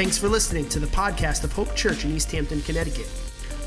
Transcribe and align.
Thanks 0.00 0.16
for 0.16 0.30
listening 0.30 0.66
to 0.70 0.78
the 0.78 0.86
podcast 0.86 1.44
of 1.44 1.52
Hope 1.52 1.76
Church 1.76 2.06
in 2.06 2.16
East 2.16 2.32
Hampton, 2.32 2.62
Connecticut. 2.62 3.06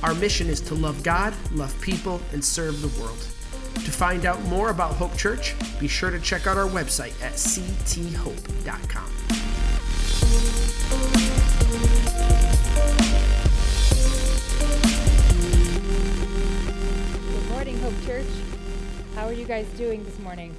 Our 0.02 0.16
mission 0.16 0.48
is 0.48 0.60
to 0.62 0.74
love 0.74 1.04
God, 1.04 1.32
love 1.52 1.80
people, 1.80 2.20
and 2.32 2.44
serve 2.44 2.82
the 2.82 2.88
world. 3.00 3.20
To 3.20 3.92
find 3.92 4.26
out 4.26 4.42
more 4.46 4.72
about 4.72 4.94
Hope 4.96 5.16
Church, 5.16 5.54
be 5.80 5.88
sure 5.88 6.10
to 6.10 6.20
check 6.20 6.48
out 6.48 6.58
our 6.58 6.68
website 6.68 7.14
at 7.22 7.34
cthope.com. 7.34 9.12
Good 17.30 17.50
morning, 17.52 17.78
Hope 17.78 18.06
Church. 18.08 18.26
How 19.14 19.28
are 19.28 19.34
you 19.34 19.46
guys 19.46 19.68
doing 19.78 20.04
this 20.04 20.18
morning? 20.18 20.56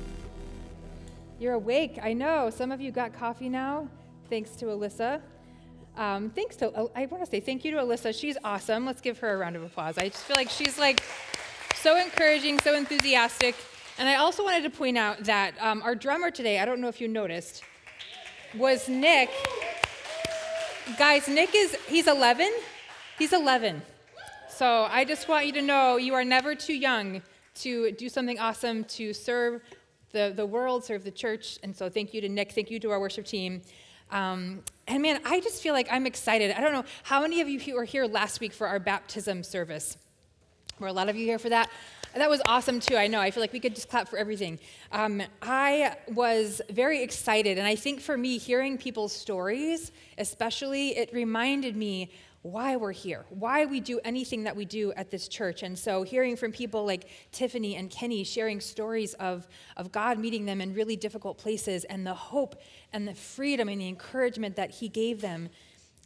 You're 1.41 1.55
awake. 1.55 1.99
I 2.01 2.13
know. 2.13 2.49
Some 2.51 2.71
of 2.71 2.81
you 2.81 2.93
got 2.93 3.13
coffee 3.13 3.49
now, 3.49 3.89
thanks 4.31 4.51
to 4.51 4.67
Alyssa. 4.67 5.21
Um, 5.97 6.31
thanks 6.31 6.57
to, 6.57 6.91
I 6.97 7.07
want 7.07 7.25
to 7.25 7.31
say 7.31 7.41
thank 7.41 7.65
you 7.65 7.71
to 7.73 7.77
Alyssa. 7.79 8.19
She's 8.19 8.37
awesome. 8.43 8.85
Let's 8.85 9.01
give 9.01 9.19
her 9.19 9.35
a 9.35 9.37
round 9.37 9.55
of 9.55 9.63
applause. 9.63 9.97
I 9.97 10.09
just 10.09 10.25
feel 10.25 10.37
like 10.37 10.51
she's 10.51 10.79
like 10.79 11.03
so 11.77 11.97
encouraging, 11.97 12.59
so 12.61 12.75
enthusiastic. 12.75 13.55
And 13.99 14.09
I 14.09 14.17
also 14.17 14.43
wanted 14.43 14.65
to 14.65 14.71
point 14.71 14.99
out 14.99 15.25
that 15.25 15.55
um, 15.61 15.83
our 15.83 15.95
drummer 15.95 16.31
today, 16.31 16.59
I 16.59 16.65
don't 16.65 16.81
know 16.81 16.89
if 16.89 17.01
you 17.01 17.07
noticed, 17.07 17.63
was 18.57 18.89
Nick. 18.89 19.31
Guys, 20.99 21.29
Nick 21.29 21.55
is, 21.55 21.77
he's 21.87 22.09
11. 22.09 22.53
He's 23.19 23.33
11. 23.33 23.81
So 24.49 24.89
I 24.91 25.05
just 25.05 25.29
want 25.29 25.47
you 25.47 25.53
to 25.53 25.63
know 25.63 25.97
you 25.97 26.15
are 26.15 26.25
never 26.25 26.55
too 26.55 26.75
young 26.75 27.23
to 27.57 27.93
do 27.93 28.09
something 28.09 28.39
awesome 28.41 28.85
to 28.85 29.13
serve 29.13 29.63
the, 30.11 30.33
the 30.35 30.47
world, 30.47 30.85
serve 30.85 31.05
the 31.05 31.11
church. 31.11 31.59
And 31.63 31.75
so 31.75 31.89
thank 31.89 32.13
you 32.13 32.21
to 32.21 32.29
Nick. 32.29 32.53
Thank 32.53 32.71
you 32.71 32.81
to 32.81 32.91
our 32.91 32.99
worship 32.99 33.27
team. 33.27 33.63
Um, 34.11 34.63
and 34.87 35.03
man, 35.03 35.21
I 35.25 35.41
just 35.41 35.63
feel 35.63 35.73
like 35.73 35.89
I'm 35.91 36.07
excited. 36.07 36.51
I 36.57 36.61
don't 36.61 36.73
know 36.73 36.85
how 37.05 37.23
many 37.23 37.41
of 37.41 37.49
you 37.49 37.75
were 37.75 37.85
here 37.85 38.07
last 38.07 38.41
week 38.41 38.53
for 38.53 38.67
our 38.67 38.79
baptism 38.79 39.43
service. 39.43 39.97
Were 40.79 40.89
a 40.89 40.93
lot 40.93 41.09
of 41.09 41.17
you 41.17 41.25
here 41.25 41.39
for 41.39 41.49
that? 41.49 41.71
That 42.15 42.31
was 42.31 42.41
awesome 42.47 42.79
too. 42.79 42.97
I 42.97 43.09
know. 43.09 43.21
I 43.21 43.31
feel 43.31 43.41
like 43.41 43.53
we 43.53 43.59
could 43.59 43.75
just 43.75 43.89
clap 43.89 44.09
for 44.09 44.19
everything. 44.19 44.61
Um, 44.93 45.23
I 45.43 45.97
was 46.09 46.61
very 46.71 47.03
excited, 47.03 47.59
and 47.59 47.67
I 47.67 47.75
think 47.75 48.01
for 48.01 48.17
me, 48.17 48.39
hearing 48.39 48.79
people's 48.79 49.13
stories, 49.13 49.91
especially, 50.19 50.97
it 50.97 51.13
reminded 51.13 51.77
me 51.77 52.13
why 52.45 52.77
we're 52.77 52.93
here, 52.93 53.25
why 53.31 53.65
we 53.65 53.81
do 53.81 53.99
anything 54.05 54.45
that 54.45 54.55
we 54.55 54.67
do 54.67 54.93
at 54.97 55.11
this 55.11 55.29
church. 55.29 55.63
And 55.63 55.79
so, 55.79 56.03
hearing 56.03 56.37
from 56.37 56.53
people 56.53 56.85
like 56.85 57.09
Tiffany 57.33 57.75
and 57.75 57.91
Kenny 57.91 58.23
sharing 58.23 58.61
stories 58.61 59.15
of, 59.15 59.49
of 59.79 59.91
God 59.91 60.19
meeting 60.19 60.45
them 60.45 60.61
in 60.61 60.75
really 60.75 60.95
difficult 60.95 61.39
places 61.39 61.85
and 61.85 62.07
the 62.07 62.13
hope 62.13 62.61
and 62.93 63.09
the 63.09 63.15
freedom 63.15 63.71
and 63.71 63.81
the 63.81 63.89
encouragement 63.89 64.57
that 64.57 64.73
He 64.73 64.91
gave 64.91 65.23
them, 65.23 65.49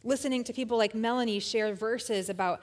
listening 0.05 0.45
to 0.45 0.53
people 0.53 0.77
like 0.77 0.95
Melanie 0.95 1.41
share 1.41 1.73
verses 1.73 2.29
about 2.29 2.61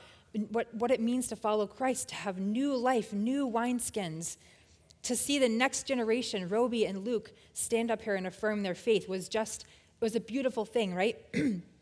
what, 0.50 0.72
what 0.74 0.90
it 0.90 1.00
means 1.00 1.28
to 1.28 1.36
follow 1.36 1.66
Christ, 1.66 2.08
to 2.08 2.14
have 2.14 2.38
new 2.38 2.74
life, 2.74 3.12
new 3.12 3.46
wineskins. 3.46 4.38
To 5.02 5.14
see 5.14 5.38
the 5.38 5.50
next 5.50 5.86
generation, 5.86 6.48
Roby 6.48 6.86
and 6.86 7.04
Luke, 7.04 7.30
stand 7.52 7.90
up 7.90 8.00
here 8.00 8.14
and 8.14 8.26
affirm 8.26 8.62
their 8.62 8.74
faith 8.74 9.06
was 9.06 9.28
just, 9.28 9.64
it 10.00 10.04
was 10.04 10.16
a 10.16 10.20
beautiful 10.20 10.64
thing, 10.64 10.94
right? 10.94 11.18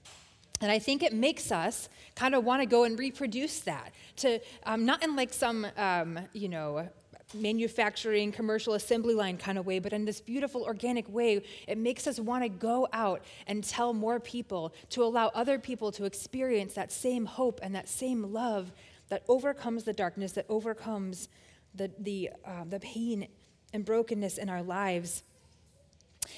And 0.65 0.73
I 0.73 0.79
think 0.79 1.03
it 1.03 1.13
makes 1.13 1.53
us 1.53 1.91
kind 2.17 2.35
of 2.35 2.43
want 2.43 2.63
to 2.63 2.67
go 2.67 2.85
and 2.85 2.99
reproduce 2.99 3.61
that, 3.61 3.93
to 4.17 4.41
um, 4.65 4.87
not 4.87 5.05
in 5.05 5.15
like 5.15 5.35
some, 5.35 5.67
um, 5.77 6.19
you 6.33 6.49
know, 6.49 6.89
manufacturing 7.35 8.33
commercial 8.33 8.73
assembly 8.73 9.13
line 9.13 9.37
kind 9.37 9.59
of 9.59 9.67
way, 9.67 9.79
but 9.79 9.93
in 9.93 10.07
this 10.07 10.23
beautiful 10.23 10.63
organic 10.63 11.07
way, 11.13 11.43
it 11.69 11.77
makes 11.77 12.07
us 12.07 12.19
want 12.19 12.45
to 12.45 12.49
go 12.49 12.89
out 12.95 13.23
and 13.47 13.63
tell 13.63 13.93
more 13.93 14.19
people, 14.19 14.73
to 14.89 15.03
allow 15.03 15.29
other 15.35 15.59
people 15.59 15.93
to 15.93 16.07
experience 16.07 16.73
that 16.73 16.91
same 16.91 17.27
hope 17.27 17.61
and 17.63 17.75
that 17.75 17.87
same 17.87 18.33
love 18.33 18.73
that 19.11 19.23
overcomes 19.29 19.85
the 19.85 19.93
darkness, 19.93 20.33
that 20.33 20.47
overcomes 20.49 21.29
the, 21.75 21.91
the, 21.99 22.31
uh, 22.47 22.65
the 22.67 22.81
pain 22.81 23.29
and 23.75 23.85
brokenness 23.85 24.39
in 24.39 24.49
our 24.49 24.63
lives. 24.63 25.25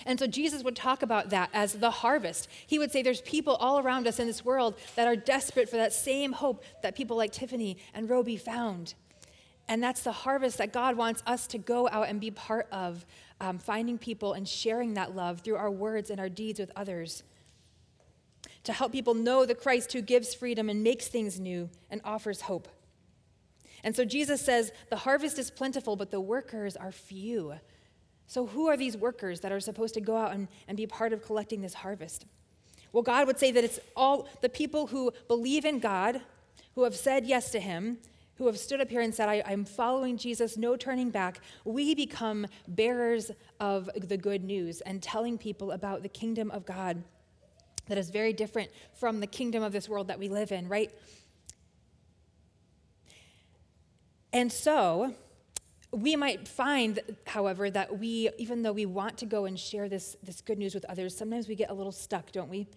And 0.04 0.19
so 0.19 0.26
Jesus 0.26 0.62
would 0.62 0.76
talk 0.76 1.02
about 1.02 1.30
that 1.30 1.50
as 1.52 1.74
the 1.74 1.91
harvest. 1.91 2.48
He 2.66 2.78
would 2.78 2.92
say 2.92 3.02
there's 3.02 3.20
people 3.20 3.54
all 3.56 3.78
around 3.78 4.06
us 4.06 4.19
in 4.19 4.26
this 4.26 4.44
world 4.44 4.76
that 4.94 5.06
are 5.06 5.16
desperate 5.16 5.69
for 5.69 5.76
that 5.76 5.92
same 5.92 6.32
hope 6.32 6.64
that 6.82 6.97
people 6.97 7.16
like 7.16 7.32
Tiffany 7.32 7.78
and 7.94 8.08
Roby 8.08 8.36
found. 8.36 8.94
And 9.69 9.82
that's 9.82 10.02
the 10.02 10.12
harvest 10.12 10.58
that 10.58 10.72
God 10.72 10.97
wants 10.97 11.22
us 11.26 11.47
to 11.48 11.58
go 11.58 11.88
out 11.88 12.08
and 12.08 12.20
be 12.20 12.30
part 12.30 12.69
of, 12.70 13.04
um, 13.41 13.58
finding 13.58 13.98
people 13.98 14.32
and 14.32 14.48
sharing 14.48 14.94
that 14.94 15.16
love 15.16 15.41
through 15.41 15.56
our 15.56 15.70
words 15.70 16.10
and 16.10 16.20
our 16.20 16.28
deeds 16.28 16.60
with 16.60 16.70
others. 16.76 17.22
To 18.64 18.72
help 18.72 18.92
people 18.92 19.14
know 19.14 19.44
the 19.44 19.54
Christ 19.54 19.92
who 19.92 20.03
gives 20.03 20.34
freedom 20.34 20.68
and 20.68 20.82
makes 20.82 21.08
things 21.08 21.41
new 21.41 21.68
and 21.91 22.00
offers 22.04 22.42
hope. 22.42 22.68
And 23.82 23.94
so 23.94 24.04
Jesus 24.04 24.41
says, 24.41 24.72
The 24.91 24.97
harvest 24.97 25.38
is 25.38 25.50
plentiful, 25.50 25.97
but 25.97 26.10
the 26.10 26.20
workers 26.20 26.76
are 26.76 26.92
few. 26.92 27.54
So, 28.26 28.47
who 28.47 28.69
are 28.69 28.76
these 28.76 28.97
workers 28.97 29.41
that 29.41 29.53
are 29.53 29.60
supposed 29.60 29.94
to 29.94 30.00
go 30.00 30.16
out 30.16 30.32
and, 30.32 30.48
and 30.66 30.76
be 30.76 30.87
part 30.87 31.12
of 31.12 31.25
collecting 31.25 31.60
this 31.60 31.75
harvest? 31.75 32.26
Well, 32.92 33.03
God 33.03 33.26
would 33.26 33.38
say 33.38 33.53
that 33.53 33.62
it's 33.62 33.78
all 33.94 34.28
the 34.41 34.48
people 34.48 34.88
who 34.88 35.12
believe 35.28 35.64
in 35.64 35.78
God, 35.78 36.20
who 36.75 36.84
have 36.84 36.97
said 36.97 37.26
yes 37.26 37.50
to 37.50 37.60
Him, 37.60 37.98
who 38.36 38.47
have 38.47 38.59
stood 38.59 38.81
up 38.81 38.91
here 38.91 39.00
and 39.00 39.15
said, 39.15 39.28
I, 39.28 39.36
am 39.47 39.65
following 39.65 40.16
Jesus, 40.16 40.56
no 40.56 40.76
turning 40.76 41.10
back. 41.10 41.41
We 41.65 41.94
become 41.94 42.47
bearers 42.69 43.31
of 43.60 43.88
the 43.97 44.16
good 44.16 44.44
news 44.44 44.81
and 44.82 45.03
telling 45.03 45.38
people 45.38 45.72
about 45.72 46.03
the 46.03 46.09
kingdom 46.09 46.50
of 46.50 46.66
God 46.66 47.03
that 47.88 47.98
is 47.98 48.10
very 48.10 48.32
different 48.32 48.70
from 48.94 49.20
the 49.20 49.26
kingdom 49.26 49.62
of 49.62 49.72
this 49.72 49.88
world 49.88 50.09
that 50.09 50.19
we 50.19 50.28
live 50.28 50.53
in, 50.53 50.69
right? 50.69 50.91
And 54.32 54.53
so, 54.53 55.15
we 55.97 56.15
might 56.15 56.47
find, 56.47 57.01
however, 57.27 57.71
that 57.71 57.99
we, 57.99 58.29
even 58.37 58.62
though 58.62 58.73
we 58.73 58.84
want 58.84 59.17
to 59.19 59.27
go 59.27 59.47
and 59.47 59.59
share 59.59 59.89
this, 59.89 60.17
this 60.23 60.43
good 60.43 60.59
news 60.59 60.75
with 60.75 60.84
others, 60.87 61.17
sometimes 61.17 61.49
we 61.49 61.55
get 61.55 61.71
a 61.71 61.75
little 61.75 61.93
stuck, 61.93 62.33
don't 62.33 62.51
we? 62.51 62.69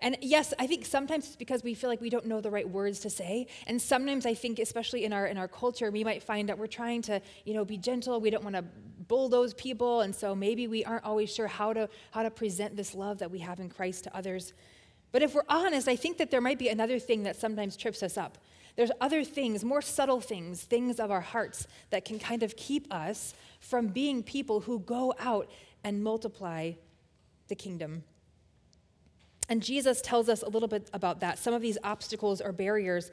And 0.00 0.16
yes, 0.20 0.52
I 0.58 0.66
think 0.66 0.84
sometimes 0.84 1.26
it's 1.26 1.36
because 1.36 1.62
we 1.62 1.74
feel 1.74 1.88
like 1.88 2.00
we 2.00 2.10
don't 2.10 2.26
know 2.26 2.40
the 2.40 2.50
right 2.50 2.68
words 2.68 3.00
to 3.00 3.10
say. 3.10 3.46
And 3.66 3.80
sometimes 3.80 4.26
I 4.26 4.34
think, 4.34 4.58
especially 4.58 5.04
in 5.04 5.12
our 5.12 5.26
in 5.26 5.36
our 5.36 5.48
culture, 5.48 5.90
we 5.90 6.04
might 6.04 6.22
find 6.22 6.48
that 6.48 6.58
we're 6.58 6.68
trying 6.68 7.02
to, 7.02 7.20
you 7.44 7.54
know, 7.54 7.64
be 7.64 7.76
gentle. 7.76 8.20
We 8.20 8.30
don't 8.30 8.44
want 8.44 8.54
to 8.54 8.64
bulldoze 9.08 9.54
people, 9.54 10.02
and 10.02 10.14
so 10.14 10.36
maybe 10.36 10.68
we 10.68 10.84
aren't 10.84 11.04
always 11.04 11.34
sure 11.34 11.48
how 11.48 11.72
to 11.72 11.88
how 12.12 12.22
to 12.22 12.30
present 12.30 12.76
this 12.76 12.94
love 12.94 13.18
that 13.18 13.30
we 13.30 13.40
have 13.40 13.58
in 13.58 13.68
Christ 13.68 14.04
to 14.04 14.16
others. 14.16 14.52
But 15.10 15.22
if 15.22 15.34
we're 15.34 15.42
honest, 15.48 15.88
I 15.88 15.96
think 15.96 16.18
that 16.18 16.30
there 16.30 16.40
might 16.40 16.60
be 16.60 16.68
another 16.68 17.00
thing 17.00 17.24
that 17.24 17.34
sometimes 17.34 17.76
trips 17.76 18.02
us 18.04 18.16
up. 18.16 18.38
There's 18.78 18.92
other 19.00 19.24
things, 19.24 19.64
more 19.64 19.82
subtle 19.82 20.20
things, 20.20 20.62
things 20.62 21.00
of 21.00 21.10
our 21.10 21.20
hearts 21.20 21.66
that 21.90 22.04
can 22.04 22.20
kind 22.20 22.44
of 22.44 22.54
keep 22.54 22.94
us 22.94 23.34
from 23.58 23.88
being 23.88 24.22
people 24.22 24.60
who 24.60 24.78
go 24.78 25.12
out 25.18 25.50
and 25.82 26.00
multiply 26.00 26.74
the 27.48 27.56
kingdom. 27.56 28.04
And 29.48 29.64
Jesus 29.64 30.00
tells 30.00 30.28
us 30.28 30.42
a 30.42 30.48
little 30.48 30.68
bit 30.68 30.90
about 30.92 31.18
that, 31.18 31.40
some 31.40 31.54
of 31.54 31.60
these 31.60 31.76
obstacles 31.82 32.40
or 32.40 32.52
barriers 32.52 33.10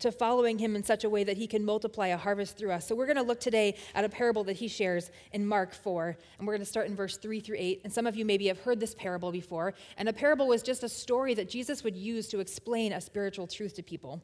to 0.00 0.10
following 0.10 0.58
him 0.58 0.74
in 0.74 0.82
such 0.82 1.04
a 1.04 1.08
way 1.08 1.22
that 1.22 1.36
he 1.36 1.46
can 1.46 1.64
multiply 1.64 2.08
a 2.08 2.16
harvest 2.16 2.58
through 2.58 2.72
us. 2.72 2.84
So 2.84 2.96
we're 2.96 3.06
going 3.06 3.14
to 3.14 3.22
look 3.22 3.38
today 3.38 3.76
at 3.94 4.04
a 4.04 4.08
parable 4.08 4.42
that 4.42 4.56
he 4.56 4.66
shares 4.66 5.12
in 5.30 5.46
Mark 5.46 5.74
4, 5.74 6.16
and 6.38 6.48
we're 6.48 6.54
going 6.54 6.64
to 6.64 6.68
start 6.68 6.88
in 6.88 6.96
verse 6.96 7.18
3 7.18 7.38
through 7.38 7.58
8. 7.60 7.82
And 7.84 7.92
some 7.92 8.08
of 8.08 8.16
you 8.16 8.24
maybe 8.24 8.48
have 8.48 8.58
heard 8.58 8.80
this 8.80 8.96
parable 8.96 9.30
before. 9.30 9.74
And 9.96 10.08
a 10.08 10.12
parable 10.12 10.48
was 10.48 10.64
just 10.64 10.82
a 10.82 10.88
story 10.88 11.34
that 11.34 11.48
Jesus 11.48 11.84
would 11.84 11.94
use 11.94 12.26
to 12.30 12.40
explain 12.40 12.92
a 12.92 13.00
spiritual 13.00 13.46
truth 13.46 13.74
to 13.74 13.82
people. 13.84 14.20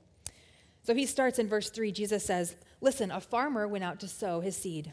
So 0.83 0.95
he 0.95 1.07
starts 1.07 1.39
in 1.39 1.49
verse 1.49 1.71
3. 1.71 1.93
Jesus 1.93 2.25
says, 2.25 2.57
Listen, 2.81 3.11
a 3.11 3.21
farmer 3.21 3.69
went 3.69 3.85
out 3.85 4.01
to 4.01 4.09
sow 4.09 4.41
his 4.41 4.57
seed. 4.57 4.93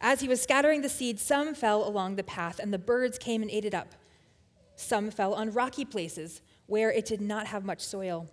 As 0.00 0.20
he 0.20 0.28
was 0.28 0.42
scattering 0.42 0.82
the 0.82 0.88
seed, 0.88 1.20
some 1.20 1.54
fell 1.54 1.86
along 1.86 2.16
the 2.16 2.24
path, 2.24 2.58
and 2.58 2.72
the 2.72 2.78
birds 2.78 3.18
came 3.18 3.42
and 3.42 3.50
ate 3.50 3.64
it 3.64 3.74
up. 3.74 3.94
Some 4.74 5.10
fell 5.10 5.34
on 5.34 5.52
rocky 5.52 5.84
places 5.84 6.40
where 6.66 6.90
it 6.90 7.04
did 7.04 7.20
not 7.20 7.46
have 7.46 7.64
much 7.64 7.80
soil. 7.80 8.28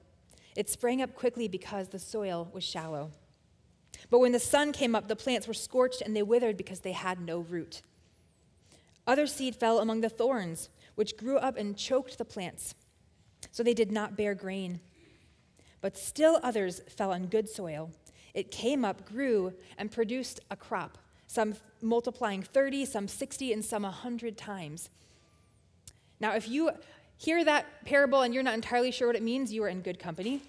It 0.55 0.69
sprang 0.69 1.01
up 1.01 1.13
quickly 1.13 1.47
because 1.47 1.89
the 1.89 1.99
soil 1.99 2.49
was 2.53 2.63
shallow. 2.63 3.11
But 4.09 4.19
when 4.19 4.31
the 4.31 4.39
sun 4.39 4.71
came 4.71 4.95
up, 4.95 5.07
the 5.07 5.15
plants 5.15 5.47
were 5.47 5.53
scorched 5.53 6.01
and 6.01 6.15
they 6.15 6.23
withered 6.23 6.57
because 6.57 6.79
they 6.79 6.93
had 6.93 7.19
no 7.19 7.39
root. 7.39 7.81
Other 9.05 9.27
seed 9.27 9.55
fell 9.55 9.79
among 9.79 10.01
the 10.01 10.09
thorns, 10.09 10.69
which 10.95 11.17
grew 11.17 11.37
up 11.37 11.57
and 11.57 11.77
choked 11.77 12.17
the 12.17 12.25
plants, 12.25 12.75
so 13.51 13.63
they 13.63 13.73
did 13.73 13.91
not 13.91 14.17
bear 14.17 14.35
grain. 14.35 14.79
But 15.81 15.97
still 15.97 16.39
others 16.43 16.81
fell 16.89 17.11
on 17.11 17.27
good 17.27 17.49
soil. 17.49 17.91
It 18.33 18.51
came 18.51 18.85
up, 18.85 19.07
grew, 19.07 19.53
and 19.77 19.91
produced 19.91 20.39
a 20.51 20.55
crop, 20.55 20.97
some 21.27 21.55
multiplying 21.81 22.41
30, 22.41 22.85
some 22.85 23.07
60, 23.07 23.53
and 23.53 23.63
some 23.63 23.83
100 23.83 24.37
times. 24.37 24.89
Now, 26.19 26.35
if 26.35 26.47
you 26.47 26.71
hear 27.17 27.43
that 27.43 27.85
parable 27.85 28.21
and 28.21 28.33
you're 28.33 28.43
not 28.43 28.53
entirely 28.53 28.91
sure 28.91 29.07
what 29.07 29.15
it 29.15 29.23
means, 29.23 29.51
you 29.53 29.63
are 29.63 29.69
in 29.69 29.81
good 29.81 29.99
company. 29.99 30.41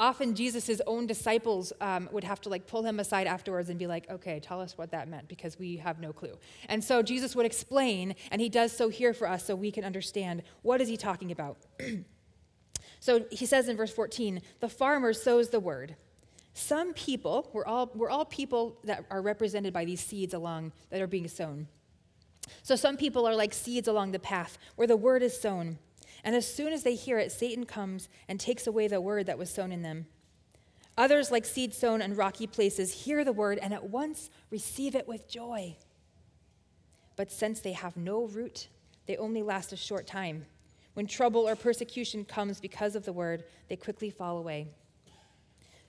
Often 0.00 0.34
Jesus' 0.34 0.80
own 0.88 1.06
disciples 1.06 1.72
um, 1.80 2.08
would 2.10 2.24
have 2.24 2.40
to 2.42 2.48
like 2.48 2.66
pull 2.66 2.82
him 2.82 2.98
aside 2.98 3.28
afterwards 3.28 3.70
and 3.70 3.78
be 3.78 3.86
like, 3.86 4.10
okay, 4.10 4.40
tell 4.40 4.60
us 4.60 4.76
what 4.76 4.90
that 4.90 5.08
meant 5.08 5.28
because 5.28 5.56
we 5.56 5.76
have 5.76 6.00
no 6.00 6.12
clue. 6.12 6.36
And 6.68 6.82
so 6.82 7.00
Jesus 7.00 7.36
would 7.36 7.46
explain, 7.46 8.16
and 8.32 8.40
he 8.40 8.48
does 8.48 8.76
so 8.76 8.88
here 8.88 9.14
for 9.14 9.28
us 9.28 9.44
so 9.44 9.54
we 9.54 9.70
can 9.70 9.84
understand 9.84 10.42
what 10.62 10.80
is 10.80 10.88
he 10.88 10.96
talking 10.96 11.30
about. 11.30 11.58
So 13.04 13.26
he 13.30 13.44
says 13.44 13.68
in 13.68 13.76
verse 13.76 13.92
14, 13.92 14.40
the 14.60 14.68
farmer 14.70 15.12
sows 15.12 15.50
the 15.50 15.60
word. 15.60 15.94
Some 16.54 16.94
people, 16.94 17.50
we're 17.52 17.66
all, 17.66 17.90
we're 17.94 18.08
all 18.08 18.24
people 18.24 18.78
that 18.84 19.04
are 19.10 19.20
represented 19.20 19.74
by 19.74 19.84
these 19.84 20.00
seeds 20.00 20.32
along 20.32 20.72
that 20.88 21.02
are 21.02 21.06
being 21.06 21.28
sown. 21.28 21.68
So 22.62 22.76
some 22.76 22.96
people 22.96 23.26
are 23.28 23.34
like 23.34 23.52
seeds 23.52 23.88
along 23.88 24.12
the 24.12 24.18
path 24.18 24.56
where 24.76 24.86
the 24.86 24.96
word 24.96 25.22
is 25.22 25.38
sown. 25.38 25.78
And 26.24 26.34
as 26.34 26.50
soon 26.50 26.72
as 26.72 26.82
they 26.82 26.94
hear 26.94 27.18
it, 27.18 27.30
Satan 27.30 27.66
comes 27.66 28.08
and 28.26 28.40
takes 28.40 28.66
away 28.66 28.88
the 28.88 29.02
word 29.02 29.26
that 29.26 29.36
was 29.36 29.50
sown 29.50 29.70
in 29.70 29.82
them. 29.82 30.06
Others, 30.96 31.30
like 31.30 31.44
seed 31.44 31.74
sown 31.74 32.00
on 32.00 32.14
rocky 32.14 32.46
places, 32.46 33.04
hear 33.04 33.22
the 33.22 33.34
word 33.34 33.58
and 33.58 33.74
at 33.74 33.90
once 33.90 34.30
receive 34.50 34.94
it 34.94 35.06
with 35.06 35.28
joy. 35.28 35.76
But 37.16 37.30
since 37.30 37.60
they 37.60 37.72
have 37.72 37.98
no 37.98 38.24
root, 38.24 38.68
they 39.04 39.18
only 39.18 39.42
last 39.42 39.74
a 39.74 39.76
short 39.76 40.06
time. 40.06 40.46
When 40.94 41.06
trouble 41.06 41.46
or 41.48 41.56
persecution 41.56 42.24
comes 42.24 42.60
because 42.60 42.96
of 42.96 43.04
the 43.04 43.12
word, 43.12 43.44
they 43.68 43.76
quickly 43.76 44.10
fall 44.10 44.38
away. 44.38 44.68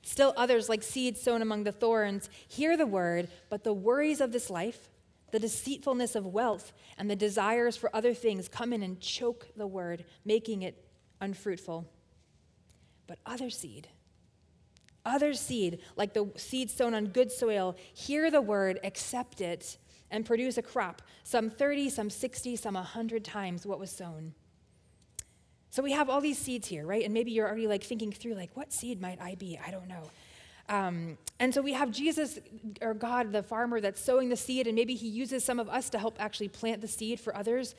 Still, 0.02 0.34
others, 0.38 0.70
like 0.70 0.84
seeds 0.84 1.22
sown 1.22 1.42
among 1.42 1.64
the 1.64 1.72
thorns, 1.72 2.30
hear 2.48 2.78
the 2.78 2.86
word, 2.86 3.28
but 3.50 3.64
the 3.64 3.74
worries 3.74 4.22
of 4.22 4.32
this 4.32 4.50
life, 4.50 4.90
the 5.32 5.40
deceitfulness 5.40 6.16
of 6.16 6.28
wealth, 6.28 6.74
and 6.98 7.10
the 7.10 7.16
desires 7.16 7.76
for 7.76 7.96
other 7.96 8.14
things 8.14 8.48
come 8.48 8.72
in 8.72 8.84
and 8.84 9.00
choke 9.00 9.48
the 9.56 9.66
word, 9.66 10.06
making 10.24 10.62
it 10.62 10.86
unfruitful. 11.22 11.90
But 13.08 13.20
other 13.26 13.50
seed, 13.50 13.88
other 15.06 15.34
seed, 15.34 15.80
like 15.96 16.14
the 16.14 16.32
seed 16.36 16.70
sown 16.72 16.94
on 16.94 17.08
good 17.08 17.32
soil, 17.32 17.76
hear 17.94 18.32
the 18.32 18.42
word, 18.42 18.80
accept 18.84 19.42
it, 19.42 19.78
and 20.12 20.26
produce 20.26 20.58
a 20.58 20.62
crop, 20.62 21.02
some 21.24 21.50
30, 21.50 21.90
some 21.90 22.10
60, 22.10 22.56
some 22.56 22.76
100 22.76 23.24
times 23.24 23.66
what 23.66 23.80
was 23.80 23.92
sown. 23.92 24.34
So 25.72 25.84
we 25.84 25.92
have 25.92 26.10
all 26.10 26.22
these 26.22 26.38
seeds 26.38 26.68
here, 26.68 26.86
right? 26.86 27.04
And 27.04 27.14
maybe 27.14 27.32
you're 27.32 27.48
already 27.48 27.68
like 27.68 27.84
thinking 27.84 28.12
through, 28.12 28.36
like, 28.36 28.52
what 28.56 28.72
seed 28.72 29.02
might 29.02 29.22
I 29.22 29.36
be? 29.36 29.60
I 29.66 29.72
don't 29.72 29.88
know. 29.88 30.10
Um, 30.68 31.18
and 31.40 31.54
so 31.54 31.62
we 31.62 31.74
have 31.74 31.92
Jesus 31.92 32.40
or 32.82 32.94
God, 32.94 33.32
the 33.32 33.44
farmer, 33.44 33.80
that's 33.82 34.02
sowing 34.02 34.30
the 34.30 34.38
seed, 34.38 34.68
and 34.68 34.76
maybe 34.76 34.96
he 34.96 35.08
uses 35.08 35.44
some 35.44 35.60
of 35.60 35.70
us 35.70 35.90
to 35.92 36.00
help 36.00 36.16
actually 36.20 36.48
plant 36.48 36.82
the 36.82 36.88
seed 36.88 37.20
for 37.20 37.36
others. 37.36 37.76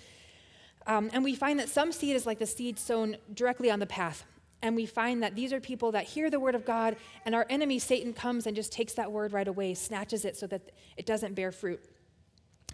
Um, 0.87 1.11
and 1.13 1.25
we 1.25 1.35
find 1.35 1.59
that 1.59 1.69
some 1.69 1.91
seed 1.91 2.15
is 2.15 2.27
like 2.27 2.39
the 2.39 2.47
seed 2.47 2.79
sown 2.79 3.17
directly 3.35 3.71
on 3.71 3.81
the 3.81 3.87
path. 3.87 4.25
And 4.63 4.77
we 4.77 4.87
find 4.87 5.23
that 5.23 5.35
these 5.35 5.53
are 5.53 5.61
people 5.61 5.93
that 5.93 6.05
hear 6.05 6.31
the 6.31 6.41
word 6.41 6.55
of 6.55 6.65
God, 6.65 6.97
and 7.25 7.35
our 7.35 7.47
enemy, 7.51 7.79
Satan, 7.79 8.13
comes 8.13 8.47
and 8.47 8.55
just 8.55 8.73
takes 8.73 8.95
that 8.95 9.11
word 9.11 9.33
right 9.33 9.49
away, 9.49 9.75
snatches 9.75 10.25
it 10.25 10.37
so 10.37 10.47
that 10.47 10.71
it 10.97 11.07
doesn't 11.07 11.35
bear 11.35 11.53
fruit. 11.53 11.85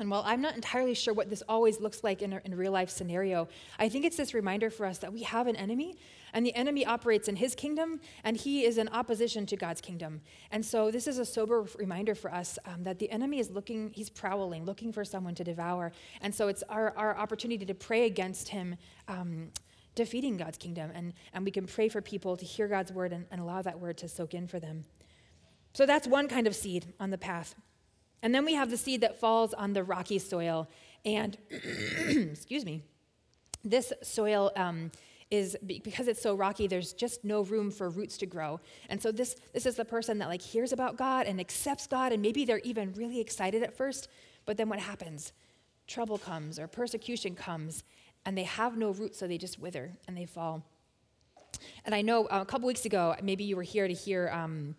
And 0.01 0.11
while 0.11 0.23
I'm 0.25 0.41
not 0.41 0.55
entirely 0.55 0.95
sure 0.95 1.13
what 1.13 1.29
this 1.29 1.43
always 1.49 1.79
looks 1.79 2.03
like 2.03 2.23
in 2.23 2.33
a, 2.33 2.41
in 2.45 2.55
real 2.55 2.73
life 2.73 2.89
scenario, 2.89 3.49
I 3.79 3.91
think 3.91 4.07
it's 4.07 4.17
this 4.17 4.33
reminder 4.33 4.71
for 4.71 4.87
us 4.87 4.99
that 4.99 5.13
we 5.13 5.23
have 5.23 5.47
an 5.47 5.55
enemy, 5.55 5.97
and 6.33 6.47
the 6.47 6.55
enemy 6.55 6.87
operates 6.87 7.29
in 7.29 7.37
his 7.37 7.55
kingdom, 7.55 8.01
and 8.25 8.35
he 8.35 8.65
is 8.65 8.79
in 8.79 8.89
opposition 8.89 9.45
to 9.47 9.57
God's 9.57 9.83
kingdom. 9.83 10.23
And 10.51 10.65
so 10.65 10.91
this 10.91 11.07
is 11.07 11.19
a 11.19 11.27
sober 11.27 11.67
reminder 11.77 12.15
for 12.15 12.33
us 12.33 12.59
um, 12.65 12.85
that 12.85 12.99
the 12.99 13.11
enemy 13.11 13.39
is 13.39 13.51
looking, 13.51 13.91
he's 13.95 14.09
prowling, 14.09 14.65
looking 14.65 14.93
for 14.93 15.05
someone 15.05 15.35
to 15.35 15.45
devour. 15.45 15.93
And 16.23 16.35
so 16.35 16.49
it's 16.49 16.63
our, 16.71 16.97
our 16.97 17.17
opportunity 17.17 17.67
to 17.67 17.75
pray 17.75 18.07
against 18.07 18.49
him. 18.49 18.77
Um, 19.09 19.51
defeating 19.95 20.39
God's 20.39 20.57
kingdom, 20.57 20.91
and, 20.95 21.13
and 21.35 21.45
we 21.45 21.51
can 21.51 21.67
pray 21.67 21.91
for 21.91 22.01
people 22.01 22.35
to 22.39 22.47
hear 22.47 22.67
God's 22.67 22.91
word 22.91 23.13
and, 23.13 23.27
and 23.31 23.43
allow 23.43 23.61
that 23.61 23.79
word 23.79 23.99
to 23.99 24.09
soak 24.09 24.33
in 24.33 24.47
for 24.47 24.59
them. 24.59 24.85
So 25.75 25.85
that's 25.85 26.07
one 26.07 26.29
kind 26.29 26.47
of 26.47 26.57
seed 26.57 26.95
on 26.99 27.11
the 27.11 27.19
path. 27.19 27.55
And 28.23 28.35
then 28.35 28.45
we 28.45 28.55
have 28.55 28.71
the 28.71 28.77
seed 28.77 29.01
that 29.01 29.19
falls 29.19 29.53
on 29.55 29.73
the 29.73 29.83
rocky 29.83 30.19
soil. 30.19 30.69
And, 31.05 31.37
excuse 31.51 32.65
me, 32.65 32.83
this 33.65 33.93
soil 34.03 34.53
um, 34.57 34.91
is 35.31 35.57
because 35.65 36.09
it's 36.09 36.21
so 36.21 36.35
rocky, 36.35 36.67
there's 36.67 36.93
just 36.93 37.25
no 37.25 37.43
room 37.43 37.71
for 37.71 37.89
roots 37.89 38.19
to 38.19 38.27
grow. 38.27 38.61
And 38.89 39.01
so 39.01 39.11
this, 39.11 39.37
this 39.55 39.67
is 39.67 39.77
the 39.77 39.85
person 39.85 40.19
that 40.19 40.29
like 40.29 40.43
hears 40.43 40.73
about 40.73 40.97
God 40.97 41.27
and 41.27 41.41
accepts 41.41 41.87
God, 41.87 42.13
and 42.13 42.21
maybe 42.21 42.45
they're 42.45 42.59
even 42.59 42.93
really 42.93 43.19
excited 43.19 43.63
at 43.63 43.77
first, 43.77 44.09
but 44.45 44.57
then 44.57 44.69
what 44.69 44.79
happens? 44.79 45.33
Trouble 45.87 46.19
comes 46.19 46.59
or 46.59 46.67
persecution 46.67 47.35
comes, 47.35 47.83
and 48.27 48.37
they 48.37 48.45
have 48.45 48.77
no 48.77 48.91
roots, 48.91 49.19
so 49.19 49.27
they 49.27 49.39
just 49.39 49.59
wither 49.59 49.93
and 50.07 50.17
they 50.17 50.27
fall. 50.27 50.65
And 51.85 51.95
I 51.95 52.03
know 52.03 52.27
uh, 52.27 52.41
a 52.43 52.45
couple 52.45 52.67
weeks 52.67 52.85
ago, 52.85 53.15
maybe 53.23 53.45
you 53.45 53.57
were 53.57 53.63
here 53.63 53.89
to 53.89 53.95
hear 53.95 54.31
um, 54.33 54.75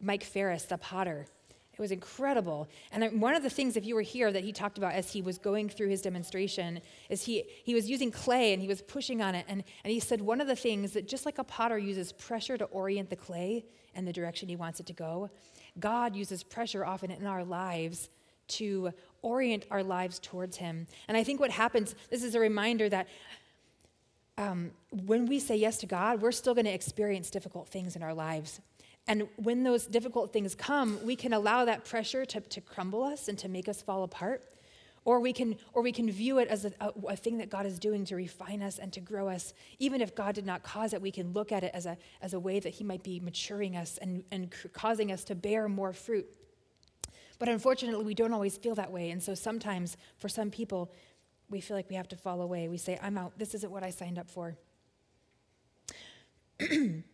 Mike 0.00 0.22
Ferris, 0.22 0.64
the 0.64 0.78
potter. 0.78 1.26
It 1.74 1.80
was 1.80 1.90
incredible. 1.90 2.68
And 2.92 3.20
one 3.20 3.34
of 3.34 3.42
the 3.42 3.50
things, 3.50 3.76
if 3.76 3.84
you 3.84 3.94
were 3.94 4.02
here, 4.02 4.30
that 4.30 4.44
he 4.44 4.52
talked 4.52 4.78
about 4.78 4.94
as 4.94 5.12
he 5.12 5.20
was 5.22 5.38
going 5.38 5.68
through 5.68 5.88
his 5.88 6.00
demonstration 6.02 6.80
is 7.10 7.24
he, 7.24 7.44
he 7.64 7.74
was 7.74 7.90
using 7.90 8.10
clay 8.10 8.52
and 8.52 8.62
he 8.62 8.68
was 8.68 8.80
pushing 8.80 9.20
on 9.20 9.34
it. 9.34 9.44
And, 9.48 9.64
and 9.82 9.92
he 9.92 10.00
said 10.00 10.20
one 10.20 10.40
of 10.40 10.46
the 10.46 10.56
things 10.56 10.92
that 10.92 11.08
just 11.08 11.26
like 11.26 11.38
a 11.38 11.44
potter 11.44 11.76
uses 11.76 12.12
pressure 12.12 12.56
to 12.56 12.64
orient 12.66 13.10
the 13.10 13.16
clay 13.16 13.64
in 13.94 14.04
the 14.04 14.12
direction 14.12 14.48
he 14.48 14.56
wants 14.56 14.78
it 14.80 14.86
to 14.86 14.92
go, 14.92 15.30
God 15.80 16.14
uses 16.14 16.44
pressure 16.44 16.84
often 16.84 17.10
in 17.10 17.26
our 17.26 17.44
lives 17.44 18.08
to 18.46 18.92
orient 19.22 19.64
our 19.70 19.82
lives 19.82 20.18
towards 20.18 20.56
him. 20.56 20.86
And 21.08 21.16
I 21.16 21.24
think 21.24 21.40
what 21.40 21.50
happens, 21.50 21.94
this 22.10 22.22
is 22.22 22.34
a 22.34 22.40
reminder 22.40 22.88
that 22.88 23.08
um, 24.36 24.72
when 24.90 25.26
we 25.26 25.38
say 25.38 25.56
yes 25.56 25.78
to 25.78 25.86
God, 25.86 26.20
we're 26.20 26.32
still 26.32 26.54
going 26.54 26.66
to 26.66 26.72
experience 26.72 27.30
difficult 27.30 27.68
things 27.68 27.96
in 27.96 28.02
our 28.02 28.14
lives. 28.14 28.60
And 29.06 29.28
when 29.36 29.64
those 29.64 29.86
difficult 29.86 30.32
things 30.32 30.54
come, 30.54 30.98
we 31.04 31.14
can 31.14 31.32
allow 31.32 31.64
that 31.66 31.84
pressure 31.84 32.24
to, 32.24 32.40
to 32.40 32.60
crumble 32.60 33.02
us 33.02 33.28
and 33.28 33.38
to 33.38 33.48
make 33.48 33.68
us 33.68 33.82
fall 33.82 34.02
apart. 34.02 34.42
Or 35.04 35.20
we 35.20 35.34
can, 35.34 35.56
or 35.74 35.82
we 35.82 35.92
can 35.92 36.10
view 36.10 36.38
it 36.38 36.48
as 36.48 36.64
a, 36.64 36.72
a, 36.80 36.92
a, 37.08 37.16
thing 37.16 37.36
that 37.36 37.50
God 37.50 37.66
is 37.66 37.78
doing 37.78 38.06
to 38.06 38.16
refine 38.16 38.62
us 38.62 38.78
and 38.78 38.90
to 38.94 39.00
grow 39.00 39.28
us. 39.28 39.52
Even 39.78 40.00
if 40.00 40.14
God 40.14 40.34
did 40.34 40.46
not 40.46 40.62
cause 40.62 40.94
it, 40.94 41.02
we 41.02 41.10
can 41.10 41.34
look 41.34 41.52
at 41.52 41.62
it 41.62 41.72
as 41.74 41.84
a, 41.84 41.98
as 42.22 42.32
a 42.32 42.40
way 42.40 42.58
that 42.58 42.70
He 42.70 42.84
might 42.84 43.02
be 43.02 43.20
maturing 43.20 43.76
us 43.76 43.98
and, 43.98 44.24
and 44.32 44.50
causing 44.72 45.12
us 45.12 45.22
to 45.24 45.34
bear 45.34 45.68
more 45.68 45.92
fruit. 45.92 46.26
But 47.38 47.50
unfortunately, 47.50 48.02
we 48.02 48.14
don't 48.14 48.32
always 48.32 48.56
feel 48.56 48.74
that 48.76 48.90
way. 48.90 49.10
And 49.10 49.22
so 49.22 49.34
sometimes, 49.34 49.98
for 50.16 50.30
some 50.30 50.50
people, 50.50 50.90
we 51.50 51.60
feel 51.60 51.76
like 51.76 51.90
we 51.90 51.96
have 51.96 52.08
to 52.08 52.16
fall 52.16 52.40
away. 52.40 52.68
We 52.68 52.78
say, 52.78 52.98
I'm 53.02 53.18
out. 53.18 53.38
This 53.38 53.54
isn't 53.54 53.70
what 53.70 53.82
I 53.82 53.90
signed 53.90 54.18
up 54.18 54.30
for. 54.30 54.56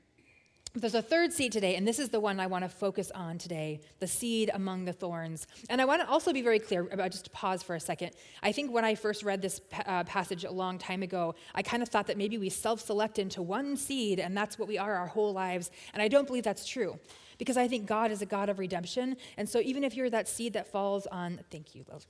There's 0.72 0.94
a 0.94 1.02
third 1.02 1.32
seed 1.32 1.50
today, 1.50 1.74
and 1.74 1.86
this 1.86 1.98
is 1.98 2.10
the 2.10 2.20
one 2.20 2.38
I 2.38 2.46
want 2.46 2.62
to 2.62 2.68
focus 2.68 3.10
on 3.12 3.38
today 3.38 3.80
the 3.98 4.06
seed 4.06 4.52
among 4.54 4.84
the 4.84 4.92
thorns. 4.92 5.48
And 5.68 5.80
I 5.80 5.84
want 5.84 6.00
to 6.00 6.08
also 6.08 6.32
be 6.32 6.42
very 6.42 6.60
clear 6.60 6.86
about 6.92 7.10
just 7.10 7.32
pause 7.32 7.60
for 7.60 7.74
a 7.74 7.80
second. 7.80 8.12
I 8.40 8.52
think 8.52 8.72
when 8.72 8.84
I 8.84 8.94
first 8.94 9.24
read 9.24 9.42
this 9.42 9.60
uh, 9.84 10.04
passage 10.04 10.44
a 10.44 10.50
long 10.52 10.78
time 10.78 11.02
ago, 11.02 11.34
I 11.56 11.62
kind 11.62 11.82
of 11.82 11.88
thought 11.88 12.06
that 12.06 12.16
maybe 12.16 12.38
we 12.38 12.50
self 12.50 12.80
select 12.80 13.18
into 13.18 13.42
one 13.42 13.76
seed, 13.76 14.20
and 14.20 14.36
that's 14.36 14.60
what 14.60 14.68
we 14.68 14.78
are 14.78 14.94
our 14.94 15.08
whole 15.08 15.32
lives. 15.32 15.72
And 15.92 16.00
I 16.00 16.06
don't 16.06 16.28
believe 16.28 16.44
that's 16.44 16.64
true 16.64 17.00
because 17.36 17.56
I 17.56 17.66
think 17.66 17.86
God 17.86 18.12
is 18.12 18.22
a 18.22 18.26
God 18.26 18.48
of 18.48 18.60
redemption. 18.60 19.16
And 19.36 19.48
so 19.48 19.58
even 19.58 19.82
if 19.82 19.96
you're 19.96 20.10
that 20.10 20.28
seed 20.28 20.52
that 20.52 20.70
falls 20.70 21.08
on, 21.08 21.40
thank 21.50 21.74
you, 21.74 21.84
love. 21.90 22.06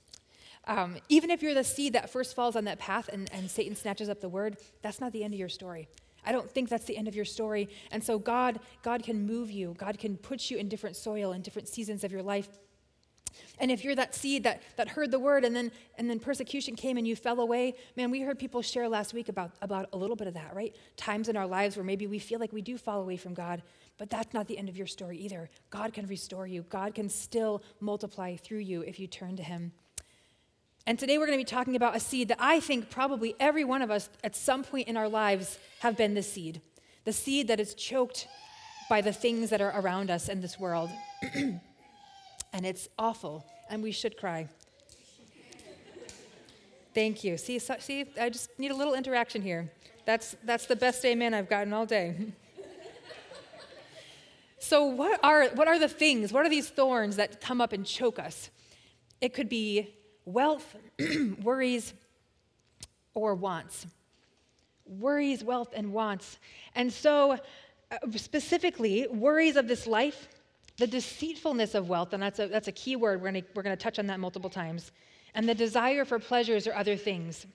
Um, 0.65 0.97
even 1.09 1.31
if 1.31 1.41
you're 1.41 1.55
the 1.55 1.63
seed 1.63 1.93
that 1.93 2.11
first 2.11 2.35
falls 2.35 2.55
on 2.55 2.65
that 2.65 2.77
path 2.77 3.09
and, 3.11 3.27
and 3.33 3.49
Satan 3.49 3.75
snatches 3.75 4.07
up 4.07 4.21
the 4.21 4.29
word, 4.29 4.57
that's 4.83 5.01
not 5.01 5.13
the 5.13 5.23
end 5.23 5.33
of 5.33 5.39
your 5.39 5.49
story. 5.49 5.87
I 6.25 6.31
don't 6.31 6.49
think 6.49 6.69
that's 6.69 6.85
the 6.85 6.97
end 6.97 7.07
of 7.07 7.15
your 7.15 7.25
story. 7.25 7.69
And 7.91 8.03
so 8.03 8.19
God, 8.19 8.59
God 8.83 9.03
can 9.03 9.25
move 9.25 9.51
you. 9.51 9.75
God 9.77 9.97
can 9.97 10.17
put 10.17 10.49
you 10.51 10.57
in 10.57 10.69
different 10.69 10.95
soil 10.95 11.33
in 11.33 11.41
different 11.41 11.67
seasons 11.67 12.03
of 12.03 12.11
your 12.11 12.23
life. 12.23 12.47
And 13.59 13.71
if 13.71 13.83
you're 13.83 13.95
that 13.95 14.13
seed 14.13 14.43
that, 14.43 14.61
that 14.75 14.89
heard 14.89 15.11
the 15.11 15.19
word 15.19 15.45
and 15.45 15.55
then 15.55 15.71
and 15.97 16.09
then 16.09 16.19
persecution 16.19 16.75
came 16.75 16.97
and 16.97 17.07
you 17.07 17.15
fell 17.15 17.39
away, 17.39 17.75
man, 17.95 18.11
we 18.11 18.21
heard 18.21 18.39
people 18.39 18.61
share 18.61 18.89
last 18.89 19.13
week 19.13 19.29
about, 19.29 19.51
about 19.61 19.87
a 19.93 19.97
little 19.97 20.15
bit 20.15 20.27
of 20.27 20.33
that, 20.33 20.55
right? 20.55 20.75
Times 20.97 21.29
in 21.29 21.37
our 21.37 21.47
lives 21.47 21.77
where 21.77 21.85
maybe 21.85 22.07
we 22.07 22.19
feel 22.19 22.39
like 22.39 22.51
we 22.51 22.61
do 22.61 22.77
fall 22.77 23.01
away 23.01 23.17
from 23.17 23.33
God, 23.33 23.61
but 23.97 24.09
that's 24.09 24.33
not 24.33 24.47
the 24.47 24.57
end 24.57 24.67
of 24.67 24.77
your 24.77 24.87
story 24.87 25.17
either. 25.17 25.49
God 25.69 25.93
can 25.93 26.07
restore 26.07 26.47
you. 26.47 26.63
God 26.69 26.95
can 26.95 27.07
still 27.07 27.61
multiply 27.79 28.35
through 28.35 28.59
you 28.59 28.81
if 28.81 28.99
you 28.99 29.07
turn 29.07 29.37
to 29.37 29.43
him. 29.43 29.71
And 30.87 30.97
today 30.97 31.19
we're 31.19 31.27
going 31.27 31.37
to 31.37 31.45
be 31.45 31.55
talking 31.55 31.75
about 31.75 31.95
a 31.95 31.99
seed 31.99 32.29
that 32.29 32.37
I 32.39 32.59
think 32.59 32.89
probably 32.89 33.35
every 33.39 33.63
one 33.63 33.83
of 33.83 33.91
us 33.91 34.09
at 34.23 34.35
some 34.35 34.63
point 34.63 34.87
in 34.87 34.97
our 34.97 35.07
lives 35.07 35.59
have 35.79 35.95
been 35.95 36.15
the 36.15 36.23
seed. 36.23 36.59
The 37.05 37.13
seed 37.13 37.47
that 37.49 37.59
is 37.59 37.75
choked 37.75 38.27
by 38.89 39.01
the 39.01 39.13
things 39.13 39.51
that 39.51 39.61
are 39.61 39.79
around 39.79 40.09
us 40.09 40.27
in 40.27 40.41
this 40.41 40.59
world. 40.59 40.89
and 41.33 42.65
it's 42.65 42.89
awful, 42.97 43.45
and 43.69 43.83
we 43.83 43.91
should 43.91 44.17
cry. 44.17 44.47
Thank 46.95 47.23
you. 47.23 47.37
See, 47.37 47.59
so, 47.59 47.75
see, 47.79 48.05
I 48.19 48.29
just 48.29 48.49
need 48.59 48.71
a 48.71 48.75
little 48.75 48.95
interaction 48.95 49.41
here. 49.41 49.71
That's, 50.05 50.35
that's 50.43 50.65
the 50.65 50.75
best 50.75 51.05
amen 51.05 51.33
I've 51.33 51.47
gotten 51.47 51.73
all 51.73 51.85
day. 51.85 52.33
so, 54.59 54.85
what 54.85 55.19
are, 55.23 55.47
what 55.49 55.67
are 55.67 55.77
the 55.77 55.87
things, 55.87 56.33
what 56.33 56.45
are 56.45 56.49
these 56.49 56.69
thorns 56.69 57.17
that 57.17 57.39
come 57.39 57.61
up 57.61 57.71
and 57.71 57.85
choke 57.85 58.17
us? 58.17 58.49
It 59.21 59.33
could 59.33 59.47
be 59.47 59.93
wealth, 60.25 60.75
worries, 61.43 61.93
or 63.13 63.35
wants. 63.35 63.87
Worries, 64.85 65.43
wealth, 65.43 65.73
and 65.75 65.93
wants. 65.93 66.37
And 66.75 66.91
so, 66.91 67.33
uh, 67.91 67.97
specifically, 68.15 69.07
worries 69.07 69.55
of 69.55 69.67
this 69.67 69.87
life, 69.87 70.27
the 70.77 70.87
deceitfulness 70.87 71.75
of 71.75 71.89
wealth, 71.89 72.13
and 72.13 72.21
that's 72.21 72.39
a, 72.39 72.47
that's 72.47 72.67
a 72.67 72.71
key 72.71 72.95
word. 72.95 73.21
We're 73.21 73.31
gonna, 73.31 73.43
we're 73.53 73.63
to 73.63 73.75
touch 73.75 73.99
on 73.99 74.07
that 74.07 74.19
multiple 74.19 74.49
times, 74.49 74.91
and 75.33 75.47
the 75.47 75.55
desire 75.55 76.05
for 76.05 76.19
pleasures 76.19 76.67
or 76.67 76.73
other 76.73 76.97
things. 76.97 77.45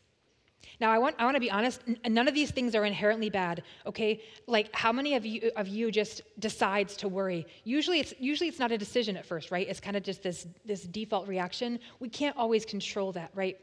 Now, 0.81 0.91
I 0.91 0.99
want, 0.99 1.17
I 1.19 1.25
want 1.25 1.37
to 1.37 1.41
be 1.41 1.51
honest, 1.51 1.83
none 2.09 2.29
of 2.29 2.35
these 2.35 2.51
things 2.51 2.75
are 2.75 2.85
inherently 2.85 3.31
bad, 3.31 3.63
okay? 3.87 4.21
Like, 4.47 4.75
how 4.75 4.93
many 4.93 5.15
of 5.15 5.25
you, 5.25 5.51
of 5.57 5.69
you 5.69 5.91
just 5.91 6.23
decides 6.39 6.97
to 6.99 7.09
worry? 7.09 7.47
Usually 7.65 8.01
it's, 8.01 8.15
usually 8.19 8.49
it's 8.49 8.59
not 8.59 8.73
a 8.73 8.79
decision 8.79 9.17
at 9.17 9.25
first, 9.25 9.51
right? 9.51 9.67
It's 9.69 9.81
kind 9.81 9.97
of 9.97 10.03
just 10.03 10.23
this, 10.23 10.47
this 10.65 10.83
default 10.83 11.29
reaction. 11.29 11.79
We 12.01 12.09
can't 12.09 12.37
always 12.37 12.65
control 12.65 13.13
that, 13.13 13.31
right? 13.35 13.59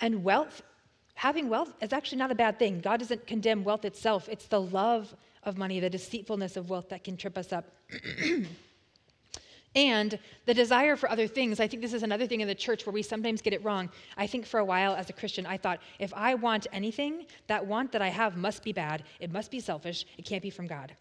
And 0.00 0.22
wealth, 0.22 0.62
having 1.14 1.48
wealth 1.48 1.74
is 1.80 1.92
actually 1.92 2.18
not 2.18 2.30
a 2.30 2.34
bad 2.34 2.58
thing. 2.58 2.80
God 2.80 3.00
doesn't 3.00 3.26
condemn 3.26 3.64
wealth 3.64 3.84
itself, 3.84 4.28
it's 4.28 4.46
the 4.46 4.60
love 4.60 5.14
of 5.42 5.58
money, 5.58 5.80
the 5.80 5.90
deceitfulness 5.90 6.56
of 6.56 6.70
wealth 6.70 6.88
that 6.88 7.04
can 7.04 7.16
trip 7.16 7.36
us 7.36 7.52
up. 7.52 7.66
And 9.74 10.18
the 10.46 10.54
desire 10.54 10.94
for 10.94 11.10
other 11.10 11.26
things. 11.26 11.58
I 11.58 11.66
think 11.66 11.82
this 11.82 11.92
is 11.92 12.04
another 12.04 12.26
thing 12.26 12.40
in 12.40 12.48
the 12.48 12.54
church 12.54 12.86
where 12.86 12.92
we 12.92 13.02
sometimes 13.02 13.42
get 13.42 13.52
it 13.52 13.64
wrong. 13.64 13.90
I 14.16 14.26
think 14.26 14.46
for 14.46 14.60
a 14.60 14.64
while 14.64 14.94
as 14.94 15.10
a 15.10 15.12
Christian, 15.12 15.46
I 15.46 15.56
thought 15.56 15.80
if 15.98 16.14
I 16.14 16.34
want 16.34 16.68
anything, 16.72 17.26
that 17.48 17.66
want 17.66 17.90
that 17.92 18.02
I 18.02 18.08
have 18.08 18.36
must 18.36 18.62
be 18.62 18.72
bad. 18.72 19.02
It 19.18 19.32
must 19.32 19.50
be 19.50 19.58
selfish. 19.58 20.06
It 20.16 20.24
can't 20.24 20.42
be 20.42 20.50
from 20.50 20.68
God. 20.68 20.94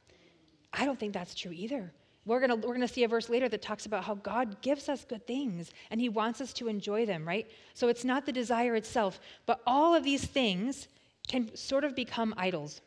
I 0.74 0.86
don't 0.86 1.00
think 1.00 1.14
that's 1.14 1.36
true 1.36 1.52
either. 1.52 1.94
We're 2.26 2.40
going 2.40 2.62
we're 2.62 2.74
gonna 2.74 2.88
see 2.88 3.04
a 3.04 3.08
verse 3.08 3.30
later 3.30 3.50
that 3.50 3.62
talks 3.62 3.86
about 3.86 4.06
how 4.06 4.16
God 4.16 4.62
gives 4.62 4.88
us 4.88 5.04
good 5.04 5.28
things 5.28 5.72
and 5.92 6.00
He 6.00 6.10
wants 6.10 6.42
us 6.42 6.54
to 6.54 6.68
enjoy 6.68 7.06
them, 7.06 7.28
right? 7.28 7.50
So 7.74 7.90
it's 7.90 8.06
not 8.06 8.26
the 8.26 8.32
desire 8.32 8.76
itself, 8.76 9.20
but 9.46 9.62
all 9.68 9.94
of 9.94 10.04
these 10.04 10.26
things 10.26 10.88
can 11.28 11.54
sort 11.56 11.84
of 11.84 11.96
become 11.96 12.34
idols. 12.38 12.82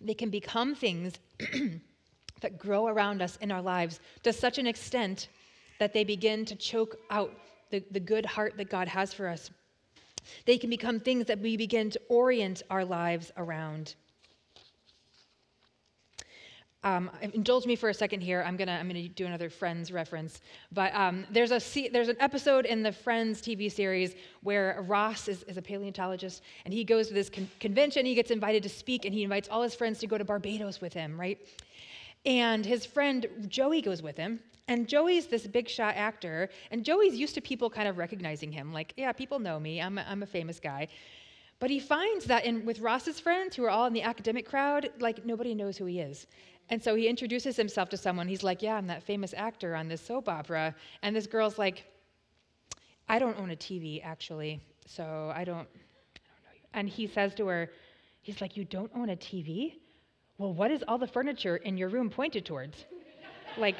They 0.00 0.14
can 0.14 0.30
become 0.30 0.74
things 0.74 1.14
that 2.44 2.58
grow 2.58 2.86
around 2.86 3.22
us 3.22 3.36
in 3.40 3.50
our 3.50 3.62
lives 3.62 4.00
to 4.22 4.32
such 4.32 4.58
an 4.58 4.66
extent 4.66 5.28
that 5.80 5.94
they 5.94 6.04
begin 6.04 6.44
to 6.44 6.54
choke 6.54 6.96
out 7.10 7.32
the, 7.70 7.82
the 7.90 7.98
good 7.98 8.26
heart 8.26 8.54
that 8.58 8.68
God 8.68 8.86
has 8.86 9.14
for 9.14 9.26
us. 9.26 9.50
They 10.44 10.58
can 10.58 10.68
become 10.68 11.00
things 11.00 11.24
that 11.26 11.40
we 11.40 11.56
begin 11.56 11.88
to 11.90 12.00
orient 12.08 12.62
our 12.70 12.84
lives 12.84 13.32
around. 13.38 13.94
Um, 16.82 17.10
indulge 17.32 17.64
me 17.64 17.76
for 17.76 17.88
a 17.88 17.94
second 17.94 18.20
here. 18.20 18.44
I'm 18.46 18.58
gonna 18.58 18.76
I'm 18.78 18.86
gonna 18.86 19.08
do 19.08 19.24
another 19.24 19.48
Friends 19.48 19.90
reference, 19.90 20.42
but 20.70 20.94
um, 20.94 21.24
there's 21.30 21.50
a 21.50 21.88
there's 21.88 22.08
an 22.08 22.16
episode 22.20 22.66
in 22.66 22.82
the 22.82 22.92
Friends 22.92 23.40
TV 23.40 23.72
series 23.72 24.14
where 24.42 24.84
Ross 24.86 25.26
is, 25.28 25.44
is 25.44 25.56
a 25.56 25.62
paleontologist 25.62 26.42
and 26.66 26.74
he 26.74 26.84
goes 26.84 27.08
to 27.08 27.14
this 27.14 27.30
con- 27.30 27.48
convention. 27.58 28.04
He 28.04 28.14
gets 28.14 28.30
invited 28.30 28.62
to 28.64 28.68
speak 28.68 29.06
and 29.06 29.14
he 29.14 29.22
invites 29.22 29.48
all 29.48 29.62
his 29.62 29.74
friends 29.74 29.98
to 30.00 30.06
go 30.06 30.18
to 30.18 30.26
Barbados 30.26 30.82
with 30.82 30.92
him, 30.92 31.18
right? 31.18 31.38
And 32.24 32.64
his 32.64 32.86
friend 32.86 33.26
Joey 33.48 33.82
goes 33.82 34.02
with 34.02 34.16
him. 34.16 34.40
And 34.66 34.88
Joey's 34.88 35.26
this 35.26 35.46
big 35.46 35.68
shot 35.68 35.94
actor, 35.94 36.48
and 36.70 36.84
Joey's 36.84 37.14
used 37.14 37.34
to 37.34 37.42
people 37.42 37.68
kind 37.68 37.86
of 37.86 37.98
recognizing 37.98 38.50
him, 38.50 38.72
like, 38.72 38.94
yeah, 38.96 39.12
people 39.12 39.38
know 39.38 39.60
me, 39.60 39.80
I'm 39.82 39.98
a, 39.98 40.06
I'm 40.08 40.22
a 40.22 40.26
famous 40.26 40.58
guy. 40.58 40.88
But 41.58 41.68
he 41.68 41.78
finds 41.78 42.24
that 42.26 42.46
in, 42.46 42.64
with 42.64 42.80
Ross's 42.80 43.20
friends, 43.20 43.54
who 43.54 43.64
are 43.64 43.70
all 43.70 43.84
in 43.84 43.92
the 43.92 44.02
academic 44.02 44.48
crowd, 44.48 44.90
like, 45.00 45.26
nobody 45.26 45.54
knows 45.54 45.76
who 45.76 45.84
he 45.84 46.00
is. 46.00 46.26
And 46.70 46.82
so 46.82 46.94
he 46.94 47.08
introduces 47.08 47.56
himself 47.56 47.90
to 47.90 47.98
someone. 47.98 48.26
He's 48.26 48.42
like, 48.42 48.62
yeah, 48.62 48.76
I'm 48.76 48.86
that 48.86 49.02
famous 49.02 49.34
actor 49.36 49.74
on 49.74 49.86
this 49.86 50.00
soap 50.00 50.30
opera. 50.30 50.74
And 51.02 51.14
this 51.14 51.26
girl's 51.26 51.58
like, 51.58 51.84
I 53.06 53.18
don't 53.18 53.38
own 53.38 53.50
a 53.50 53.56
TV, 53.56 54.02
actually, 54.02 54.60
so 54.86 55.30
I 55.36 55.44
don't, 55.44 55.68
I 55.68 56.30
don't 56.30 56.42
know 56.42 56.54
you. 56.54 56.68
And 56.72 56.88
he 56.88 57.06
says 57.06 57.34
to 57.34 57.46
her, 57.48 57.70
he's 58.22 58.40
like, 58.40 58.56
you 58.56 58.64
don't 58.64 58.90
own 58.96 59.10
a 59.10 59.16
TV? 59.16 59.74
Well, 60.44 60.52
what 60.52 60.70
is 60.70 60.84
all 60.86 60.98
the 60.98 61.06
furniture 61.06 61.56
in 61.56 61.78
your 61.78 61.88
room 61.88 62.10
pointed 62.10 62.44
towards? 62.44 62.84
like, 63.56 63.76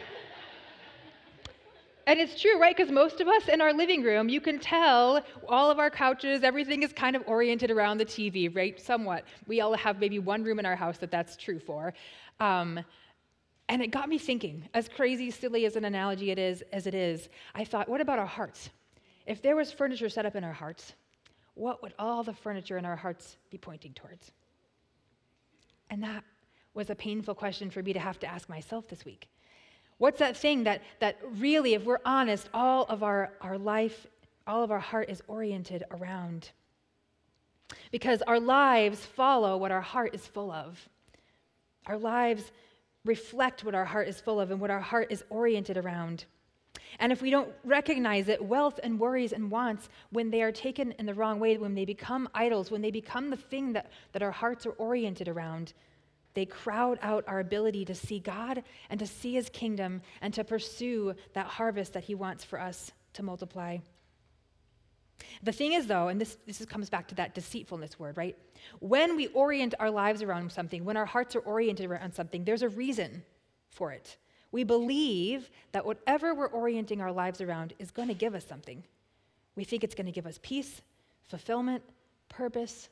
and 2.07 2.19
it's 2.19 2.41
true, 2.41 2.59
right? 2.59 2.75
Because 2.75 2.91
most 2.91 3.21
of 3.21 3.29
us 3.29 3.49
in 3.49 3.61
our 3.61 3.75
living 3.75 4.03
room, 4.03 4.31
you 4.31 4.41
can 4.41 4.59
tell 4.59 5.23
all 5.47 5.71
of 5.71 5.79
our 5.79 5.91
couches, 5.91 6.43
everything 6.43 6.83
is 6.83 6.91
kind 6.91 7.17
of 7.17 7.23
oriented 7.27 7.71
around 7.71 7.99
the 7.99 8.07
TV, 8.07 8.57
right? 8.57 8.81
Somewhat. 8.81 9.27
We 9.47 9.61
all 9.61 9.75
have 9.75 10.01
maybe 10.01 10.19
one 10.21 10.43
room 10.43 10.59
in 10.59 10.65
our 10.65 10.75
house 10.75 10.97
that 11.01 11.11
that's 11.11 11.37
true 11.37 11.59
for. 11.59 11.93
Um, 12.41 12.81
and 13.69 13.83
it 13.83 13.89
got 13.89 14.09
me 14.09 14.17
thinking, 14.17 14.67
as 14.73 14.89
crazy, 14.89 15.31
silly 15.31 15.67
as 15.67 15.77
an 15.77 15.85
analogy 15.85 16.31
it 16.31 16.39
is, 16.39 16.63
as 16.73 16.87
it 16.87 16.95
is, 16.95 17.29
I 17.55 17.67
thought, 17.67 17.91
what 17.91 18.01
about 18.01 18.19
our 18.19 18.25
hearts? 18.25 18.71
If 19.27 19.43
there 19.43 19.55
was 19.55 19.71
furniture 19.71 20.09
set 20.09 20.25
up 20.25 20.35
in 20.35 20.43
our 20.43 20.55
hearts, 20.55 20.95
what 21.57 21.83
would 21.83 21.93
all 21.99 22.25
the 22.25 22.33
furniture 22.33 22.79
in 22.79 22.87
our 22.87 22.97
hearts 22.97 23.37
be 23.51 23.59
pointing 23.59 23.93
towards? 23.93 24.33
And 25.91 26.03
that 26.03 26.25
was 26.75 26.91
a 26.91 26.95
painful 26.95 27.35
question 27.35 27.71
for 27.71 27.83
me 27.83 27.93
to 27.93 27.99
have 27.99 28.19
to 28.21 28.27
ask 28.27 28.49
myself 28.49 28.89
this 28.89 29.05
week. 29.05 29.29
What's 29.99 30.19
that 30.19 30.37
thing 30.37 30.65
that, 30.65 30.83
that 31.01 31.19
really, 31.39 31.75
if 31.75 31.85
we're 31.85 32.01
honest, 32.05 32.49
all 32.53 32.85
of 32.85 33.03
our, 33.03 33.33
our 33.41 33.57
life, 33.57 34.07
all 34.47 34.63
of 34.65 34.71
our 34.71 34.81
heart 34.81 35.09
is 35.09 35.23
oriented 35.29 35.85
around? 35.91 36.51
Because 37.93 38.21
our 38.23 38.41
lives 38.41 39.05
follow 39.05 39.57
what 39.57 39.71
our 39.71 39.81
heart 39.81 40.15
is 40.15 40.27
full 40.27 40.51
of. 40.51 40.89
Our 41.87 41.97
lives 41.97 42.51
reflect 43.05 43.65
what 43.65 43.75
our 43.75 43.85
heart 43.85 44.09
is 44.09 44.21
full 44.21 44.41
of 44.41 44.51
and 44.51 44.61
what 44.61 44.71
our 44.71 44.81
heart 44.81 45.09
is 45.11 45.25
oriented 45.31 45.77
around. 45.77 46.25
And 46.99 47.13
if 47.13 47.23
we 47.23 47.31
don't 47.31 47.53
recognize 47.65 48.29
it, 48.29 48.43
wealth 48.43 48.81
and 48.83 48.99
worries 48.99 49.33
and 49.33 49.51
wants, 49.51 49.89
when 50.11 50.31
they 50.31 50.43
are 50.43 50.53
taken 50.53 50.93
in 50.93 51.07
the 51.07 51.15
wrong 51.15 51.41
way, 51.41 51.57
when 51.57 51.75
they 51.75 51.85
become 51.85 52.29
idols, 52.35 52.71
when 52.71 52.83
they 52.83 52.91
become 52.91 53.31
the 53.31 53.37
thing 53.37 53.73
that, 53.73 53.91
that 54.13 54.23
our 54.23 54.31
hearts 54.31 54.67
are 54.67 54.73
oriented 54.73 55.29
around, 55.29 55.73
they 56.35 56.47
crowd 56.47 56.99
out 57.01 57.25
our 57.27 57.41
ability 57.41 57.85
to 57.87 57.95
see 57.95 58.19
God 58.19 58.63
and 58.91 58.99
to 59.01 59.07
see 59.07 59.35
his 59.35 59.49
kingdom 59.49 60.03
and 60.21 60.35
to 60.35 60.45
pursue 60.45 61.15
that 61.33 61.47
harvest 61.47 61.93
that 61.93 62.05
he 62.05 62.15
wants 62.15 62.45
for 62.45 62.61
us 62.61 62.93
to 63.15 63.23
multiply. 63.23 63.79
The 65.43 65.53
thing 65.53 65.73
is, 65.73 65.87
though, 65.87 66.09
and 66.09 66.21
this, 66.21 66.37
this 66.47 66.65
comes 66.67 66.91
back 66.91 67.09
to 67.09 67.15
that 67.17 67.35
deceitfulness 67.35 67.99
word, 67.99 68.17
right? 68.17 68.37
When 68.81 69.17
we 69.17 69.29
orient 69.29 69.75
our 69.79 69.91
lives 69.91 70.23
around 70.23 70.51
something, 70.51 70.85
when 70.85 70.97
our 70.97 71.07
hearts 71.07 71.37
are 71.37 71.41
oriented 71.41 71.87
around 71.87 72.15
something, 72.15 72.45
there's 72.45 72.63
a 72.63 72.69
reason 72.69 73.23
for 73.71 73.93
it. 73.93 74.17
We 74.51 74.65
believe 74.65 75.51
that 75.73 75.85
whatever 75.85 76.35
we're 76.35 76.49
orienting 76.49 77.01
our 77.01 77.13
lives 77.13 77.41
around 77.41 77.75
is 77.79 77.91
going 77.91 78.09
to 78.09 78.15
give 78.15 78.35
us 78.35 78.47
something. 78.47 78.85
We 79.57 79.65
think 79.65 79.85
it's 79.85 79.95
going 79.95 80.07
to 80.07 80.13
give 80.13 80.27
us 80.27 80.39
peace, 80.43 80.81
fulfillment, 81.23 81.83
purpose, 82.29 82.89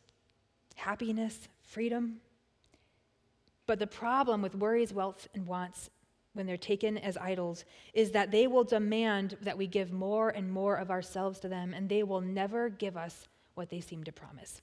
happiness, 0.74 1.48
freedom. 1.62 2.20
But 3.66 3.78
the 3.78 3.86
problem 3.86 4.42
with 4.42 4.54
worries, 4.54 4.92
wealth, 4.92 5.28
and 5.34 5.46
wants 5.46 5.90
when 6.34 6.46
they're 6.46 6.56
taken 6.56 6.98
as 6.98 7.16
idols 7.16 7.64
is 7.94 8.10
that 8.12 8.30
they 8.30 8.46
will 8.46 8.64
demand 8.64 9.36
that 9.42 9.58
we 9.58 9.66
give 9.66 9.92
more 9.92 10.30
and 10.30 10.50
more 10.50 10.76
of 10.76 10.90
ourselves 10.90 11.38
to 11.40 11.48
them, 11.48 11.74
and 11.74 11.88
they 11.88 12.02
will 12.02 12.20
never 12.20 12.68
give 12.68 12.96
us 12.96 13.28
what 13.54 13.70
they 13.70 13.80
seem 13.80 14.02
to 14.04 14.12
promise. 14.12 14.62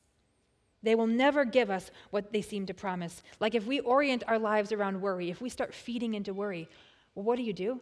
They 0.81 0.95
will 0.95 1.07
never 1.07 1.45
give 1.45 1.69
us 1.69 1.91
what 2.09 2.31
they 2.31 2.41
seem 2.41 2.65
to 2.67 2.73
promise. 2.73 3.21
Like 3.39 3.53
if 3.53 3.65
we 3.67 3.81
orient 3.81 4.23
our 4.27 4.39
lives 4.39 4.71
around 4.71 5.01
worry, 5.01 5.29
if 5.29 5.41
we 5.41 5.49
start 5.49 5.73
feeding 5.73 6.13
into 6.13 6.33
worry, 6.33 6.69
well, 7.15 7.25
what 7.25 7.35
do 7.35 7.43
you 7.43 7.53
do? 7.53 7.81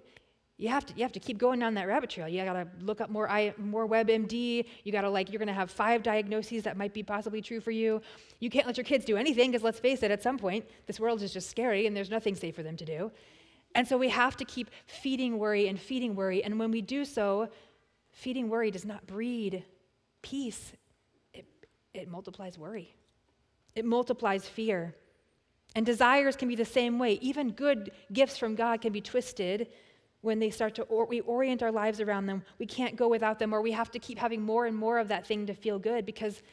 You 0.58 0.70
have 0.70 0.86
to 0.88 0.94
you 0.96 1.04
have 1.04 1.12
to 1.12 1.20
keep 1.20 1.38
going 1.38 1.60
down 1.60 1.76
that 1.76 1.88
rabbit 1.88 2.10
trail. 2.10 2.28
You 2.28 2.44
got 2.44 2.54
to 2.54 2.68
look 2.82 3.00
up 3.00 3.12
more 3.12 3.30
I, 3.30 3.54
more 3.58 3.88
WebMD. 3.88 4.66
You 4.84 4.92
got 4.92 5.02
to 5.02 5.10
like 5.10 5.32
you're 5.32 5.46
to 5.46 5.54
have 5.54 5.70
five 5.70 6.02
diagnoses 6.02 6.64
that 6.64 6.76
might 6.76 6.94
be 6.94 7.04
possibly 7.04 7.42
true 7.42 7.62
for 7.62 7.70
you. 7.70 8.02
You 8.40 8.50
can't 8.50 8.66
let 8.66 8.76
your 8.76 8.84
kids 8.84 9.06
do 9.06 9.18
anything 9.18 9.52
because 9.52 9.64
let's 9.64 9.80
face 9.80 10.02
it, 10.02 10.10
at 10.10 10.24
some 10.24 10.40
point 10.40 10.66
this 10.88 11.00
world 11.00 11.22
is 11.22 11.32
just 11.32 11.50
scary 11.50 11.86
and 11.86 11.96
there's 11.96 12.10
nothing 12.10 12.36
safe 12.36 12.56
for 12.56 12.64
them 12.64 12.76
to 12.78 12.86
do. 12.86 13.12
And 13.76 13.88
so 13.88 13.98
we 13.98 14.10
have 14.10 14.36
to 14.38 14.46
keep 14.46 14.72
feeding 14.88 15.38
worry 15.38 15.68
and 15.68 15.80
feeding 15.80 16.16
worry. 16.16 16.44
And 16.44 16.58
when 16.58 16.72
we 16.72 16.82
do 16.82 17.06
so, 17.06 17.50
feeding 18.12 18.50
worry 18.50 18.72
does 18.72 18.86
not 18.86 19.06
breed 19.06 19.64
peace. 20.24 20.74
It, 21.36 21.46
it 21.94 22.08
multiplies 22.08 22.58
worry. 22.58 22.96
It 23.76 23.86
multiplies 23.86 24.48
fear. 24.48 24.96
And 25.76 25.86
desires 25.86 26.36
can 26.36 26.48
be 26.48 26.56
the 26.56 26.66
same 26.66 26.98
way. 26.98 27.20
Even 27.22 27.52
good 27.52 27.92
gifts 28.12 28.40
from 28.40 28.56
God 28.56 28.82
can 28.82 28.92
be 28.92 29.02
twisted 29.02 29.68
when 30.28 30.40
they 30.40 30.50
start 30.50 30.76
to 30.76 30.84
or, 30.84 31.06
we 31.06 31.22
orient 31.22 31.64
our 31.64 31.72
lives 31.72 32.02
around 32.02 32.26
them 32.26 32.44
we 32.60 32.66
can't 32.66 32.98
go 32.98 33.08
without 33.08 33.40
them 33.40 33.54
or 33.54 33.62
we 33.62 33.72
have 33.72 33.90
to 33.90 33.98
keep 33.98 34.20
having 34.20 34.42
more 34.42 34.66
and 34.66 34.76
more 34.76 35.00
of 35.00 35.08
that 35.08 35.26
thing 35.26 35.48
to 35.48 35.54
feel 35.54 35.80
good 35.80 36.06
because 36.06 36.44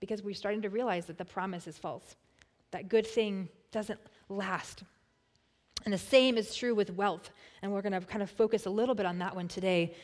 because 0.00 0.20
we're 0.20 0.34
starting 0.34 0.60
to 0.62 0.68
realize 0.68 1.06
that 1.06 1.16
the 1.16 1.24
promise 1.24 1.68
is 1.68 1.78
false 1.78 2.16
that 2.72 2.88
good 2.88 3.06
thing 3.06 3.48
doesn't 3.72 4.00
last. 4.28 4.84
And 5.84 5.94
the 5.94 5.98
same 5.98 6.36
is 6.36 6.54
true 6.54 6.74
with 6.74 6.90
wealth 6.90 7.30
and 7.62 7.72
we're 7.72 7.82
going 7.82 7.92
to 7.92 8.00
kind 8.00 8.22
of 8.22 8.30
focus 8.30 8.66
a 8.66 8.70
little 8.70 8.94
bit 8.94 9.06
on 9.06 9.18
that 9.18 9.34
one 9.34 9.48
today. 9.48 9.94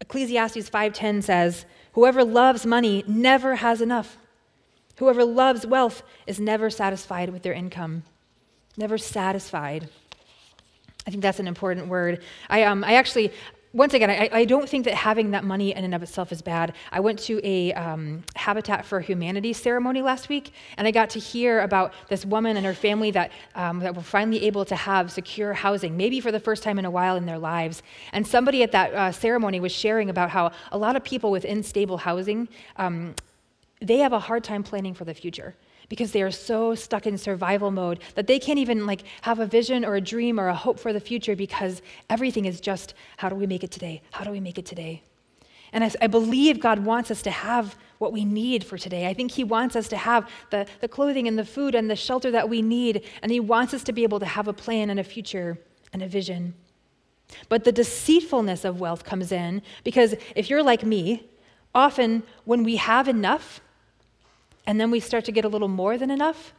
Ecclesiastes 0.00 0.70
5.10 0.70 1.22
says 1.22 1.64
whoever 1.92 2.22
loves 2.22 2.64
money 2.66 3.02
never 3.06 3.56
has 3.56 3.80
enough. 3.80 4.18
Whoever 4.98 5.24
loves 5.24 5.66
wealth 5.66 6.02
is 6.26 6.38
never 6.38 6.70
satisfied 6.70 7.30
with 7.30 7.42
their 7.42 7.52
income 7.52 8.04
never 8.78 8.96
satisfied 8.96 9.88
I 11.08 11.10
think 11.10 11.22
that's 11.22 11.40
an 11.40 11.48
important 11.48 11.88
word. 11.88 12.22
I, 12.50 12.64
um, 12.64 12.84
I 12.84 12.96
actually, 12.96 13.32
once 13.72 13.94
again, 13.94 14.10
I, 14.10 14.28
I, 14.30 14.44
don't 14.44 14.68
think 14.68 14.84
that 14.84 14.92
having 14.92 15.30
that 15.30 15.42
money 15.42 15.74
in 15.74 15.82
and 15.82 15.94
of 15.94 16.02
itself 16.02 16.32
is 16.32 16.42
bad. 16.42 16.74
I 16.92 17.00
went 17.00 17.18
to 17.20 17.40
a 17.42 17.72
um, 17.72 18.24
Habitat 18.36 18.84
for 18.84 19.00
Humanity 19.00 19.54
ceremony 19.54 20.02
last 20.02 20.28
week, 20.28 20.52
and 20.76 20.86
I 20.86 20.90
got 20.90 21.08
to 21.10 21.18
hear 21.18 21.60
about 21.60 21.94
this 22.10 22.26
woman 22.26 22.58
and 22.58 22.66
her 22.66 22.74
family 22.74 23.10
that, 23.12 23.32
um, 23.54 23.78
that 23.78 23.96
were 23.96 24.02
finally 24.02 24.44
able 24.44 24.66
to 24.66 24.76
have 24.76 25.10
secure 25.10 25.54
housing, 25.54 25.96
maybe 25.96 26.20
for 26.20 26.30
the 26.30 26.40
first 26.40 26.62
time 26.62 26.78
in 26.78 26.84
a 26.84 26.90
while 26.90 27.16
in 27.16 27.24
their 27.24 27.38
lives. 27.38 27.82
And 28.12 28.26
somebody 28.26 28.62
at 28.62 28.72
that 28.72 28.92
uh, 28.92 29.10
ceremony 29.10 29.60
was 29.60 29.72
sharing 29.72 30.10
about 30.10 30.28
how 30.28 30.52
a 30.72 30.76
lot 30.76 30.94
of 30.94 31.04
people 31.04 31.30
with 31.30 31.46
unstable 31.46 31.96
housing, 31.96 32.48
um, 32.76 33.14
they 33.80 33.96
have 33.96 34.12
a 34.12 34.18
hard 34.18 34.44
time 34.44 34.62
planning 34.62 34.92
for 34.92 35.06
the 35.06 35.14
future 35.14 35.54
because 35.88 36.12
they 36.12 36.22
are 36.22 36.30
so 36.30 36.74
stuck 36.74 37.06
in 37.06 37.16
survival 37.16 37.70
mode 37.70 38.00
that 38.14 38.26
they 38.26 38.38
can't 38.38 38.58
even 38.58 38.86
like 38.86 39.02
have 39.22 39.40
a 39.40 39.46
vision 39.46 39.84
or 39.84 39.96
a 39.96 40.00
dream 40.00 40.38
or 40.38 40.48
a 40.48 40.54
hope 40.54 40.78
for 40.78 40.92
the 40.92 41.00
future 41.00 41.34
because 41.34 41.82
everything 42.10 42.44
is 42.44 42.60
just 42.60 42.94
how 43.16 43.28
do 43.28 43.34
we 43.34 43.46
make 43.46 43.64
it 43.64 43.70
today? 43.70 44.02
How 44.10 44.24
do 44.24 44.30
we 44.30 44.40
make 44.40 44.58
it 44.58 44.66
today? 44.66 45.02
And 45.72 45.84
I, 45.84 45.90
I, 46.00 46.06
believe 46.06 46.60
God 46.60 46.78
wants 46.80 47.10
us 47.10 47.20
to 47.22 47.30
have 47.30 47.76
what 47.98 48.12
we 48.12 48.24
need 48.24 48.64
for 48.64 48.78
today. 48.78 49.06
I 49.06 49.14
think 49.14 49.32
He 49.32 49.44
wants 49.44 49.76
us 49.76 49.88
to 49.88 49.96
have 49.96 50.28
the, 50.50 50.66
the 50.80 50.88
clothing 50.88 51.28
and 51.28 51.38
the 51.38 51.44
food 51.44 51.74
and 51.74 51.90
the 51.90 51.96
shelter 51.96 52.30
that 52.30 52.48
we 52.48 52.62
need. 52.62 53.04
And 53.22 53.30
He 53.30 53.40
wants 53.40 53.74
us 53.74 53.84
to 53.84 53.92
be 53.92 54.02
able 54.02 54.20
to 54.20 54.26
have 54.26 54.48
a 54.48 54.52
plan 54.52 54.88
and 54.88 54.98
a 54.98 55.04
future 55.04 55.58
and 55.92 56.02
a 56.02 56.08
vision. 56.08 56.54
But 57.48 57.64
the 57.64 57.72
deceitfulness 57.72 58.64
of 58.64 58.80
wealth 58.80 59.04
comes 59.04 59.32
in 59.32 59.62
because 59.84 60.14
if 60.34 60.48
you're 60.48 60.62
like 60.62 60.84
me, 60.84 61.28
often 61.74 62.22
when 62.44 62.62
we 62.62 62.76
have 62.76 63.06
enough, 63.06 63.60
and 64.68 64.78
then 64.78 64.90
we 64.90 65.00
start 65.00 65.24
to 65.24 65.32
get 65.32 65.46
a 65.46 65.48
little 65.48 65.66
more 65.66 65.96
than 65.96 66.10
enough, 66.10 66.52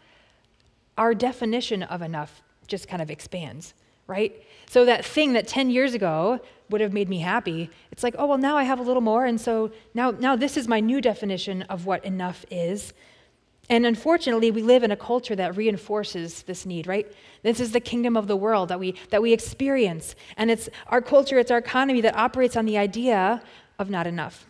our 0.98 1.14
definition 1.14 1.84
of 1.84 2.02
enough 2.02 2.42
just 2.66 2.88
kind 2.88 3.04
of 3.04 3.12
expands, 3.12 3.76
right? 4.08 4.44
So 4.68 4.84
that 4.86 5.06
thing 5.06 5.34
that 5.34 5.48
10 5.48 5.70
years 5.70 5.94
ago 5.94 6.40
would 6.72 6.82
have 6.82 6.92
made 6.92 7.08
me 7.08 7.20
happy, 7.20 7.70
it's 7.92 8.02
like, 8.02 8.16
oh, 8.18 8.26
well, 8.26 8.40
now 8.40 8.58
I 8.58 8.64
have 8.64 8.80
a 8.80 8.82
little 8.82 9.04
more, 9.04 9.26
and 9.26 9.40
so 9.40 9.72
now, 9.94 10.10
now 10.10 10.36
this 10.36 10.58
is 10.58 10.68
my 10.68 10.80
new 10.80 11.02
definition 11.02 11.62
of 11.64 11.86
what 11.86 12.04
enough 12.04 12.46
is. 12.50 12.94
And 13.70 13.86
unfortunately, 13.86 14.50
we 14.50 14.64
live 14.64 14.82
in 14.82 14.90
a 14.90 14.98
culture 14.98 15.36
that 15.36 15.56
reinforces 15.56 16.42
this 16.42 16.66
need, 16.66 16.88
right? 16.88 17.06
This 17.44 17.60
is 17.60 17.74
the 17.74 17.80
kingdom 17.80 18.18
of 18.18 18.26
the 18.26 18.36
world 18.36 18.70
that 18.70 18.80
we, 18.80 18.96
that 19.12 19.22
we 19.22 19.34
experience. 19.34 20.16
And 20.36 20.50
it's 20.50 20.68
our 20.88 21.00
culture, 21.00 21.38
it's 21.38 21.52
our 21.52 21.60
economy 21.60 22.02
that 22.02 22.16
operates 22.16 22.58
on 22.58 22.66
the 22.66 22.80
idea 22.80 23.44
of 23.78 23.92
not 23.92 24.08
enough. 24.08 24.48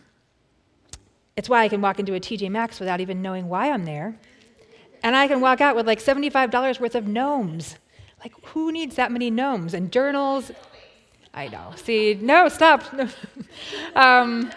It's 1.36 1.48
why 1.48 1.62
I 1.62 1.68
can 1.68 1.80
walk 1.80 1.98
into 1.98 2.14
a 2.14 2.20
TJ 2.20 2.50
Maxx 2.50 2.80
without 2.80 3.00
even 3.00 3.22
knowing 3.22 3.48
why 3.48 3.70
I'm 3.70 3.84
there. 3.84 4.16
And 5.02 5.16
I 5.16 5.28
can 5.28 5.40
walk 5.40 5.60
out 5.60 5.76
with 5.76 5.86
like 5.86 6.00
$75 6.00 6.80
worth 6.80 6.94
of 6.94 7.06
gnomes. 7.06 7.76
Like, 8.20 8.34
who 8.48 8.70
needs 8.70 8.96
that 8.96 9.10
many 9.10 9.30
gnomes 9.30 9.72
and 9.72 9.90
journals? 9.90 10.52
I 11.32 11.48
know. 11.48 11.72
See, 11.76 12.18
no, 12.20 12.48
stop. 12.48 12.82
um, 13.94 14.50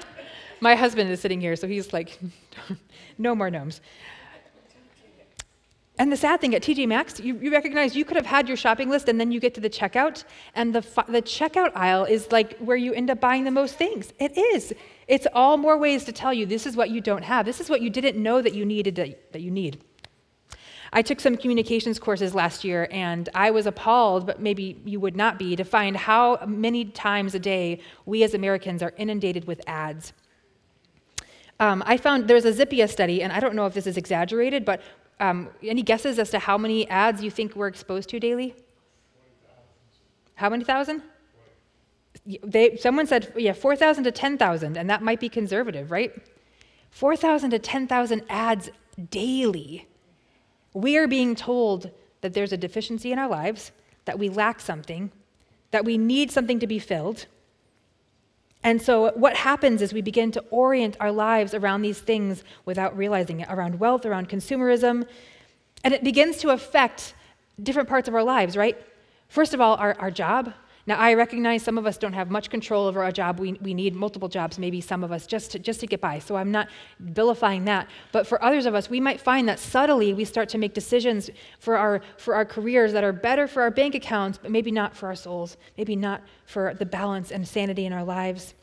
my 0.59 0.75
husband 0.75 1.09
is 1.11 1.21
sitting 1.21 1.39
here, 1.39 1.55
so 1.55 1.67
he's 1.67 1.93
like, 1.93 2.19
no 3.17 3.35
more 3.35 3.49
gnomes. 3.49 3.79
And 5.99 6.11
the 6.11 6.17
sad 6.17 6.41
thing 6.41 6.55
at 6.55 6.63
TJ 6.63 6.87
Maxx, 6.87 7.19
you, 7.19 7.37
you, 7.37 7.51
recognize 7.51 7.95
you 7.95 8.03
could 8.03 8.17
have 8.17 8.25
had 8.25 8.47
your 8.47 8.57
shopping 8.57 8.89
list 8.89 9.07
and 9.09 9.19
then 9.19 9.31
you 9.31 9.39
get 9.39 9.53
to 9.53 9.61
the 9.61 9.69
checkout, 9.69 10.23
and 10.55 10.73
the, 10.73 10.81
the 11.07 11.21
checkout 11.21 11.71
aisle 11.75 12.05
is 12.05 12.31
like 12.31 12.57
where 12.57 12.75
you 12.75 12.93
end 12.93 13.11
up 13.11 13.19
buying 13.19 13.43
the 13.43 13.51
most 13.51 13.75
things. 13.75 14.11
It 14.19 14.35
is. 14.35 14.73
It's 15.07 15.27
all 15.33 15.57
more 15.57 15.77
ways 15.77 16.05
to 16.05 16.11
tell 16.11 16.33
you 16.33 16.45
this 16.45 16.65
is 16.65 16.75
what 16.75 16.89
you 16.89 17.01
don't 17.01 17.23
have. 17.23 17.45
This 17.45 17.59
is 17.59 17.69
what 17.69 17.81
you 17.81 17.89
didn't 17.89 18.21
know 18.21 18.41
that 18.41 18.53
you 18.53 18.65
needed 18.65 18.95
that 19.31 19.41
you 19.41 19.51
need. 19.51 19.83
I 20.95 21.01
took 21.01 21.19
some 21.19 21.35
communications 21.35 21.97
courses 21.97 22.35
last 22.35 22.63
year 22.63 22.87
and 22.91 23.27
I 23.33 23.49
was 23.49 23.65
appalled, 23.65 24.27
but 24.27 24.39
maybe 24.39 24.79
you 24.85 24.99
would 24.99 25.15
not 25.15 25.39
be, 25.39 25.55
to 25.55 25.63
find 25.63 25.97
how 25.97 26.45
many 26.45 26.85
times 26.85 27.33
a 27.33 27.39
day 27.39 27.79
we 28.05 28.23
as 28.23 28.35
Americans 28.35 28.83
are 28.83 28.93
inundated 28.97 29.45
with 29.47 29.59
ads. 29.65 30.13
Um, 31.59 31.81
I 31.85 31.97
found 31.97 32.27
there's 32.27 32.45
a 32.45 32.53
Zippia 32.53 32.87
study, 32.89 33.23
and 33.23 33.31
I 33.31 33.39
don't 33.39 33.55
know 33.55 33.65
if 33.65 33.73
this 33.73 33.87
is 33.87 33.97
exaggerated, 33.97 34.65
but 34.65 34.81
um, 35.19 35.49
any 35.63 35.81
guesses 35.81 36.19
as 36.19 36.29
to 36.31 36.39
how 36.39 36.57
many 36.57 36.87
ads 36.89 37.23
you 37.23 37.31
think 37.31 37.55
we're 37.55 37.67
exposed 37.67 38.09
to 38.09 38.19
daily? 38.19 38.55
How 40.35 40.49
many 40.49 40.63
thousand? 40.63 41.01
They, 42.43 42.77
someone 42.77 43.07
said, 43.07 43.33
yeah, 43.35 43.53
4,000 43.53 44.03
to 44.05 44.11
10,000, 44.11 44.77
and 44.77 44.89
that 44.89 45.01
might 45.01 45.19
be 45.19 45.29
conservative, 45.29 45.91
right? 45.91 46.13
4,000 46.91 47.49
to 47.51 47.59
10,000 47.59 48.23
ads 48.29 48.69
daily. 49.09 49.87
We 50.73 50.97
are 50.97 51.07
being 51.07 51.35
told 51.35 51.91
that 52.21 52.33
there's 52.33 52.53
a 52.53 52.57
deficiency 52.57 53.11
in 53.11 53.19
our 53.19 53.27
lives, 53.27 53.71
that 54.05 54.17
we 54.19 54.29
lack 54.29 54.59
something, 54.59 55.11
that 55.71 55.83
we 55.85 55.97
need 55.97 56.31
something 56.31 56.59
to 56.59 56.67
be 56.67 56.79
filled. 56.79 57.25
And 58.63 58.81
so, 58.81 59.11
what 59.15 59.35
happens 59.35 59.81
is 59.81 59.91
we 59.91 60.01
begin 60.01 60.31
to 60.31 60.43
orient 60.49 60.95
our 61.01 61.11
lives 61.11 61.53
around 61.53 61.81
these 61.81 61.99
things 61.99 62.43
without 62.63 62.95
realizing 62.95 63.41
it 63.41 63.49
around 63.49 63.79
wealth, 63.79 64.05
around 64.05 64.29
consumerism. 64.29 65.05
And 65.83 65.93
it 65.93 66.03
begins 66.03 66.37
to 66.37 66.51
affect 66.51 67.13
different 67.61 67.89
parts 67.89 68.07
of 68.07 68.15
our 68.15 68.23
lives, 68.23 68.55
right? 68.55 68.81
First 69.27 69.53
of 69.53 69.59
all, 69.59 69.75
our, 69.75 69.95
our 69.99 70.11
job, 70.11 70.53
now, 70.85 70.97
I 70.97 71.13
recognize 71.13 71.63
some 71.63 71.77
of 71.77 71.85
us 71.85 71.97
don't 71.97 72.11
have 72.11 72.29
much 72.29 72.49
control 72.49 72.87
over 72.87 73.03
our 73.03 73.11
job. 73.11 73.39
We, 73.39 73.53
we 73.53 73.73
need 73.73 73.95
multiple 73.95 74.27
jobs, 74.27 74.59
maybe 74.59 74.81
some 74.81 75.01
of 75.01 75.13
us, 75.13 75.25
just 75.25 75.51
to, 75.51 75.59
just 75.59 75.79
to 75.79 75.87
get 75.87 76.01
by. 76.01 76.19
So 76.19 76.35
I'm 76.35 76.51
not 76.51 76.67
vilifying 76.99 77.63
that. 77.65 77.87
But 78.11 78.27
for 78.27 78.43
others 78.43 78.65
of 78.65 78.75
us, 78.75 78.89
we 78.89 78.99
might 78.99 79.21
find 79.21 79.47
that 79.47 79.59
subtly 79.59 80.13
we 80.13 80.25
start 80.25 80.49
to 80.49 80.57
make 80.57 80.73
decisions 80.73 81.29
for 81.59 81.77
our, 81.77 82.01
for 82.17 82.35
our 82.35 82.43
careers 82.43 82.91
that 82.91 83.03
are 83.05 83.13
better 83.13 83.47
for 83.47 83.61
our 83.61 83.71
bank 83.71 83.95
accounts, 83.95 84.37
but 84.37 84.51
maybe 84.51 84.71
not 84.71 84.93
for 84.93 85.07
our 85.07 85.15
souls, 85.15 85.55
maybe 85.77 85.95
not 85.95 86.21
for 86.45 86.73
the 86.73 86.85
balance 86.85 87.31
and 87.31 87.47
sanity 87.47 87.85
in 87.85 87.93
our 87.93 88.03
lives. 88.03 88.53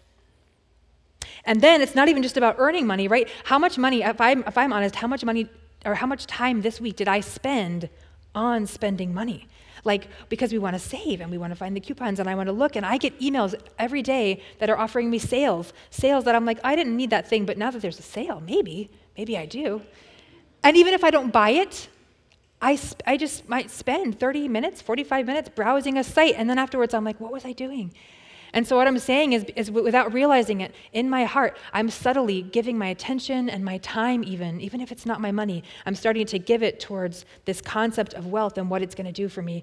And 1.47 1.63
then 1.63 1.81
it's 1.81 1.95
not 1.95 2.11
even 2.11 2.23
just 2.23 2.37
about 2.37 2.57
earning 2.59 2.87
money, 2.87 3.09
right? 3.09 3.31
How 3.45 3.59
much 3.59 3.79
money, 3.79 4.03
if 4.03 4.21
I'm, 4.21 4.45
if 4.47 4.59
I'm 4.59 4.75
honest, 4.75 4.95
how 4.95 5.07
much 5.07 5.25
money 5.25 5.49
or 5.87 5.95
how 5.95 6.07
much 6.07 6.27
time 6.27 6.61
this 6.61 6.83
week 6.83 6.97
did 6.97 7.09
I 7.09 7.21
spend 7.21 7.89
on 8.35 8.67
spending 8.67 9.13
money? 9.13 9.49
Like, 9.85 10.09
because 10.29 10.53
we 10.53 10.59
want 10.59 10.75
to 10.75 10.79
save 10.79 11.21
and 11.21 11.31
we 11.31 11.39
want 11.39 11.53
to 11.53 11.57
find 11.57 11.75
the 11.75 11.81
coupons 11.81 12.21
and 12.21 12.29
I 12.29 12.35
want 12.35 12.49
to 12.49 12.53
look. 12.53 12.77
And 12.77 12.85
I 12.85 12.99
get 12.99 13.19
emails 13.21 13.55
every 13.79 14.03
day 14.03 14.43
that 14.59 14.69
are 14.69 14.79
offering 14.79 15.11
me 15.11 15.19
sales, 15.19 15.73
sales 15.91 16.25
that 16.25 16.35
I'm 16.35 16.45
like, 16.45 16.59
I 16.63 16.77
didn't 16.77 16.97
need 16.97 17.11
that 17.11 17.29
thing, 17.29 17.47
but 17.47 17.57
now 17.57 17.71
that 17.71 17.81
there's 17.81 17.99
a 17.99 18.03
sale, 18.03 18.43
maybe, 18.47 18.91
maybe 19.17 19.39
I 19.39 19.47
do. 19.47 19.83
And 20.63 20.77
even 20.77 20.93
if 20.93 21.03
I 21.03 21.11
don't 21.11 21.33
buy 21.33 21.51
it, 21.51 21.89
I, 22.61 22.77
sp- 22.77 23.03
I 23.07 23.17
just 23.17 23.49
might 23.49 23.71
spend 23.71 24.21
30 24.21 24.49
minutes, 24.49 24.83
45 24.83 25.27
minutes 25.27 25.49
browsing 25.49 25.97
a 25.97 26.05
site. 26.05 26.35
And 26.37 26.49
then 26.51 26.59
afterwards, 26.59 26.93
I'm 26.93 27.05
like, 27.05 27.19
what 27.19 27.33
was 27.33 27.45
I 27.45 27.53
doing? 27.53 27.95
And 28.53 28.67
so, 28.67 28.77
what 28.77 28.87
I'm 28.87 28.99
saying 28.99 29.33
is, 29.33 29.45
is 29.57 29.71
without 29.71 30.13
realizing 30.13 30.61
it, 30.61 30.75
in 30.93 31.09
my 31.09 31.25
heart, 31.25 31.57
I'm 31.73 31.89
subtly 31.89 32.43
giving 32.43 32.77
my 32.77 32.89
attention 32.89 33.49
and 33.49 33.65
my 33.65 33.79
time, 33.79 34.25
even, 34.25 34.61
even 34.61 34.81
if 34.81 34.91
it's 34.91 35.07
not 35.07 35.21
my 35.21 35.31
money, 35.31 35.63
I'm 35.87 35.95
starting 35.95 36.27
to 36.27 36.39
give 36.39 36.63
it 36.63 36.81
towards 36.81 37.25
this 37.45 37.61
concept 37.61 38.15
of 38.15 38.27
wealth 38.27 38.59
and 38.59 38.69
what 38.69 38.83
it's 38.83 38.95
going 38.95 39.07
to 39.07 39.13
do 39.13 39.29
for 39.29 39.43
me. 39.43 39.63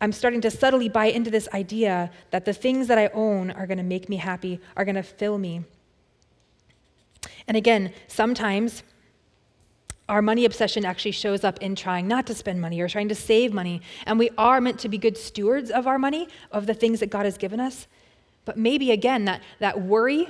I'm 0.00 0.12
starting 0.12 0.40
to 0.42 0.50
subtly 0.50 0.88
buy 0.88 1.06
into 1.06 1.30
this 1.30 1.48
idea 1.52 2.10
that 2.30 2.44
the 2.44 2.52
things 2.52 2.86
that 2.88 2.98
I 2.98 3.08
own 3.14 3.50
are 3.50 3.66
going 3.66 3.78
to 3.78 3.84
make 3.84 4.08
me 4.08 4.16
happy, 4.16 4.60
are 4.76 4.84
going 4.84 4.94
to 4.94 5.02
fill 5.02 5.38
me. 5.38 5.64
And 7.46 7.56
again, 7.56 7.92
sometimes 8.06 8.82
our 10.08 10.22
money 10.22 10.44
obsession 10.44 10.84
actually 10.84 11.10
shows 11.10 11.44
up 11.44 11.58
in 11.58 11.74
trying 11.74 12.08
not 12.08 12.26
to 12.26 12.34
spend 12.34 12.60
money 12.60 12.80
or 12.80 12.88
trying 12.88 13.08
to 13.08 13.14
save 13.14 13.52
money. 13.52 13.82
And 14.06 14.18
we 14.18 14.30
are 14.38 14.60
meant 14.60 14.78
to 14.80 14.88
be 14.88 14.98
good 14.98 15.18
stewards 15.18 15.70
of 15.70 15.86
our 15.86 15.98
money, 15.98 16.28
of 16.50 16.66
the 16.66 16.74
things 16.74 17.00
that 17.00 17.10
God 17.10 17.24
has 17.24 17.36
given 17.36 17.60
us. 17.60 17.86
But 18.48 18.56
maybe 18.56 18.92
again, 18.92 19.26
that, 19.26 19.42
that 19.58 19.82
worry 19.82 20.26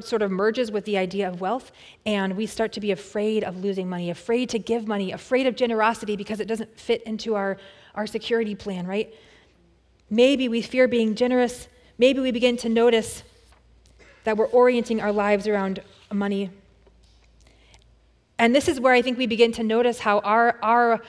sort 0.00 0.22
of 0.22 0.30
merges 0.30 0.72
with 0.72 0.86
the 0.86 0.96
idea 0.96 1.28
of 1.28 1.42
wealth, 1.42 1.70
and 2.06 2.34
we 2.34 2.46
start 2.46 2.72
to 2.72 2.80
be 2.80 2.92
afraid 2.92 3.44
of 3.44 3.62
losing 3.62 3.90
money, 3.90 4.08
afraid 4.08 4.48
to 4.48 4.58
give 4.58 4.88
money, 4.88 5.12
afraid 5.12 5.46
of 5.46 5.54
generosity 5.54 6.16
because 6.16 6.40
it 6.40 6.48
doesn't 6.48 6.80
fit 6.80 7.02
into 7.02 7.34
our, 7.34 7.58
our 7.94 8.06
security 8.06 8.54
plan, 8.54 8.86
right? 8.86 9.12
Maybe 10.08 10.48
we 10.48 10.62
fear 10.62 10.88
being 10.88 11.14
generous. 11.14 11.68
Maybe 11.98 12.20
we 12.20 12.30
begin 12.30 12.56
to 12.56 12.70
notice 12.70 13.22
that 14.24 14.38
we're 14.38 14.46
orienting 14.46 15.02
our 15.02 15.12
lives 15.12 15.46
around 15.46 15.82
money. 16.10 16.48
And 18.38 18.56
this 18.56 18.66
is 18.68 18.80
where 18.80 18.94
I 18.94 19.02
think 19.02 19.18
we 19.18 19.26
begin 19.26 19.52
to 19.52 19.62
notice 19.62 19.98
how 19.98 20.20
our, 20.20 20.58
our 20.62 21.02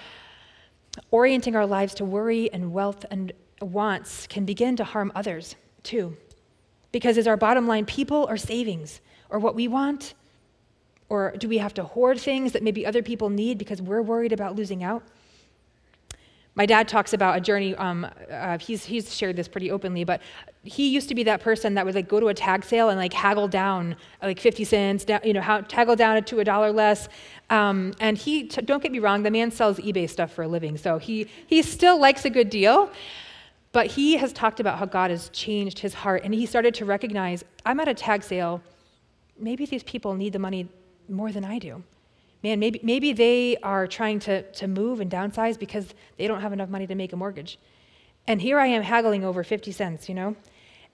orienting 1.10 1.56
our 1.56 1.66
lives 1.66 1.94
to 1.94 2.04
worry 2.04 2.52
and 2.52 2.74
wealth 2.74 3.06
and 3.10 3.32
wants 3.62 4.28
can 4.28 4.44
begin 4.44 4.76
to 4.76 4.84
harm 4.84 5.10
others 5.16 5.56
too. 5.84 6.18
Because 6.92 7.18
is 7.18 7.28
our 7.28 7.38
bottom 7.38 7.68
line 7.68 7.86
people 7.86 8.26
or 8.30 8.38
savings 8.38 9.02
or 9.30 9.40
what 9.40 9.56
we 9.56 9.68
want? 9.68 10.14
Or 11.10 11.34
do 11.38 11.50
we 11.50 11.58
have 11.58 11.74
to 11.76 11.84
hoard 11.84 12.20
things 12.20 12.52
that 12.52 12.64
maybe 12.64 12.86
other 12.86 13.02
people 13.02 13.30
need 13.30 13.58
because 13.58 13.82
we're 13.82 14.02
worried 14.02 14.32
about 14.32 14.56
losing 14.56 14.84
out? 14.84 15.04
My 16.56 16.66
dad 16.66 16.88
talks 16.88 17.14
about 17.14 17.38
a 17.38 17.42
journey. 17.42 17.74
Um, 17.76 18.06
uh, 18.30 18.58
he's, 18.58 18.84
he's 18.84 19.16
shared 19.16 19.36
this 19.38 19.48
pretty 19.48 19.72
openly, 19.72 20.04
but 20.04 20.22
he 20.64 20.90
used 20.90 21.08
to 21.08 21.16
be 21.16 21.24
that 21.24 21.42
person 21.42 21.76
that 21.76 21.86
would 21.86 21.96
like 21.96 22.10
go 22.10 22.20
to 22.20 22.28
a 22.28 22.34
tag 22.34 22.66
sale 22.66 22.90
and 22.90 23.00
like 23.00 23.14
haggle 23.14 23.48
down 23.48 23.96
like 24.22 24.40
50 24.40 24.66
cents, 24.66 25.06
down, 25.06 25.22
you 25.24 25.32
know, 25.32 25.42
how, 25.42 25.64
haggle 25.72 25.96
down 25.96 26.22
to 26.22 26.40
a 26.40 26.44
dollar 26.44 26.72
less. 26.72 27.08
Um, 27.50 27.94
and 28.02 28.18
he, 28.18 28.44
don't 28.44 28.84
get 28.84 28.92
me 28.92 29.00
wrong, 29.00 29.24
the 29.24 29.32
man 29.32 29.52
sells 29.52 29.78
eBay 29.78 30.10
stuff 30.10 30.34
for 30.34 30.44
a 30.44 30.48
living, 30.48 30.78
so 30.78 30.98
he, 30.98 31.28
he 31.48 31.62
still 31.62 31.98
likes 31.98 32.26
a 32.26 32.30
good 32.30 32.50
deal. 32.50 32.92
But 33.72 33.88
he 33.88 34.18
has 34.18 34.34
talked 34.34 34.60
about 34.60 34.80
how 34.80 34.86
God 34.86 35.12
has 35.12 35.30
changed 35.30 35.80
his 35.80 35.94
heart, 35.94 36.24
and 36.24 36.34
he 36.34 36.46
started 36.46 36.74
to 36.76 36.86
recognize 36.86 37.44
I'm 37.66 37.80
at 37.80 37.88
a 37.88 37.94
tag 37.94 38.24
sale. 38.24 38.62
Maybe 39.38 39.66
these 39.66 39.84
people 39.84 40.16
need 40.16 40.34
the 40.34 40.40
money 40.40 40.68
more 41.08 41.32
than 41.32 41.46
I 41.46 41.60
do. 41.60 41.84
Man, 42.44 42.60
maybe, 42.60 42.80
maybe 42.84 43.14
they 43.14 43.58
are 43.58 43.86
trying 43.86 44.20
to, 44.20 44.44
to 44.44 44.68
move 44.68 45.02
and 45.02 45.12
downsize 45.12 45.60
because 45.60 45.94
they 46.18 46.28
don't 46.28 46.42
have 46.42 46.54
enough 46.54 46.70
money 46.70 46.88
to 46.88 46.96
make 46.96 47.14
a 47.14 47.18
mortgage. 47.18 47.60
And 48.28 48.42
here 48.42 48.60
I 48.60 48.68
am 48.68 48.82
haggling 48.82 49.26
over 49.26 49.44
50 49.44 49.72
cents, 49.72 50.08
you 50.08 50.16
know? 50.16 50.36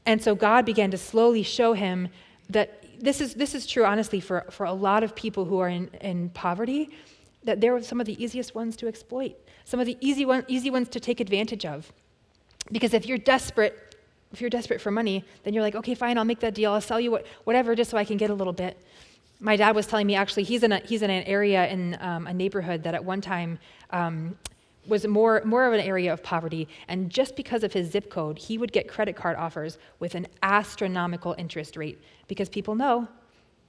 And 0.06 0.22
so 0.22 0.36
God 0.36 0.66
began 0.66 0.92
to 0.92 0.98
slowly 0.98 1.44
show 1.44 1.74
him 1.74 2.10
that 2.50 2.84
this 3.00 3.22
is, 3.22 3.36
this 3.36 3.54
is 3.54 3.68
true, 3.68 3.86
honestly, 3.86 4.20
for, 4.20 4.46
for 4.50 4.66
a 4.66 4.74
lot 4.74 5.04
of 5.04 5.16
people 5.16 5.46
who 5.46 5.60
are 5.60 5.70
in, 5.70 5.90
in 6.02 6.30
poverty, 6.30 6.90
that 7.44 7.62
they're 7.62 7.82
some 7.82 8.00
of 8.00 8.08
the 8.08 8.22
easiest 8.24 8.56
ones 8.56 8.76
to 8.78 8.88
exploit, 8.88 9.36
some 9.66 9.80
of 9.80 9.86
the 9.86 9.98
easy, 10.02 10.26
one, 10.26 10.46
easy 10.48 10.70
ones 10.70 10.90
to 10.90 11.00
take 11.00 11.20
advantage 11.20 11.66
of. 11.66 11.92
Because 12.72 12.94
if 12.94 13.06
you're 13.06 13.18
desperate, 13.18 13.96
if 14.34 14.42
you're 14.42 14.50
desperate 14.50 14.82
for 14.82 14.92
money, 14.92 15.24
then 15.44 15.54
you're 15.54 15.64
like, 15.64 15.76
okay, 15.76 15.96
fine, 15.96 16.18
I'll 16.18 16.26
make 16.26 16.40
that 16.40 16.54
deal. 16.54 16.72
I'll 16.72 16.82
sell 16.82 17.00
you 17.00 17.12
what, 17.12 17.26
whatever 17.44 17.76
just 17.76 17.92
so 17.92 17.98
I 17.98 18.06
can 18.06 18.18
get 18.18 18.30
a 18.30 18.34
little 18.34 18.54
bit. 18.54 18.78
My 19.40 19.56
dad 19.56 19.76
was 19.76 19.86
telling 19.86 20.08
me 20.08 20.16
actually 20.16 20.44
he's 20.44 20.64
in, 20.64 20.72
a, 20.72 20.80
he's 20.80 21.02
in 21.02 21.10
an 21.10 21.24
area 21.24 21.68
in 21.68 21.98
um, 22.00 22.28
a 22.28 22.34
neighborhood 22.34 22.84
that 22.84 22.96
at 22.96 23.04
one 23.04 23.22
time 23.22 23.60
um, 23.92 24.36
was 24.88 25.06
more, 25.06 25.42
more 25.46 25.66
of 25.66 25.74
an 25.74 25.80
area 25.80 26.12
of 26.12 26.24
poverty. 26.24 26.68
And 26.88 27.10
just 27.10 27.36
because 27.36 27.64
of 27.64 27.74
his 27.74 27.92
zip 27.92 28.10
code, 28.10 28.38
he 28.38 28.58
would 28.58 28.72
get 28.72 28.88
credit 28.88 29.16
card 29.16 29.36
offers 29.38 29.78
with 30.00 30.16
an 30.16 30.28
astronomical 30.42 31.36
interest 31.38 31.76
rate 31.76 32.02
because 32.28 32.50
people 32.50 32.76
know 32.76 33.08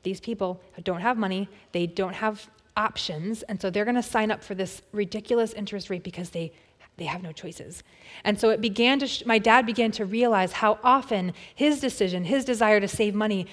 these 0.03 0.21
people 0.21 0.61
don't 0.85 1.01
have 1.01 1.19
money, 1.19 1.49
they 1.73 1.87
don't 1.87 2.15
have 2.15 2.49
options, 2.77 3.43
and 3.45 3.61
so 3.61 3.71
they're 3.71 3.85
going 3.85 3.97
to 3.97 4.03
sign 4.03 4.31
up 4.31 4.45
for 4.45 4.55
this 4.55 4.83
ridiculous 4.93 5.53
interest 5.55 5.91
rate 5.91 6.05
because 6.05 6.31
they 6.31 6.53
they 6.97 7.05
have 7.05 7.23
no 7.23 7.33
choices. 7.33 7.83
And 8.25 8.41
so 8.41 8.51
it 8.51 8.61
began 8.61 8.99
to, 9.01 9.07
sh- 9.07 9.25
my 9.27 9.39
dad 9.39 9.67
began 9.67 9.91
to 9.93 10.05
realize 10.05 10.53
how 10.53 10.79
often 10.83 11.35
his 11.55 11.81
decision, 11.81 12.25
his 12.25 12.45
desire 12.45 12.81
to 12.81 12.89
save 12.89 13.15
money, 13.15 13.47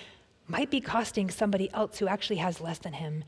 might 0.48 0.70
be 0.70 0.82
costing 0.82 1.30
somebody 1.30 1.70
else 1.74 2.00
who 2.00 2.08
actually 2.08 2.38
has 2.38 2.62
less 2.62 2.78
than 2.80 2.94
him. 2.94 3.24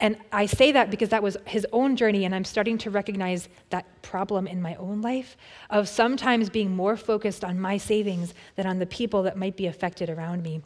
And 0.00 0.16
I 0.32 0.46
say 0.46 0.72
that 0.72 0.90
because 0.90 1.10
that 1.10 1.22
was 1.22 1.36
his 1.44 1.66
own 1.72 1.94
journey, 1.94 2.24
and 2.24 2.34
I'm 2.34 2.44
starting 2.44 2.76
to 2.78 2.90
recognize 2.90 3.48
that 3.70 4.02
problem 4.02 4.48
in 4.48 4.60
my 4.60 4.74
own 4.76 5.00
life 5.00 5.36
of 5.70 5.88
sometimes 5.88 6.50
being 6.50 6.74
more 6.74 6.96
focused 6.96 7.44
on 7.44 7.60
my 7.60 7.76
savings 7.76 8.34
than 8.56 8.66
on 8.66 8.80
the 8.80 8.86
people 8.86 9.22
that 9.24 9.36
might 9.36 9.56
be 9.56 9.66
affected 9.66 10.10
around 10.10 10.42
me. 10.42 10.62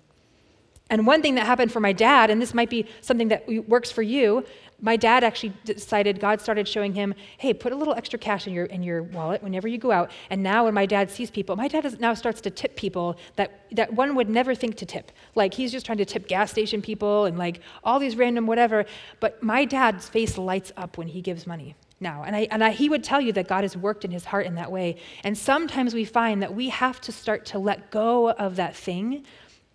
And 0.89 1.07
one 1.07 1.21
thing 1.21 1.35
that 1.35 1.47
happened 1.47 1.73
for 1.73 1.81
my 1.81 1.93
dad, 1.93 2.31
and 2.31 2.41
this 2.41 2.55
might 2.55 2.71
be 2.71 2.87
something 3.01 3.29
that 3.29 3.47
works 3.69 3.91
for 3.91 4.03
you, 4.03 4.45
my 4.81 4.97
dad 4.97 5.25
actually 5.25 5.53
decided 5.65 6.21
god 6.21 6.41
started 6.41 6.69
showing 6.69 6.95
him 6.95 7.15
hey 7.39 7.55
put 7.55 7.73
a 7.73 7.77
little 7.77 7.95
extra 7.95 8.19
cash 8.19 8.47
in 8.47 8.53
your 8.53 8.67
in 8.67 8.83
your 8.83 9.03
wallet 9.03 9.43
whenever 9.43 9.69
you 9.69 9.79
go 9.79 9.91
out. 9.91 10.11
And 10.31 10.43
now 10.43 10.65
when 10.65 10.75
my 10.75 10.87
dad 10.87 11.11
sees 11.11 11.31
people 11.31 11.57
my 11.57 11.69
dad 11.69 11.85
is, 11.85 11.99
now 11.99 12.15
starts 12.15 12.41
to 12.43 12.51
tip 12.51 12.77
people 12.77 13.17
that 13.37 13.65
that 13.73 13.93
one 13.93 14.15
would 14.15 14.29
never 14.29 14.55
think 14.55 14.77
to 14.77 14.87
tip. 14.87 15.13
Like 15.35 15.55
he's 15.55 15.73
just 15.73 15.87
trying 15.87 15.99
to 15.99 16.05
tip 16.05 16.29
gas 16.29 16.51
station 16.51 16.83
people 16.83 17.25
and 17.25 17.39
like 17.39 17.61
all 17.85 17.99
these 17.99 18.17
random 18.17 18.47
whatever. 18.47 18.85
But 19.21 19.43
my 19.43 19.65
dad's 19.65 20.09
face 20.09 20.39
lights 20.39 20.73
up 20.77 20.99
when 20.99 21.09
he 21.09 21.21
gives 21.23 21.47
money 21.47 21.75
now. 22.01 22.25
And 22.27 22.37
I 22.37 22.49
and 22.51 22.63
I, 22.63 22.71
he 22.71 22.89
would 22.89 23.05
tell 23.05 23.21
you 23.21 23.33
that 23.33 23.49
god 23.49 23.65
has 23.65 23.77
worked 23.77 24.05
in 24.05 24.11
his 24.11 24.25
heart 24.25 24.47
in 24.47 24.55
that 24.57 24.71
way. 24.71 24.97
And 25.25 25.37
sometimes 25.37 25.95
we 25.95 26.05
find 26.05 26.43
that 26.43 26.55
we 26.55 26.69
have 26.69 27.01
to 27.03 27.13
start 27.13 27.47
to 27.47 27.59
let 27.59 27.91
go 27.91 28.31
of 28.31 28.57
that 28.57 28.77
thing 28.77 29.25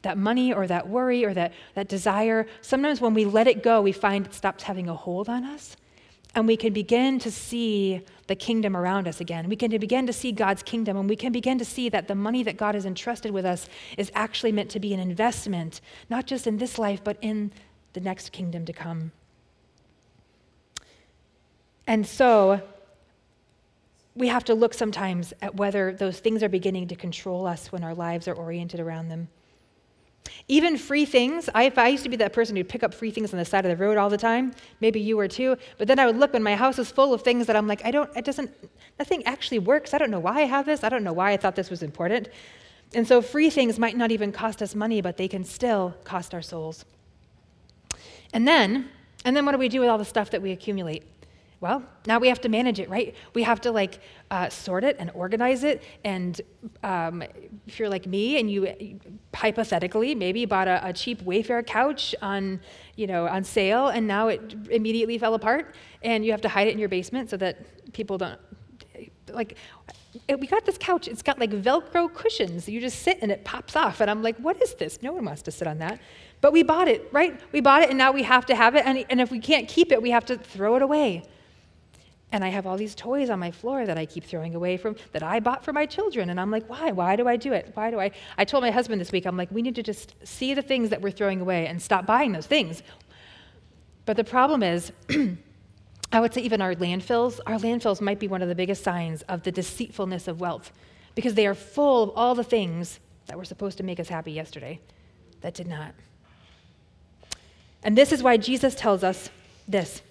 that 0.02 0.18
money 0.18 0.54
or 0.54 0.68
that 0.68 0.88
worry 0.88 1.24
or 1.24 1.34
that, 1.34 1.54
that 1.76 1.88
desire, 1.88 2.48
sometimes 2.62 3.02
when 3.02 3.14
we 3.14 3.26
let 3.26 3.48
it 3.48 3.64
go, 3.64 3.82
we 3.82 3.92
find 3.92 4.26
it 4.26 4.34
stops 4.34 4.64
having 4.64 4.90
a 4.90 4.96
hold 4.96 5.30
on 5.30 5.44
us. 5.44 5.78
And 6.34 6.48
we 6.48 6.56
can 6.56 6.72
begin 6.72 7.20
to 7.20 7.32
see 7.32 8.02
the 8.28 8.36
kingdom 8.36 8.78
around 8.78 9.08
us 9.08 9.20
again. 9.20 9.50
We 9.50 9.58
can 9.58 9.70
begin 9.72 10.08
to 10.08 10.14
see 10.14 10.32
God's 10.32 10.64
kingdom, 10.64 10.96
and 10.96 11.10
we 11.10 11.18
can 11.18 11.34
begin 11.34 11.60
to 11.60 11.66
see 11.66 11.90
that 11.90 12.08
the 12.08 12.16
money 12.16 12.42
that 12.44 12.56
God 12.56 12.74
has 12.76 12.86
entrusted 12.86 13.32
with 13.32 13.46
us 13.46 13.68
is 13.98 14.10
actually 14.16 14.54
meant 14.54 14.70
to 14.72 14.80
be 14.80 14.94
an 14.94 15.00
investment, 15.00 15.82
not 16.10 16.28
just 16.28 16.48
in 16.48 16.58
this 16.58 16.80
life, 16.80 17.04
but 17.04 17.18
in 17.22 17.52
the 17.94 18.00
next 18.00 18.32
kingdom 18.32 18.66
to 18.66 18.72
come. 18.72 19.12
And 21.86 22.08
so, 22.08 22.62
we 24.16 24.28
have 24.28 24.46
to 24.46 24.54
look 24.54 24.74
sometimes 24.74 25.34
at 25.42 25.56
whether 25.56 25.94
those 25.94 26.20
things 26.20 26.44
are 26.44 26.50
beginning 26.50 26.88
to 26.88 26.96
control 26.96 27.46
us 27.46 27.72
when 27.72 27.84
our 27.84 27.94
lives 27.94 28.28
are 28.28 28.34
oriented 28.34 28.80
around 28.80 29.10
them. 29.10 29.28
Even 30.48 30.78
free 30.78 31.06
things, 31.06 31.50
I, 31.56 31.72
I 31.76 31.88
used 31.88 32.04
to 32.04 32.10
be 32.10 32.18
that 32.18 32.34
person 32.34 32.56
who'd 32.56 32.70
pick 32.70 32.84
up 32.84 32.94
free 32.94 33.12
things 33.12 33.34
on 33.34 33.40
the 33.40 33.46
side 33.46 33.66
of 33.66 33.70
the 33.70 33.84
road 33.84 33.98
all 33.98 34.10
the 34.10 34.18
time. 34.18 34.54
Maybe 34.80 35.00
you 35.00 35.18
were 35.18 35.28
too. 35.28 35.58
But 35.78 35.88
then 35.88 36.00
I 36.00 36.06
would 36.06 36.18
look 36.18 36.34
when 36.34 36.44
my 36.44 36.56
house 36.56 36.78
is 36.80 36.92
full 36.92 37.14
of 37.14 37.22
things 37.22 37.48
that 37.48 37.56
I'm 37.56 37.68
like, 37.68 37.86
I 37.86 37.92
don't, 37.92 38.10
it 38.16 38.26
doesn't, 38.26 38.52
nothing 39.00 39.24
actually 39.26 39.60
works. 39.60 39.94
I 39.94 39.98
don't 39.98 40.12
know 40.12 40.20
why 40.20 40.42
I 40.42 40.46
have 40.46 40.66
this. 40.66 40.84
I 40.84 40.90
don't 40.90 41.04
know 41.04 41.14
why 41.14 41.32
I 41.32 41.38
thought 41.38 41.56
this 41.56 41.70
was 41.70 41.84
important. 41.84 42.28
And 42.94 43.08
so 43.08 43.22
free 43.22 43.50
things 43.50 43.80
might 43.80 43.96
not 43.96 44.12
even 44.12 44.32
cost 44.32 44.62
us 44.62 44.76
money, 44.76 45.02
but 45.02 45.18
they 45.18 45.28
can 45.28 45.44
still 45.44 45.96
cost 46.04 46.34
our 46.34 46.42
souls. 46.42 46.86
And 48.34 48.48
then, 48.48 48.90
and 49.24 49.36
then 49.36 49.46
what 49.46 49.54
do 49.54 49.58
we 49.58 49.70
do 49.70 49.80
with 49.80 49.90
all 49.90 49.98
the 49.98 50.06
stuff 50.06 50.32
that 50.32 50.42
we 50.42 50.52
accumulate? 50.52 51.04
Well, 51.62 51.84
now 52.08 52.17
we 52.17 52.28
have 52.28 52.41
to 52.41 52.50
manage 52.50 52.80
it, 52.80 52.89
right? 52.89 53.13
We 53.36 53.43
have 53.43 53.62
to 53.62 53.71
like 53.71 54.00
uh, 54.32 54.50
sort 54.50 54.84
it 54.84 54.95
and 54.97 55.12
organize 55.13 55.63
it. 55.63 55.84
And 56.04 56.41
um, 56.84 57.24
if 57.67 57.78
you're 57.78 57.88
like 57.88 58.08
me 58.08 58.39
and 58.39 58.50
you 58.50 59.00
hypothetically 59.32 60.15
maybe 60.15 60.45
bought 60.45 60.67
a, 60.67 60.88
a, 60.88 60.91
cheap 60.91 61.21
Wayfair 61.24 61.63
couch 61.63 62.15
on, 62.19 62.62
you 62.95 63.06
know, 63.06 63.28
on 63.28 63.43
sale, 63.43 63.89
and 63.89 64.08
now 64.08 64.30
it 64.30 64.56
immediately 64.71 65.19
fell 65.19 65.36
apart, 65.36 65.76
and 66.02 66.26
you 66.26 66.32
have 66.32 66.41
to 66.41 66.50
hide 66.50 66.67
it 66.67 66.71
in 66.71 66.80
your 66.80 66.89
basement 66.89 67.30
so 67.30 67.38
that 67.38 67.93
people 67.93 68.17
don't 68.17 68.39
like. 69.32 69.56
We 70.28 70.47
got 70.47 70.65
this 70.65 70.80
couch. 70.80 71.08
It's 71.08 71.21
got 71.21 71.38
like 71.38 71.52
Velcro 71.52 72.12
cushions. 72.12 72.67
You 72.67 72.82
just 72.82 73.04
sit 73.04 73.19
and 73.21 73.32
it 73.32 73.45
pops 73.45 73.76
off. 73.76 74.02
And 74.02 74.10
I'm 74.10 74.24
like, 74.24 74.36
what 74.38 74.62
is 74.62 74.74
this? 74.74 75.02
No 75.04 75.13
one 75.13 75.26
wants 75.26 75.43
to 75.43 75.52
sit 75.52 75.67
on 75.67 75.78
that. 75.78 76.02
But 76.41 76.52
we 76.54 76.63
bought 76.63 76.88
it, 76.88 77.08
right? 77.12 77.39
We 77.52 77.62
bought 77.62 77.84
it, 77.84 77.89
and 77.89 78.00
now 78.00 78.12
we 78.12 78.24
have 78.24 78.47
to 78.47 78.56
have 78.56 78.76
it. 78.76 78.84
And, 78.86 79.06
and 79.12 79.21
if 79.21 79.30
we 79.30 79.39
can't 79.39 79.67
keep 79.69 79.91
it, 79.91 80.02
we 80.02 80.10
have 80.10 80.26
to 80.26 80.38
throw 80.38 80.76
it 80.76 80.82
away. 80.82 81.24
And 82.32 82.44
I 82.46 82.50
have 82.50 82.65
all 82.65 82.78
these 82.78 82.96
toys 82.96 83.30
on 83.30 83.39
my 83.39 83.52
floor 83.52 83.86
that 83.86 83.98
I 83.98 84.06
keep 84.06 84.24
throwing 84.24 84.56
away 84.56 84.78
from 84.78 84.96
that 85.12 85.22
I 85.22 85.39
bought 85.41 85.65
for 85.65 85.74
my 85.74 85.86
children. 85.86 86.30
And 86.30 86.39
I'm 86.39 86.50
like, 86.50 86.70
why? 86.70 86.91
Why 86.91 87.15
do 87.15 87.28
I 87.28 87.36
do 87.36 87.52
it? 87.52 87.72
Why 87.74 87.91
do 87.91 88.00
I? 88.00 88.12
I 88.38 88.46
told 88.46 88.63
my 88.63 88.72
husband 88.72 89.02
this 89.02 89.12
week, 89.12 89.26
I'm 89.26 89.36
like, 89.36 89.52
we 89.52 89.62
need 89.62 89.76
to 89.76 89.84
just 89.84 90.15
see 90.26 90.54
the 90.54 90.62
things 90.62 90.89
that 90.89 91.02
we're 91.02 91.12
throwing 91.12 91.41
away 91.41 91.67
and 91.67 91.82
stop 91.82 92.06
buying 92.06 92.32
those 92.32 92.48
things. 92.48 92.84
But 94.06 94.15
the 94.17 94.24
problem 94.24 94.63
is, 94.63 94.94
I 96.12 96.20
would 96.20 96.34
say 96.34 96.41
even 96.41 96.62
our 96.62 96.76
landfills, 96.76 97.39
our 97.46 97.58
landfills 97.58 98.02
might 98.02 98.20
be 98.20 98.28
one 98.28 98.41
of 98.41 98.50
the 98.50 98.56
biggest 98.56 98.84
signs 98.84 99.22
of 99.24 99.44
the 99.44 99.52
deceitfulness 99.52 100.28
of 100.28 100.39
wealth 100.39 100.72
because 101.15 101.36
they 101.36 101.48
are 101.48 101.56
full 101.56 102.04
of 102.04 102.12
all 102.15 102.36
the 102.36 102.44
things 102.44 103.00
that 103.28 103.38
were 103.38 103.46
supposed 103.46 103.78
to 103.78 103.84
make 103.84 104.00
us 104.00 104.10
happy 104.10 104.32
yesterday 104.32 104.80
that 105.41 105.54
did 105.54 105.67
not. 105.67 105.94
And 107.84 107.98
this 107.98 108.12
is 108.12 108.22
why 108.24 108.38
Jesus 108.38 108.76
tells 108.76 109.04
us 109.04 109.30
this. 109.67 110.02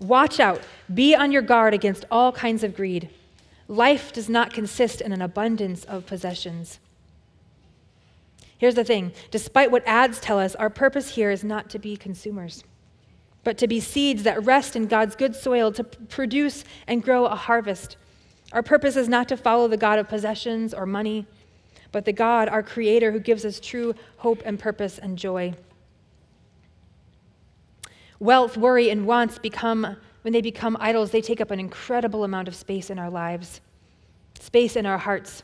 Watch 0.00 0.40
out. 0.40 0.60
Be 0.92 1.14
on 1.14 1.32
your 1.32 1.42
guard 1.42 1.74
against 1.74 2.04
all 2.10 2.32
kinds 2.32 2.62
of 2.64 2.76
greed. 2.76 3.10
Life 3.68 4.12
does 4.12 4.28
not 4.28 4.52
consist 4.52 5.00
in 5.00 5.12
an 5.12 5.22
abundance 5.22 5.84
of 5.84 6.06
possessions. 6.06 6.78
Here's 8.58 8.74
the 8.74 8.84
thing 8.84 9.12
despite 9.30 9.70
what 9.70 9.86
ads 9.86 10.20
tell 10.20 10.38
us, 10.38 10.54
our 10.54 10.70
purpose 10.70 11.14
here 11.14 11.30
is 11.30 11.44
not 11.44 11.70
to 11.70 11.78
be 11.78 11.96
consumers, 11.96 12.64
but 13.42 13.58
to 13.58 13.66
be 13.66 13.80
seeds 13.80 14.22
that 14.22 14.44
rest 14.44 14.76
in 14.76 14.86
God's 14.86 15.16
good 15.16 15.34
soil 15.34 15.72
to 15.72 15.84
produce 15.84 16.64
and 16.86 17.02
grow 17.02 17.26
a 17.26 17.34
harvest. 17.34 17.96
Our 18.52 18.62
purpose 18.62 18.96
is 18.96 19.08
not 19.08 19.28
to 19.28 19.36
follow 19.36 19.68
the 19.68 19.76
God 19.76 19.98
of 19.98 20.08
possessions 20.08 20.72
or 20.72 20.86
money, 20.86 21.26
but 21.92 22.04
the 22.04 22.12
God, 22.12 22.48
our 22.48 22.62
Creator, 22.62 23.12
who 23.12 23.20
gives 23.20 23.44
us 23.44 23.60
true 23.60 23.94
hope 24.18 24.42
and 24.44 24.58
purpose 24.58 24.98
and 24.98 25.18
joy. 25.18 25.54
Wealth, 28.20 28.56
worry, 28.56 28.90
and 28.90 29.06
wants 29.06 29.38
become, 29.38 29.96
when 30.22 30.32
they 30.32 30.40
become 30.40 30.76
idols, 30.80 31.10
they 31.10 31.20
take 31.20 31.40
up 31.40 31.50
an 31.50 31.60
incredible 31.60 32.24
amount 32.24 32.48
of 32.48 32.54
space 32.54 32.90
in 32.90 32.98
our 32.98 33.10
lives, 33.10 33.60
space 34.38 34.76
in 34.76 34.86
our 34.86 34.98
hearts, 34.98 35.42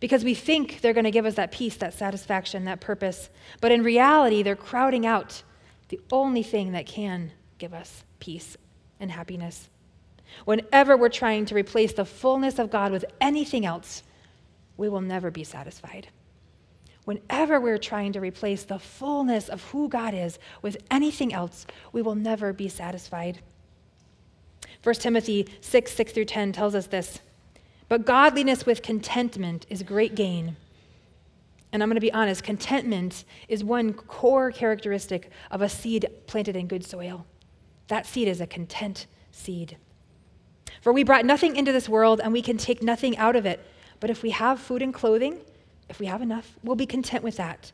because 0.00 0.24
we 0.24 0.34
think 0.34 0.80
they're 0.80 0.92
going 0.92 1.04
to 1.04 1.10
give 1.10 1.26
us 1.26 1.34
that 1.34 1.52
peace, 1.52 1.76
that 1.76 1.94
satisfaction, 1.94 2.64
that 2.64 2.80
purpose. 2.80 3.30
But 3.60 3.72
in 3.72 3.82
reality, 3.82 4.42
they're 4.42 4.56
crowding 4.56 5.06
out 5.06 5.42
the 5.88 6.00
only 6.10 6.42
thing 6.42 6.72
that 6.72 6.86
can 6.86 7.32
give 7.58 7.72
us 7.72 8.04
peace 8.18 8.56
and 9.00 9.10
happiness. 9.10 9.68
Whenever 10.44 10.96
we're 10.96 11.08
trying 11.08 11.46
to 11.46 11.54
replace 11.54 11.92
the 11.92 12.04
fullness 12.04 12.58
of 12.58 12.70
God 12.70 12.90
with 12.90 13.04
anything 13.20 13.64
else, 13.64 14.02
we 14.76 14.88
will 14.88 15.00
never 15.00 15.30
be 15.30 15.44
satisfied. 15.44 16.08
Whenever 17.04 17.60
we're 17.60 17.78
trying 17.78 18.12
to 18.12 18.20
replace 18.20 18.64
the 18.64 18.78
fullness 18.78 19.48
of 19.48 19.62
who 19.70 19.88
God 19.88 20.14
is 20.14 20.38
with 20.62 20.76
anything 20.90 21.32
else, 21.32 21.66
we 21.92 22.00
will 22.00 22.14
never 22.14 22.52
be 22.52 22.68
satisfied. 22.68 23.40
1 24.82 24.94
Timothy 24.96 25.46
6 25.60 25.92
6 25.92 26.12
through 26.12 26.24
10 26.24 26.52
tells 26.52 26.74
us 26.74 26.86
this. 26.86 27.20
But 27.88 28.06
godliness 28.06 28.64
with 28.64 28.82
contentment 28.82 29.66
is 29.68 29.82
great 29.82 30.14
gain. 30.14 30.56
And 31.72 31.82
I'm 31.82 31.88
going 31.88 31.96
to 31.96 32.00
be 32.00 32.12
honest, 32.12 32.42
contentment 32.42 33.24
is 33.48 33.64
one 33.64 33.92
core 33.92 34.50
characteristic 34.50 35.30
of 35.50 35.60
a 35.60 35.68
seed 35.68 36.06
planted 36.26 36.56
in 36.56 36.66
good 36.66 36.84
soil. 36.84 37.26
That 37.88 38.06
seed 38.06 38.28
is 38.28 38.40
a 38.40 38.46
content 38.46 39.06
seed. 39.32 39.76
For 40.80 40.92
we 40.92 41.02
brought 41.02 41.24
nothing 41.24 41.56
into 41.56 41.72
this 41.72 41.88
world, 41.88 42.20
and 42.22 42.32
we 42.32 42.42
can 42.42 42.56
take 42.56 42.82
nothing 42.82 43.16
out 43.16 43.36
of 43.36 43.44
it. 43.44 43.60
But 44.00 44.10
if 44.10 44.22
we 44.22 44.30
have 44.30 44.60
food 44.60 44.82
and 44.82 44.94
clothing, 44.94 45.38
if 45.88 45.98
we 45.98 46.06
have 46.06 46.22
enough, 46.22 46.56
we'll 46.62 46.76
be 46.76 46.86
content 46.86 47.24
with 47.24 47.36
that. 47.36 47.72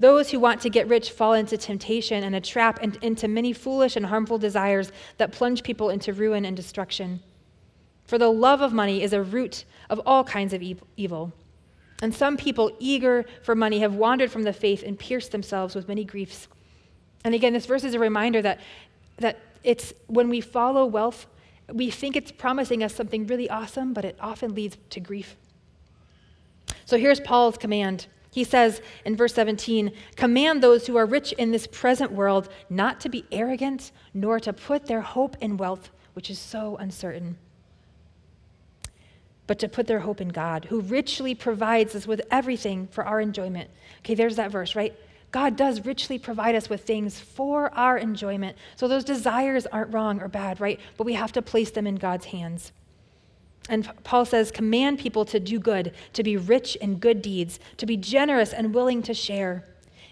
Those 0.00 0.30
who 0.30 0.40
want 0.40 0.60
to 0.62 0.70
get 0.70 0.88
rich 0.88 1.10
fall 1.10 1.34
into 1.34 1.56
temptation 1.56 2.24
and 2.24 2.34
a 2.34 2.40
trap 2.40 2.78
and 2.82 2.96
into 2.96 3.28
many 3.28 3.52
foolish 3.52 3.96
and 3.96 4.06
harmful 4.06 4.38
desires 4.38 4.90
that 5.18 5.32
plunge 5.32 5.62
people 5.62 5.90
into 5.90 6.12
ruin 6.12 6.44
and 6.44 6.56
destruction. 6.56 7.20
For 8.04 8.18
the 8.18 8.28
love 8.28 8.60
of 8.60 8.72
money 8.72 9.02
is 9.02 9.12
a 9.12 9.22
root 9.22 9.64
of 9.88 10.00
all 10.04 10.24
kinds 10.24 10.52
of 10.52 10.62
evil. 10.96 11.32
And 12.02 12.14
some 12.14 12.36
people, 12.36 12.72
eager 12.78 13.24
for 13.42 13.54
money, 13.54 13.78
have 13.78 13.94
wandered 13.94 14.30
from 14.30 14.42
the 14.42 14.52
faith 14.52 14.82
and 14.84 14.98
pierced 14.98 15.30
themselves 15.30 15.74
with 15.74 15.88
many 15.88 16.04
griefs. 16.04 16.48
And 17.24 17.34
again, 17.34 17.52
this 17.52 17.66
verse 17.66 17.84
is 17.84 17.94
a 17.94 17.98
reminder 17.98 18.42
that, 18.42 18.60
that 19.18 19.40
it's 19.62 19.94
when 20.08 20.28
we 20.28 20.40
follow 20.40 20.84
wealth, 20.84 21.26
we 21.72 21.90
think 21.90 22.16
it's 22.16 22.30
promising 22.30 22.82
us 22.82 22.94
something 22.94 23.26
really 23.26 23.48
awesome, 23.48 23.94
but 23.94 24.04
it 24.04 24.18
often 24.20 24.54
leads 24.54 24.76
to 24.90 25.00
grief. 25.00 25.36
So 26.84 26.98
here's 26.98 27.20
Paul's 27.20 27.56
command. 27.56 28.06
He 28.30 28.44
says 28.44 28.82
in 29.04 29.16
verse 29.16 29.32
17, 29.34 29.92
Command 30.16 30.62
those 30.62 30.86
who 30.86 30.96
are 30.96 31.06
rich 31.06 31.32
in 31.32 31.52
this 31.52 31.68
present 31.68 32.10
world 32.10 32.48
not 32.68 33.00
to 33.00 33.08
be 33.08 33.24
arrogant, 33.30 33.92
nor 34.12 34.40
to 34.40 34.52
put 34.52 34.86
their 34.86 35.00
hope 35.00 35.36
in 35.40 35.56
wealth, 35.56 35.90
which 36.14 36.30
is 36.30 36.38
so 36.38 36.76
uncertain, 36.76 37.38
but 39.46 39.60
to 39.60 39.68
put 39.68 39.86
their 39.86 40.00
hope 40.00 40.20
in 40.20 40.28
God, 40.28 40.64
who 40.64 40.80
richly 40.80 41.34
provides 41.34 41.94
us 41.94 42.06
with 42.06 42.22
everything 42.30 42.88
for 42.88 43.04
our 43.04 43.20
enjoyment. 43.20 43.70
Okay, 43.98 44.14
there's 44.14 44.36
that 44.36 44.50
verse, 44.50 44.74
right? 44.74 44.98
God 45.30 45.56
does 45.56 45.84
richly 45.84 46.18
provide 46.18 46.54
us 46.54 46.68
with 46.68 46.84
things 46.84 47.18
for 47.18 47.72
our 47.74 47.98
enjoyment. 47.98 48.56
So 48.76 48.88
those 48.88 49.04
desires 49.04 49.66
aren't 49.66 49.92
wrong 49.92 50.20
or 50.20 50.28
bad, 50.28 50.60
right? 50.60 50.80
But 50.96 51.04
we 51.04 51.14
have 51.14 51.32
to 51.32 51.42
place 51.42 51.70
them 51.70 51.86
in 51.86 51.96
God's 51.96 52.26
hands. 52.26 52.72
And 53.68 53.90
Paul 54.04 54.24
says, 54.26 54.50
command 54.50 54.98
people 54.98 55.24
to 55.24 55.40
do 55.40 55.58
good, 55.58 55.92
to 56.12 56.22
be 56.22 56.36
rich 56.36 56.76
in 56.76 56.96
good 56.96 57.22
deeds, 57.22 57.58
to 57.78 57.86
be 57.86 57.96
generous 57.96 58.52
and 58.52 58.74
willing 58.74 59.02
to 59.04 59.14
share. 59.14 59.64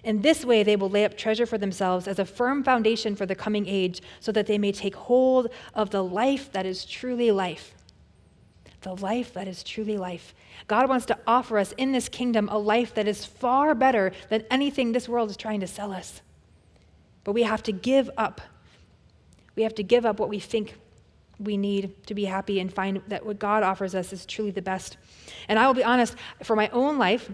In 0.05 0.23
this 0.23 0.45
way, 0.45 0.63
they 0.63 0.75
will 0.75 0.91
lay 0.91 1.05
up 1.05 1.17
treasure 1.17 1.47
for 1.47 1.59
themselves 1.59 2.09
as 2.09 2.19
a 2.19 2.25
firm 2.25 2.65
foundation 2.65 3.15
for 3.15 3.27
the 3.27 3.35
coming 3.35 3.67
age, 3.69 4.01
so 4.21 4.33
that 4.33 4.47
they 4.47 4.59
may 4.59 4.73
take 4.73 4.97
hold 4.97 5.49
of 5.75 5.91
the 5.91 6.03
life 6.03 6.51
that 6.53 6.67
is 6.67 6.85
truly 6.85 7.31
life. 7.31 7.75
The 8.81 8.97
life 8.97 9.35
that 9.35 9.47
is 9.47 9.63
truly 9.63 9.97
life. 9.97 10.35
God 10.67 10.89
wants 10.89 11.07
to 11.07 11.19
offer 11.27 11.59
us 11.59 11.73
in 11.73 11.93
this 11.93 12.09
kingdom 12.09 12.49
a 12.49 12.59
life 12.59 12.95
that 12.95 13.07
is 13.07 13.25
far 13.25 13.75
better 13.75 14.13
than 14.29 14.45
anything 14.51 14.91
this 14.91 15.09
world 15.09 15.31
is 15.31 15.37
trying 15.37 15.61
to 15.61 15.69
sell 15.69 15.93
us. 15.93 16.21
But 17.23 17.33
we 17.33 17.45
have 17.45 17.63
to 17.65 17.73
give 17.73 18.11
up. 18.17 18.41
We 19.55 19.63
have 19.63 19.75
to 19.77 19.85
give 19.85 20.05
up 20.05 20.19
what 20.19 20.29
we 20.29 20.41
think 20.41 20.75
we 21.43 21.57
need 21.57 22.07
to 22.07 22.15
be 22.15 22.25
happy 22.25 22.61
and 22.61 22.73
find 22.73 23.03
that 23.09 23.25
what 23.27 23.39
God 23.39 23.63
offers 23.63 23.95
us 23.95 24.13
is 24.13 24.25
truly 24.27 24.51
the 24.51 24.63
best. 24.63 24.97
And 25.49 25.59
I 25.59 25.67
will 25.67 25.75
be 25.75 25.85
honest, 25.85 26.15
for 26.43 26.57
my 26.57 26.69
own 26.71 26.99
life, 26.99 27.31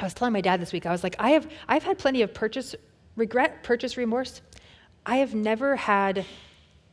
I 0.00 0.04
was 0.04 0.14
telling 0.14 0.32
my 0.32 0.40
dad 0.40 0.60
this 0.60 0.72
week, 0.72 0.86
I 0.86 0.90
was 0.90 1.02
like, 1.02 1.16
I 1.18 1.30
have, 1.30 1.50
I've 1.68 1.84
had 1.84 1.98
plenty 1.98 2.22
of 2.22 2.34
purchase 2.34 2.74
regret, 3.16 3.62
purchase 3.62 3.96
remorse. 3.96 4.42
I 5.06 5.16
have 5.16 5.34
never 5.34 5.76
had 5.76 6.24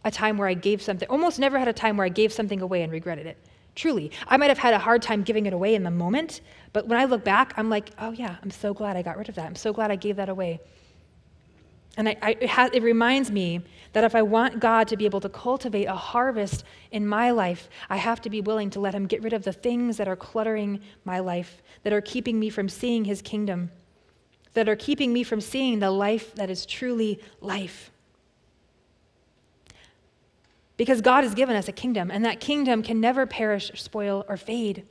a 0.05 0.11
time 0.11 0.37
where 0.37 0.47
I 0.47 0.53
gave 0.53 0.81
something, 0.81 1.07
almost 1.09 1.39
never 1.39 1.59
had 1.59 1.67
a 1.67 1.73
time 1.73 1.97
where 1.97 2.05
I 2.05 2.09
gave 2.09 2.31
something 2.31 2.61
away 2.61 2.83
and 2.83 2.91
regretted 2.91 3.25
it. 3.25 3.37
Truly. 3.75 4.11
I 4.27 4.37
might 4.37 4.49
have 4.49 4.57
had 4.57 4.73
a 4.73 4.79
hard 4.79 5.01
time 5.01 5.23
giving 5.23 5.45
it 5.45 5.53
away 5.53 5.75
in 5.75 5.83
the 5.83 5.91
moment, 5.91 6.41
but 6.73 6.87
when 6.87 6.99
I 6.99 7.05
look 7.05 7.23
back, 7.23 7.53
I'm 7.55 7.69
like, 7.69 7.91
oh 7.99 8.11
yeah, 8.11 8.35
I'm 8.43 8.51
so 8.51 8.73
glad 8.73 8.97
I 8.97 9.01
got 9.01 9.17
rid 9.17 9.29
of 9.29 9.35
that. 9.35 9.45
I'm 9.45 9.55
so 9.55 9.71
glad 9.71 9.91
I 9.91 9.95
gave 9.95 10.17
that 10.17 10.29
away. 10.29 10.59
And 11.99 12.07
I, 12.07 12.15
I, 12.21 12.29
it, 12.39 12.49
has, 12.49 12.69
it 12.71 12.81
reminds 12.81 13.29
me 13.29 13.61
that 13.91 14.05
if 14.05 14.15
I 14.15 14.21
want 14.21 14.61
God 14.61 14.87
to 14.87 14.95
be 14.95 15.03
able 15.03 15.19
to 15.19 15.27
cultivate 15.27 15.83
a 15.83 15.95
harvest 15.95 16.63
in 16.91 17.05
my 17.05 17.31
life, 17.31 17.69
I 17.89 17.97
have 17.97 18.21
to 18.21 18.29
be 18.29 18.39
willing 18.39 18.69
to 18.69 18.79
let 18.79 18.95
Him 18.95 19.05
get 19.05 19.21
rid 19.21 19.33
of 19.33 19.43
the 19.43 19.51
things 19.51 19.97
that 19.97 20.07
are 20.07 20.15
cluttering 20.15 20.79
my 21.03 21.19
life, 21.19 21.61
that 21.83 21.91
are 21.91 21.99
keeping 21.99 22.39
me 22.39 22.49
from 22.49 22.69
seeing 22.69 23.03
His 23.03 23.21
kingdom, 23.21 23.69
that 24.53 24.69
are 24.69 24.77
keeping 24.77 25.11
me 25.11 25.23
from 25.23 25.41
seeing 25.41 25.79
the 25.79 25.91
life 25.91 26.33
that 26.35 26.49
is 26.49 26.65
truly 26.65 27.19
life. 27.41 27.91
Because 30.77 31.01
God 31.01 31.25
has 31.25 31.35
given 31.35 31.57
us 31.57 31.67
a 31.67 31.73
kingdom, 31.73 32.09
and 32.11 32.23
that 32.23 32.39
kingdom 32.39 32.81
can 32.81 33.01
never 33.01 33.25
perish, 33.25 33.73
spoil, 33.75 34.23
or 34.29 34.37
fade. 34.37 34.85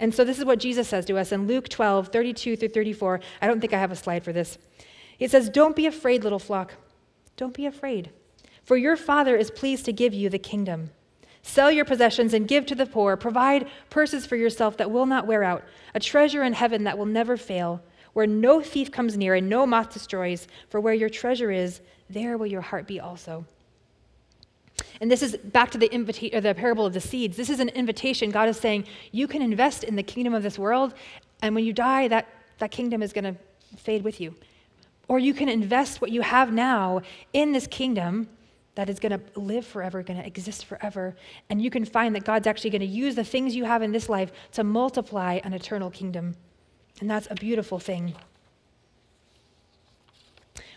And 0.00 0.14
so 0.14 0.24
this 0.24 0.38
is 0.38 0.46
what 0.46 0.58
Jesus 0.58 0.88
says 0.88 1.04
to 1.04 1.18
us 1.18 1.32
in 1.32 1.46
Luke 1.46 1.68
12, 1.68 2.08
32 2.08 2.56
through 2.56 2.68
34. 2.70 3.20
I 3.42 3.46
don't 3.46 3.60
think 3.60 3.74
I 3.74 3.78
have 3.78 3.92
a 3.92 3.96
slide 3.96 4.24
for 4.24 4.32
this. 4.32 4.56
It 5.22 5.30
says, 5.30 5.48
Don't 5.48 5.76
be 5.76 5.86
afraid, 5.86 6.24
little 6.24 6.38
flock. 6.38 6.74
Don't 7.36 7.54
be 7.54 7.66
afraid, 7.66 8.10
for 8.64 8.76
your 8.76 8.96
Father 8.96 9.36
is 9.36 9.50
pleased 9.50 9.84
to 9.84 9.92
give 9.92 10.12
you 10.12 10.28
the 10.28 10.38
kingdom. 10.38 10.90
Sell 11.42 11.72
your 11.72 11.84
possessions 11.84 12.34
and 12.34 12.46
give 12.46 12.66
to 12.66 12.74
the 12.74 12.86
poor. 12.86 13.16
Provide 13.16 13.68
purses 13.90 14.26
for 14.26 14.36
yourself 14.36 14.76
that 14.76 14.90
will 14.90 15.06
not 15.06 15.26
wear 15.26 15.42
out, 15.42 15.64
a 15.94 16.00
treasure 16.00 16.42
in 16.42 16.52
heaven 16.52 16.84
that 16.84 16.98
will 16.98 17.06
never 17.06 17.36
fail, 17.36 17.80
where 18.12 18.26
no 18.26 18.60
thief 18.60 18.90
comes 18.90 19.16
near 19.16 19.34
and 19.34 19.48
no 19.48 19.66
moth 19.66 19.92
destroys. 19.92 20.46
For 20.68 20.80
where 20.80 20.94
your 20.94 21.08
treasure 21.08 21.50
is, 21.50 21.80
there 22.10 22.36
will 22.36 22.46
your 22.46 22.60
heart 22.60 22.86
be 22.86 23.00
also. 23.00 23.44
And 25.00 25.10
this 25.10 25.22
is 25.22 25.36
back 25.36 25.70
to 25.72 25.78
the, 25.78 25.92
invita- 25.92 26.36
or 26.36 26.40
the 26.40 26.54
parable 26.54 26.86
of 26.86 26.92
the 26.92 27.00
seeds. 27.00 27.36
This 27.36 27.50
is 27.50 27.60
an 27.60 27.70
invitation. 27.70 28.30
God 28.30 28.48
is 28.48 28.56
saying, 28.56 28.86
you 29.10 29.26
can 29.26 29.42
invest 29.42 29.82
in 29.84 29.96
the 29.96 30.02
kingdom 30.02 30.34
of 30.34 30.42
this 30.42 30.58
world, 30.58 30.94
and 31.40 31.54
when 31.54 31.64
you 31.64 31.72
die, 31.72 32.08
that, 32.08 32.28
that 32.58 32.70
kingdom 32.70 33.02
is 33.02 33.12
going 33.12 33.24
to 33.24 33.36
fade 33.76 34.04
with 34.04 34.20
you. 34.20 34.34
Or 35.12 35.18
you 35.18 35.34
can 35.34 35.50
invest 35.50 36.00
what 36.00 36.10
you 36.10 36.22
have 36.22 36.54
now 36.54 37.02
in 37.34 37.52
this 37.52 37.66
kingdom 37.66 38.30
that 38.76 38.88
is 38.88 38.98
going 38.98 39.12
to 39.12 39.20
live 39.38 39.66
forever, 39.66 40.02
going 40.02 40.18
to 40.18 40.26
exist 40.26 40.64
forever. 40.64 41.14
And 41.50 41.60
you 41.60 41.68
can 41.68 41.84
find 41.84 42.14
that 42.14 42.24
God's 42.24 42.46
actually 42.46 42.70
going 42.70 42.80
to 42.80 42.86
use 42.86 43.14
the 43.14 43.22
things 43.22 43.54
you 43.54 43.66
have 43.66 43.82
in 43.82 43.92
this 43.92 44.08
life 44.08 44.32
to 44.52 44.64
multiply 44.64 45.38
an 45.44 45.52
eternal 45.52 45.90
kingdom. 45.90 46.34
And 46.98 47.10
that's 47.10 47.28
a 47.30 47.34
beautiful 47.34 47.78
thing. 47.78 48.14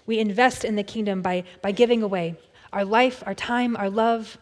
We 0.05 0.19
invest 0.19 0.65
in 0.65 0.75
the 0.75 0.83
kingdom 0.83 1.21
by, 1.21 1.45
by 1.61 1.71
giving 1.71 2.03
away 2.03 2.35
our 2.73 2.83
life, 2.83 3.23
our 3.25 3.35
time, 3.35 3.77
our 3.77 3.89
love, 3.89 4.37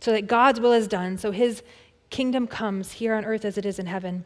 so 0.00 0.10
that 0.10 0.26
God's 0.26 0.58
will 0.58 0.72
is 0.72 0.88
done, 0.88 1.18
so 1.18 1.30
his 1.30 1.62
kingdom 2.10 2.48
comes 2.48 2.90
here 2.90 3.14
on 3.14 3.24
earth 3.24 3.44
as 3.44 3.58
it 3.58 3.64
is 3.64 3.78
in 3.78 3.86
heaven. 3.86 4.24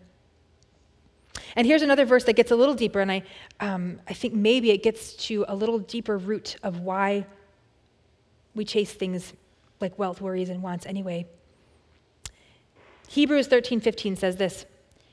And 1.56 1.66
here's 1.66 1.82
another 1.82 2.04
verse 2.04 2.24
that 2.24 2.34
gets 2.34 2.50
a 2.50 2.56
little 2.56 2.74
deeper, 2.74 3.00
and 3.00 3.10
I, 3.10 3.22
um, 3.60 4.00
I 4.08 4.14
think 4.14 4.34
maybe 4.34 4.70
it 4.70 4.82
gets 4.82 5.14
to 5.26 5.44
a 5.48 5.54
little 5.54 5.78
deeper 5.78 6.18
root 6.18 6.56
of 6.62 6.80
why 6.80 7.26
we 8.54 8.64
chase 8.64 8.92
things 8.92 9.32
like 9.80 9.98
wealth, 9.98 10.20
worries, 10.20 10.48
and 10.48 10.62
wants 10.62 10.86
anyway. 10.86 11.26
Hebrews 13.08 13.46
13 13.46 13.80
15 13.80 14.16
says 14.16 14.36
this 14.36 14.66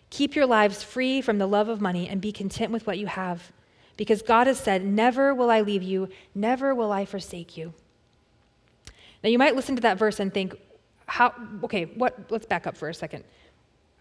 Keep 0.09 0.35
your 0.35 0.45
lives 0.45 0.83
free 0.83 1.21
from 1.21 1.37
the 1.37 1.47
love 1.47 1.69
of 1.69 1.81
money 1.81 2.07
and 2.07 2.21
be 2.21 2.31
content 2.31 2.71
with 2.71 2.85
what 2.87 2.97
you 2.97 3.07
have, 3.07 3.51
because 3.97 4.21
God 4.21 4.47
has 4.47 4.59
said, 4.59 4.85
Never 4.85 5.33
will 5.33 5.49
I 5.49 5.61
leave 5.61 5.83
you, 5.83 6.09
never 6.33 6.73
will 6.75 6.91
I 6.91 7.05
forsake 7.05 7.57
you. 7.57 7.73
Now, 9.23 9.29
you 9.29 9.39
might 9.39 9.55
listen 9.55 9.75
to 9.75 9.81
that 9.81 9.97
verse 9.97 10.19
and 10.19 10.31
think, 10.31 10.55
how, 11.07 11.33
okay, 11.63 11.85
what, 11.85 12.29
let's 12.29 12.45
back 12.45 12.67
up 12.67 12.77
for 12.77 12.89
a 12.89 12.93
second. 12.93 13.23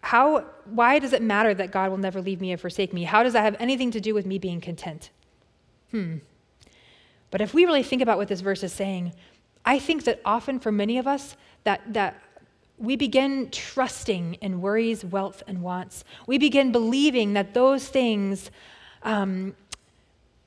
How, 0.05 0.41
why 0.65 0.99
does 0.99 1.13
it 1.13 1.23
matter 1.23 1.55
that 1.55 1.71
God 1.71 1.89
will 1.89 1.97
never 1.97 2.21
leave 2.21 2.39
me 2.39 2.53
or 2.53 2.57
forsake 2.57 2.93
me? 2.93 3.05
How 3.05 3.23
does 3.23 3.33
that 3.33 3.41
have 3.41 3.55
anything 3.59 3.89
to 3.89 3.99
do 3.99 4.13
with 4.13 4.27
me 4.27 4.37
being 4.37 4.61
content? 4.61 5.09
Hmm. 5.89 6.17
But 7.31 7.41
if 7.41 7.55
we 7.55 7.65
really 7.65 7.81
think 7.81 8.03
about 8.03 8.19
what 8.19 8.27
this 8.27 8.41
verse 8.41 8.61
is 8.61 8.71
saying, 8.71 9.13
I 9.65 9.79
think 9.79 10.03
that 10.03 10.21
often 10.23 10.59
for 10.59 10.71
many 10.71 10.99
of 10.99 11.07
us, 11.07 11.35
that, 11.63 11.81
that 11.91 12.21
we 12.77 12.95
begin 12.95 13.49
trusting 13.49 14.35
in 14.35 14.61
worries, 14.61 15.03
wealth, 15.03 15.41
and 15.47 15.63
wants. 15.63 16.03
We 16.27 16.37
begin 16.37 16.71
believing 16.71 17.33
that 17.33 17.55
those 17.55 17.87
things, 17.87 18.51
um, 19.01 19.55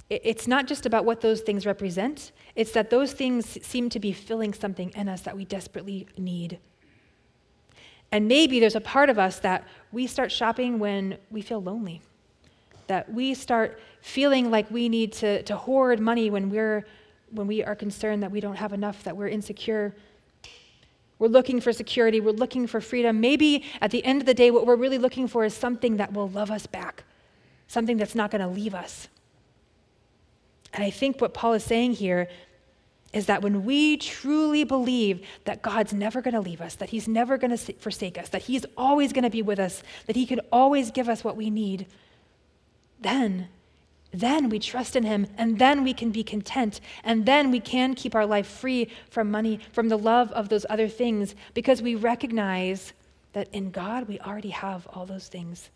it, 0.08 0.20
it's 0.22 0.46
not 0.46 0.68
just 0.68 0.86
about 0.86 1.04
what 1.04 1.20
those 1.20 1.40
things 1.40 1.66
represent, 1.66 2.30
it's 2.54 2.70
that 2.74 2.90
those 2.90 3.12
things 3.12 3.58
seem 3.66 3.90
to 3.90 3.98
be 3.98 4.12
filling 4.12 4.54
something 4.54 4.92
in 4.94 5.08
us 5.08 5.22
that 5.22 5.36
we 5.36 5.44
desperately 5.44 6.06
need. 6.16 6.60
And 8.10 8.26
maybe 8.26 8.58
there's 8.60 8.76
a 8.76 8.80
part 8.80 9.10
of 9.10 9.18
us 9.18 9.38
that 9.40 9.66
we 9.92 10.06
start 10.06 10.32
shopping 10.32 10.78
when 10.78 11.18
we 11.30 11.42
feel 11.42 11.62
lonely, 11.62 12.00
that 12.86 13.12
we 13.12 13.34
start 13.34 13.80
feeling 14.00 14.50
like 14.50 14.70
we 14.70 14.88
need 14.88 15.12
to, 15.12 15.42
to 15.42 15.56
hoard 15.56 16.00
money 16.00 16.30
when, 16.30 16.48
we're, 16.48 16.86
when 17.30 17.46
we 17.46 17.62
are 17.62 17.74
concerned 17.74 18.22
that 18.22 18.30
we 18.30 18.40
don't 18.40 18.56
have 18.56 18.72
enough, 18.72 19.04
that 19.04 19.16
we're 19.16 19.28
insecure. 19.28 19.94
We're 21.18 21.28
looking 21.28 21.60
for 21.60 21.72
security, 21.72 22.20
we're 22.20 22.32
looking 22.32 22.66
for 22.66 22.80
freedom. 22.80 23.20
Maybe 23.20 23.64
at 23.80 23.90
the 23.90 24.04
end 24.04 24.22
of 24.22 24.26
the 24.26 24.34
day, 24.34 24.50
what 24.50 24.66
we're 24.66 24.76
really 24.76 24.98
looking 24.98 25.28
for 25.28 25.44
is 25.44 25.52
something 25.52 25.96
that 25.98 26.12
will 26.12 26.28
love 26.28 26.50
us 26.50 26.66
back, 26.66 27.04
something 27.66 27.96
that's 27.96 28.14
not 28.14 28.30
going 28.30 28.40
to 28.40 28.48
leave 28.48 28.74
us. 28.74 29.08
And 30.72 30.84
I 30.84 30.90
think 30.90 31.20
what 31.20 31.34
Paul 31.34 31.54
is 31.54 31.64
saying 31.64 31.94
here 31.94 32.28
is 33.12 33.26
that 33.26 33.42
when 33.42 33.64
we 33.64 33.96
truly 33.96 34.64
believe 34.64 35.26
that 35.44 35.62
God's 35.62 35.94
never 35.94 36.20
going 36.20 36.34
to 36.34 36.40
leave 36.40 36.60
us, 36.60 36.74
that 36.76 36.90
He's 36.90 37.08
never 37.08 37.38
going 37.38 37.56
to 37.56 37.72
forsake 37.74 38.18
us, 38.18 38.28
that 38.30 38.42
He's 38.42 38.66
always 38.76 39.12
going 39.12 39.24
to 39.24 39.30
be 39.30 39.42
with 39.42 39.58
us, 39.58 39.82
that 40.06 40.16
He 40.16 40.26
can 40.26 40.40
always 40.52 40.90
give 40.90 41.08
us 41.08 41.24
what 41.24 41.36
we 41.36 41.48
need, 41.48 41.86
then, 43.00 43.48
then 44.12 44.50
we 44.50 44.58
trust 44.58 44.94
in 44.94 45.04
Him, 45.04 45.26
and 45.38 45.58
then 45.58 45.84
we 45.84 45.94
can 45.94 46.10
be 46.10 46.22
content, 46.22 46.80
and 47.02 47.24
then 47.24 47.50
we 47.50 47.60
can 47.60 47.94
keep 47.94 48.14
our 48.14 48.26
life 48.26 48.46
free 48.46 48.88
from 49.08 49.30
money, 49.30 49.58
from 49.72 49.88
the 49.88 49.98
love 49.98 50.30
of 50.32 50.50
those 50.50 50.66
other 50.68 50.88
things, 50.88 51.34
because 51.54 51.80
we 51.80 51.94
recognize 51.94 52.92
that 53.32 53.48
in 53.52 53.70
God 53.70 54.06
we 54.06 54.20
already 54.20 54.50
have 54.50 54.86
all 54.88 55.06
those 55.06 55.28
things. 55.28 55.70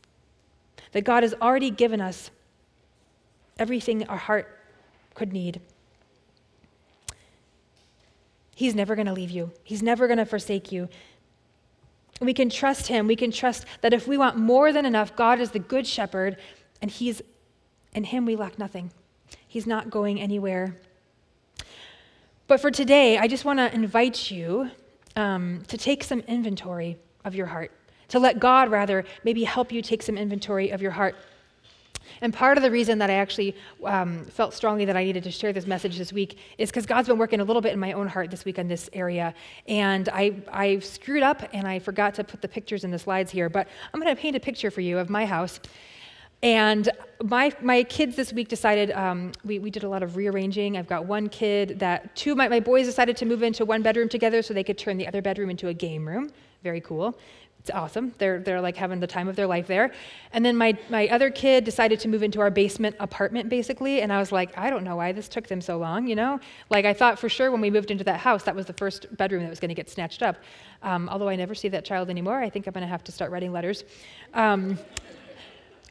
That 0.92 1.04
God 1.04 1.22
has 1.22 1.34
already 1.40 1.70
given 1.70 2.00
us 2.00 2.30
everything 3.58 4.06
our 4.08 4.16
heart 4.16 4.58
could 5.14 5.32
need. 5.32 5.60
He's 8.62 8.76
never 8.76 8.94
going 8.94 9.08
to 9.08 9.12
leave 9.12 9.32
you, 9.32 9.50
He's 9.64 9.82
never 9.82 10.06
going 10.06 10.18
to 10.18 10.24
forsake 10.24 10.70
you. 10.70 10.88
We 12.20 12.32
can 12.32 12.48
trust 12.48 12.86
Him. 12.86 13.08
We 13.08 13.16
can 13.16 13.32
trust 13.32 13.66
that 13.80 13.92
if 13.92 14.06
we 14.06 14.16
want 14.16 14.36
more 14.36 14.72
than 14.72 14.86
enough, 14.86 15.16
God 15.16 15.40
is 15.40 15.50
the 15.50 15.58
good 15.58 15.84
shepherd, 15.84 16.36
and 16.80 16.88
He's 16.88 17.22
in 17.92 18.04
Him 18.04 18.24
we 18.24 18.36
lack 18.36 18.60
nothing. 18.60 18.92
He's 19.48 19.66
not 19.66 19.90
going 19.90 20.20
anywhere. 20.20 20.76
But 22.46 22.60
for 22.60 22.70
today, 22.70 23.18
I 23.18 23.26
just 23.26 23.44
want 23.44 23.58
to 23.58 23.74
invite 23.74 24.30
you 24.30 24.70
um, 25.16 25.64
to 25.66 25.76
take 25.76 26.04
some 26.04 26.20
inventory 26.20 26.98
of 27.24 27.34
your 27.34 27.46
heart, 27.46 27.72
to 28.10 28.20
let 28.20 28.38
God, 28.38 28.70
rather, 28.70 29.04
maybe 29.24 29.42
help 29.42 29.72
you 29.72 29.82
take 29.82 30.04
some 30.04 30.16
inventory 30.16 30.70
of 30.70 30.80
your 30.80 30.92
heart. 30.92 31.16
And 32.20 32.32
part 32.32 32.56
of 32.56 32.62
the 32.62 32.70
reason 32.70 32.98
that 32.98 33.10
I 33.10 33.14
actually 33.14 33.56
um, 33.84 34.24
felt 34.26 34.54
strongly 34.54 34.84
that 34.84 34.96
I 34.96 35.04
needed 35.04 35.24
to 35.24 35.30
share 35.30 35.52
this 35.52 35.66
message 35.66 35.98
this 35.98 36.12
week 36.12 36.38
is 36.58 36.70
because 36.70 36.86
God's 36.86 37.08
been 37.08 37.18
working 37.18 37.40
a 37.40 37.44
little 37.44 37.62
bit 37.62 37.72
in 37.72 37.78
my 37.78 37.92
own 37.92 38.08
heart 38.08 38.30
this 38.30 38.44
week 38.44 38.58
on 38.58 38.68
this 38.68 38.88
area. 38.92 39.34
And 39.66 40.08
I, 40.08 40.36
I 40.52 40.78
screwed 40.80 41.22
up 41.22 41.48
and 41.52 41.66
I 41.66 41.78
forgot 41.78 42.14
to 42.14 42.24
put 42.24 42.42
the 42.42 42.48
pictures 42.48 42.84
in 42.84 42.90
the 42.90 42.98
slides 42.98 43.30
here, 43.30 43.48
but 43.48 43.68
I'm 43.92 44.00
going 44.00 44.14
to 44.14 44.20
paint 44.20 44.36
a 44.36 44.40
picture 44.40 44.70
for 44.70 44.80
you 44.80 44.98
of 44.98 45.10
my 45.10 45.26
house. 45.26 45.60
And 46.42 46.88
my, 47.22 47.52
my 47.60 47.84
kids 47.84 48.16
this 48.16 48.32
week 48.32 48.48
decided, 48.48 48.90
um, 48.90 49.30
we, 49.44 49.60
we 49.60 49.70
did 49.70 49.84
a 49.84 49.88
lot 49.88 50.02
of 50.02 50.16
rearranging. 50.16 50.76
I've 50.76 50.88
got 50.88 51.06
one 51.06 51.28
kid 51.28 51.78
that, 51.78 52.16
two 52.16 52.32
of 52.32 52.36
my, 52.36 52.48
my 52.48 52.58
boys 52.58 52.86
decided 52.86 53.16
to 53.18 53.26
move 53.26 53.44
into 53.44 53.64
one 53.64 53.80
bedroom 53.82 54.08
together 54.08 54.42
so 54.42 54.52
they 54.52 54.64
could 54.64 54.78
turn 54.78 54.96
the 54.96 55.06
other 55.06 55.22
bedroom 55.22 55.50
into 55.50 55.68
a 55.68 55.74
game 55.74 56.06
room. 56.06 56.30
Very 56.64 56.80
cool. 56.80 57.16
It's 57.62 57.70
awesome. 57.70 58.12
They're, 58.18 58.40
they're 58.40 58.60
like 58.60 58.76
having 58.76 58.98
the 58.98 59.06
time 59.06 59.28
of 59.28 59.36
their 59.36 59.46
life 59.46 59.68
there. 59.68 59.92
And 60.32 60.44
then 60.44 60.56
my, 60.56 60.76
my 60.90 61.06
other 61.08 61.30
kid 61.30 61.62
decided 61.62 62.00
to 62.00 62.08
move 62.08 62.24
into 62.24 62.40
our 62.40 62.50
basement 62.50 62.96
apartment, 62.98 63.48
basically. 63.48 64.00
And 64.00 64.12
I 64.12 64.18
was 64.18 64.32
like, 64.32 64.58
I 64.58 64.68
don't 64.68 64.82
know 64.82 64.96
why 64.96 65.12
this 65.12 65.28
took 65.28 65.46
them 65.46 65.60
so 65.60 65.78
long, 65.78 66.08
you 66.08 66.16
know? 66.16 66.40
Like, 66.70 66.86
I 66.86 66.92
thought 66.92 67.20
for 67.20 67.28
sure 67.28 67.52
when 67.52 67.60
we 67.60 67.70
moved 67.70 67.92
into 67.92 68.02
that 68.02 68.18
house, 68.18 68.42
that 68.42 68.56
was 68.56 68.66
the 68.66 68.72
first 68.72 69.16
bedroom 69.16 69.44
that 69.44 69.48
was 69.48 69.60
going 69.60 69.68
to 69.68 69.76
get 69.76 69.88
snatched 69.88 70.24
up. 70.24 70.38
Um, 70.82 71.08
although 71.08 71.28
I 71.28 71.36
never 71.36 71.54
see 71.54 71.68
that 71.68 71.84
child 71.84 72.10
anymore, 72.10 72.40
I 72.40 72.50
think 72.50 72.66
I'm 72.66 72.72
going 72.72 72.82
to 72.82 72.88
have 72.88 73.04
to 73.04 73.12
start 73.12 73.30
writing 73.30 73.52
letters. 73.52 73.84
Um, 74.34 74.76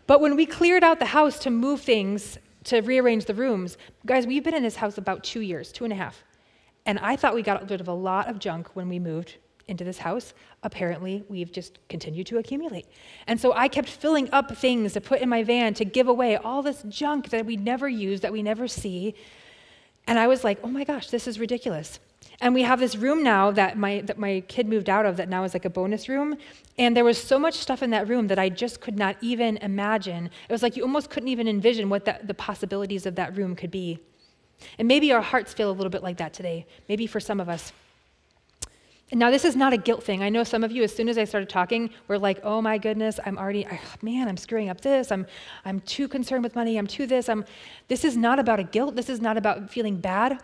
but 0.07 0.19
when 0.19 0.35
we 0.35 0.45
cleared 0.45 0.83
out 0.83 0.99
the 0.99 1.05
house 1.05 1.39
to 1.39 1.49
move 1.49 1.79
things, 1.79 2.37
to 2.65 2.81
rearrange 2.81 3.23
the 3.23 3.33
rooms, 3.33 3.77
guys, 4.05 4.27
we've 4.27 4.43
been 4.43 4.55
in 4.55 4.63
this 4.63 4.75
house 4.75 4.97
about 4.97 5.23
two 5.23 5.39
years, 5.39 5.71
two 5.71 5.85
and 5.85 5.93
a 5.93 5.95
half. 5.95 6.21
And 6.85 6.99
I 6.99 7.15
thought 7.15 7.33
we 7.33 7.43
got 7.43 7.69
rid 7.69 7.79
of 7.79 7.87
a 7.87 7.93
lot 7.93 8.27
of 8.27 8.39
junk 8.39 8.75
when 8.75 8.89
we 8.89 8.99
moved 8.99 9.37
into 9.67 9.83
this 9.83 9.99
house. 9.99 10.33
Apparently, 10.63 11.23
we've 11.29 11.51
just 11.51 11.79
continued 11.89 12.27
to 12.27 12.37
accumulate. 12.37 12.85
And 13.27 13.39
so 13.39 13.53
I 13.53 13.67
kept 13.67 13.89
filling 13.89 14.29
up 14.31 14.55
things 14.57 14.93
to 14.93 15.01
put 15.01 15.21
in 15.21 15.29
my 15.29 15.43
van 15.43 15.73
to 15.75 15.85
give 15.85 16.07
away 16.07 16.37
all 16.37 16.61
this 16.61 16.83
junk 16.89 17.29
that 17.29 17.45
we 17.45 17.57
never 17.57 17.87
use, 17.89 18.21
that 18.21 18.31
we 18.31 18.43
never 18.43 18.67
see. 18.67 19.15
And 20.07 20.19
I 20.19 20.27
was 20.27 20.43
like, 20.43 20.59
oh 20.63 20.67
my 20.67 20.83
gosh, 20.83 21.09
this 21.09 21.27
is 21.27 21.39
ridiculous. 21.39 21.99
And 22.39 22.55
we 22.55 22.63
have 22.63 22.79
this 22.79 22.95
room 22.95 23.23
now 23.23 23.51
that 23.51 23.77
my, 23.77 24.01
that 24.01 24.17
my 24.17 24.43
kid 24.47 24.67
moved 24.67 24.89
out 24.89 25.05
of 25.05 25.17
that 25.17 25.29
now 25.29 25.43
is 25.43 25.53
like 25.53 25.65
a 25.65 25.69
bonus 25.69 26.09
room. 26.09 26.37
And 26.77 26.97
there 26.97 27.03
was 27.03 27.17
so 27.17 27.37
much 27.37 27.53
stuff 27.53 27.83
in 27.83 27.91
that 27.91 28.07
room 28.07 28.27
that 28.27 28.39
I 28.39 28.49
just 28.49 28.81
could 28.81 28.97
not 28.97 29.15
even 29.21 29.57
imagine. 29.57 30.25
It 30.25 30.51
was 30.51 30.63
like 30.63 30.75
you 30.75 30.81
almost 30.83 31.11
couldn't 31.11 31.29
even 31.29 31.47
envision 31.47 31.89
what 31.89 32.05
the, 32.05 32.19
the 32.23 32.33
possibilities 32.33 33.05
of 33.05 33.15
that 33.15 33.37
room 33.37 33.55
could 33.55 33.69
be. 33.69 33.99
And 34.79 34.87
maybe 34.87 35.11
our 35.11 35.21
hearts 35.21 35.53
feel 35.53 35.69
a 35.69 35.73
little 35.73 35.89
bit 35.89 36.03
like 36.03 36.17
that 36.17 36.33
today, 36.33 36.65
maybe 36.89 37.05
for 37.05 37.19
some 37.19 37.39
of 37.39 37.47
us. 37.47 37.73
Now, 39.13 39.29
this 39.29 39.43
is 39.43 39.57
not 39.57 39.73
a 39.73 39.77
guilt 39.77 40.03
thing. 40.03 40.23
I 40.23 40.29
know 40.29 40.45
some 40.45 40.63
of 40.63 40.71
you, 40.71 40.83
as 40.83 40.95
soon 40.95 41.09
as 41.09 41.17
I 41.17 41.25
started 41.25 41.49
talking, 41.49 41.89
were 42.07 42.17
like, 42.17 42.39
oh 42.43 42.61
my 42.61 42.77
goodness, 42.77 43.19
I'm 43.25 43.37
already, 43.37 43.67
man, 44.01 44.29
I'm 44.29 44.37
screwing 44.37 44.69
up 44.69 44.79
this. 44.79 45.11
I'm, 45.11 45.27
I'm 45.65 45.81
too 45.81 46.07
concerned 46.07 46.45
with 46.45 46.55
money. 46.55 46.77
I'm 46.77 46.87
too 46.87 47.05
this. 47.05 47.27
I'm, 47.27 47.43
this 47.89 48.05
is 48.05 48.15
not 48.15 48.39
about 48.39 48.61
a 48.61 48.63
guilt. 48.63 48.95
This 48.95 49.09
is 49.09 49.19
not 49.19 49.35
about 49.35 49.69
feeling 49.69 49.97
bad. 49.97 50.41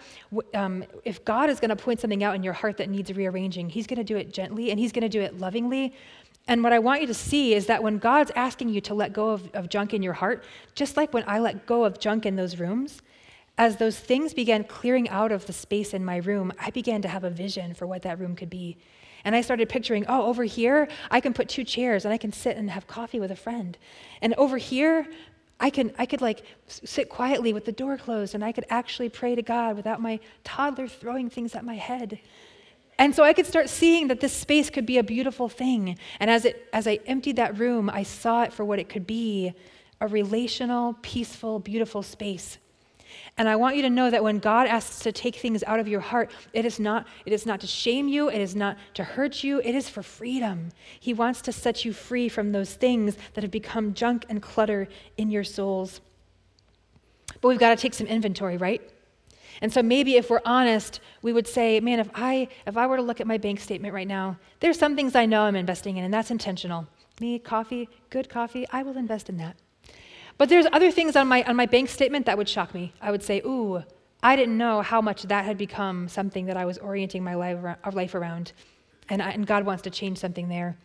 Um, 0.53 0.84
if 1.06 1.23
God 1.23 1.49
is 1.49 1.62
going 1.62 1.69
to 1.69 1.77
point 1.77 2.01
something 2.01 2.25
out 2.25 2.36
in 2.36 2.43
your 2.43 2.51
heart 2.51 2.75
that 2.77 2.89
needs 2.89 3.12
rearranging, 3.13 3.69
He's 3.69 3.88
going 3.88 3.97
to 3.97 4.03
do 4.03 4.17
it 4.17 4.34
gently 4.34 4.69
and 4.69 4.80
He's 4.80 4.91
going 4.91 5.03
to 5.03 5.10
do 5.10 5.21
it 5.21 5.39
lovingly. 5.39 5.93
And 6.49 6.62
what 6.62 6.73
I 6.73 6.80
want 6.80 7.01
you 7.01 7.08
to 7.08 7.13
see 7.13 7.53
is 7.53 7.67
that 7.67 7.82
when 7.82 7.97
God's 7.99 8.32
asking 8.36 8.69
you 8.69 8.82
to 8.82 8.93
let 8.93 9.13
go 9.13 9.30
of, 9.30 9.49
of 9.53 9.69
junk 9.69 9.93
in 9.93 10.03
your 10.03 10.13
heart, 10.13 10.43
just 10.75 10.97
like 10.97 11.13
when 11.13 11.23
I 11.25 11.39
let 11.39 11.65
go 11.65 11.86
of 11.86 11.99
junk 11.99 12.25
in 12.25 12.36
those 12.36 12.60
rooms, 12.60 13.01
as 13.58 13.78
those 13.78 13.98
things 13.98 14.34
began 14.34 14.63
clearing 14.63 15.10
out 15.10 15.32
of 15.32 15.48
the 15.48 15.54
space 15.54 15.93
in 15.93 16.06
my 16.06 16.17
room, 16.17 16.54
I 16.60 16.70
began 16.70 17.02
to 17.02 17.08
have 17.08 17.24
a 17.24 17.30
vision 17.30 17.74
for 17.74 17.88
what 17.88 18.04
that 18.04 18.20
room 18.20 18.36
could 18.36 18.50
be. 18.50 18.78
And 19.24 19.36
I 19.36 19.41
started 19.41 19.67
picturing, 19.67 20.06
oh, 20.08 20.28
over 20.28 20.43
here, 20.43 20.88
I 21.10 21.20
can 21.20 21.34
put 21.34 21.50
two 21.50 21.63
chairs 21.63 22.06
and 22.06 22.13
I 22.13 22.17
can 22.17 22.32
sit 22.32 22.56
and 22.56 22.70
have 22.70 22.88
coffee 22.88 23.20
with 23.20 23.32
a 23.32 23.36
friend. 23.36 23.78
And 24.22 24.34
over 24.36 24.58
here, 24.58 25.08
I 25.60 25.72
can 25.72 25.91
I 25.98 26.06
could 26.06 26.22
like 26.22 26.43
sit 26.67 27.10
quietly 27.10 27.52
with 27.52 27.65
the 27.65 27.72
door 27.72 27.98
closed 27.98 28.36
and 28.36 28.43
I 28.46 28.52
could 28.52 28.65
actually 28.70 29.10
pray 29.10 29.34
to 29.34 29.41
God 29.41 29.76
without 29.76 30.00
my 30.00 30.20
toddler 30.43 30.88
throwing 30.88 31.32
things 31.32 31.56
at 31.56 31.65
my 31.65 31.76
head. 31.76 32.20
And 33.00 33.13
so 33.15 33.24
I 33.24 33.34
could 33.34 33.46
start 33.46 33.70
seeing 33.70 34.08
that 34.08 34.20
this 34.20 34.34
space 34.34 34.70
could 34.70 34.86
be 34.86 35.00
a 35.00 35.04
beautiful 35.04 35.50
thing. 35.50 35.98
And 36.20 36.30
as 36.30 36.46
it 36.46 36.67
as 36.74 36.88
I 36.88 37.00
emptied 37.08 37.38
that 37.38 37.58
room, 37.58 37.89
I 37.89 38.04
saw 38.04 38.43
it 38.43 38.54
for 38.54 38.65
what 38.65 38.78
it 38.78 38.88
could 38.88 39.08
be, 39.08 39.54
a 40.00 40.08
relational, 40.08 40.96
peaceful, 41.02 41.60
beautiful 41.60 42.04
space. 42.04 42.60
And 43.38 43.48
I 43.48 43.56
want 43.56 43.76
you 43.76 43.82
to 43.84 43.89
know 43.89 44.10
that 44.10 44.24
when 44.24 44.39
God 44.39 44.67
asks 44.67 45.00
to 45.00 45.12
take 45.12 45.36
things 45.36 45.63
out 45.63 45.80
of 45.80 45.88
your 45.88 46.00
heart, 46.00 46.32
it 46.54 46.65
is 46.65 46.80
not, 46.80 47.08
it 47.26 47.34
is 47.34 47.46
not 47.46 47.62
to 47.62 47.67
shame 47.67 48.08
you, 48.08 48.30
it 48.30 48.41
is 48.41 48.56
not 48.56 48.78
to 48.96 49.04
hurt 49.04 49.43
you, 49.43 49.60
it 49.60 49.76
is 49.76 49.89
for 49.89 50.02
freedom. 50.02 50.70
He 51.00 51.13
wants 51.13 51.41
to 51.41 51.52
set 51.52 51.86
you 51.86 51.93
free 51.93 52.30
from 52.30 52.52
those 52.52 52.74
things 52.74 53.17
that 53.34 53.43
have 53.43 53.52
become 53.52 53.93
junk 53.93 54.26
and 54.30 54.41
clutter 54.41 54.88
in 55.17 55.30
your 55.30 55.43
souls. 55.43 56.02
But 57.41 57.50
we've 57.50 57.60
got 57.60 57.70
to 57.70 57.82
take 57.82 57.93
some 57.93 58.08
inventory, 58.08 58.58
right? 58.58 58.82
And 59.62 59.74
so 59.74 59.82
maybe 59.82 60.15
if 60.15 60.30
we're 60.30 60.41
honest, 60.46 61.00
we 61.22 61.34
would 61.34 61.48
say, 61.48 61.80
man, 61.80 62.00
if 62.00 62.10
I 62.13 62.48
if 62.65 62.78
I 62.78 62.88
were 62.88 62.98
to 62.98 63.04
look 63.04 63.20
at 63.20 63.28
my 63.28 63.38
bank 63.38 63.60
statement 63.60 63.93
right 63.93 64.08
now, 64.08 64.38
there's 64.60 64.78
some 64.78 64.96
things 64.96 65.15
I 65.15 65.26
know 65.26 65.43
I'm 65.43 65.56
investing 65.56 65.98
in, 65.98 66.04
and 66.04 66.13
that's 66.13 66.32
intentional. 66.32 66.88
Me, 67.20 67.39
coffee, 67.39 67.89
good 68.10 68.30
coffee, 68.30 68.67
I 68.72 68.84
will 68.84 68.98
invest 68.98 69.30
in 69.30 69.38
that. 69.38 69.56
But 70.38 70.50
there's 70.50 70.67
other 70.71 70.91
things 70.91 71.15
on 71.15 71.28
my, 71.28 71.43
on 71.43 71.56
my 71.56 71.65
bank 71.65 71.89
statement 71.89 72.26
that 72.28 72.38
would 72.38 72.47
shock 72.47 72.73
me. 72.73 72.93
I 73.02 73.12
would 73.12 73.23
say, 73.23 73.41
ooh, 73.45 73.84
I 74.21 74.36
didn't 74.36 74.58
know 74.58 74.82
how 74.82 75.02
much 75.02 75.23
that 75.23 75.45
had 75.45 75.58
become 75.58 76.08
something 76.08 76.45
that 76.45 76.58
I 76.58 76.65
was 76.65 76.78
orienting 76.78 77.23
my 77.23 77.36
life, 77.36 78.15
around. 78.15 78.54
And, 79.10 79.21
I, 79.21 79.32
and 79.32 79.47
God 79.47 79.65
wants 79.65 79.84
to 79.84 79.89
change 79.89 80.17
something 80.17 80.50
there. 80.50 80.78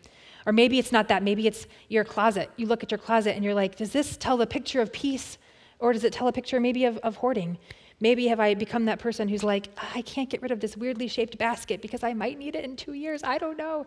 Or 0.46 0.52
maybe 0.52 0.78
it's 0.78 0.92
not 0.92 1.08
that. 1.08 1.22
Maybe 1.22 1.46
it's 1.46 1.66
your 1.88 2.04
closet. 2.04 2.50
You 2.56 2.66
look 2.66 2.82
at 2.82 2.90
your 2.90 2.98
closet 2.98 3.34
and 3.34 3.44
you're 3.44 3.54
like, 3.54 3.76
does 3.76 3.92
this 3.92 4.16
tell 4.16 4.36
the 4.36 4.46
picture 4.46 4.80
of 4.80 4.92
peace? 4.92 5.38
Or 5.78 5.92
does 5.92 6.04
it 6.04 6.12
tell 6.12 6.28
a 6.28 6.32
picture 6.32 6.60
maybe 6.60 6.84
of, 6.84 6.98
of 6.98 7.16
hoarding? 7.16 7.58
Maybe 8.00 8.26
have 8.28 8.40
I 8.40 8.54
become 8.54 8.86
that 8.86 8.98
person 8.98 9.28
who's 9.28 9.44
like, 9.44 9.68
I 9.94 10.02
can't 10.02 10.28
get 10.28 10.42
rid 10.42 10.50
of 10.50 10.60
this 10.60 10.76
weirdly 10.76 11.08
shaped 11.08 11.38
basket 11.38 11.80
because 11.80 12.02
I 12.02 12.14
might 12.14 12.38
need 12.38 12.56
it 12.56 12.64
in 12.64 12.76
two 12.76 12.94
years. 12.94 13.22
I 13.22 13.38
don't 13.38 13.56
know. 13.56 13.86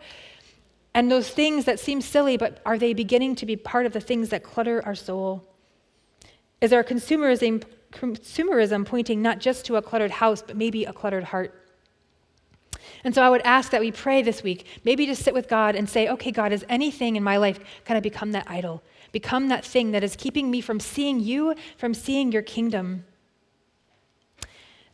And 0.94 1.12
those 1.12 1.30
things 1.30 1.66
that 1.66 1.80
seem 1.80 2.00
silly, 2.00 2.38
but 2.38 2.62
are 2.66 2.78
they 2.78 2.94
beginning 2.94 3.36
to 3.36 3.46
be 3.46 3.58
part 3.58 3.86
of 3.86 3.92
the 3.92 4.00
things 4.00 4.30
that 4.30 4.44
clutter 4.44 4.82
our 4.86 4.96
soul? 4.96 5.46
Is 6.66 6.74
our 6.74 6.84
consumerism, 6.84 7.62
consumerism 7.92 8.88
pointing 8.88 9.22
not 9.22 9.38
just 9.38 9.66
to 9.66 9.76
a 9.76 9.84
cluttered 9.84 10.10
house, 10.10 10.42
but 10.42 10.58
maybe 10.58 10.84
a 10.84 10.92
cluttered 10.92 11.26
heart? 11.26 11.54
And 13.04 13.14
so 13.14 13.22
I 13.22 13.30
would 13.30 13.44
ask 13.44 13.70
that 13.70 13.82
we 13.82 13.92
pray 13.92 14.24
this 14.24 14.42
week, 14.42 14.66
maybe 14.84 15.06
to 15.06 15.16
sit 15.16 15.36
with 15.36 15.48
God 15.48 15.76
and 15.76 15.88
say, 15.88 16.08
okay, 16.08 16.32
God, 16.32 16.52
is 16.52 16.66
anything 16.68 17.18
in 17.18 17.24
my 17.24 17.38
life 17.38 17.60
kind 17.86 18.00
of 18.00 18.02
become 18.02 18.32
that 18.32 18.50
idol? 18.50 18.82
Become 19.12 19.50
that 19.50 19.64
thing 19.64 19.92
that 19.92 20.04
is 20.04 20.16
keeping 20.16 20.50
me 20.50 20.60
from 20.60 20.80
seeing 20.80 21.20
you, 21.20 21.54
from 21.78 21.94
seeing 21.94 22.32
your 22.32 22.42
kingdom? 22.42 23.06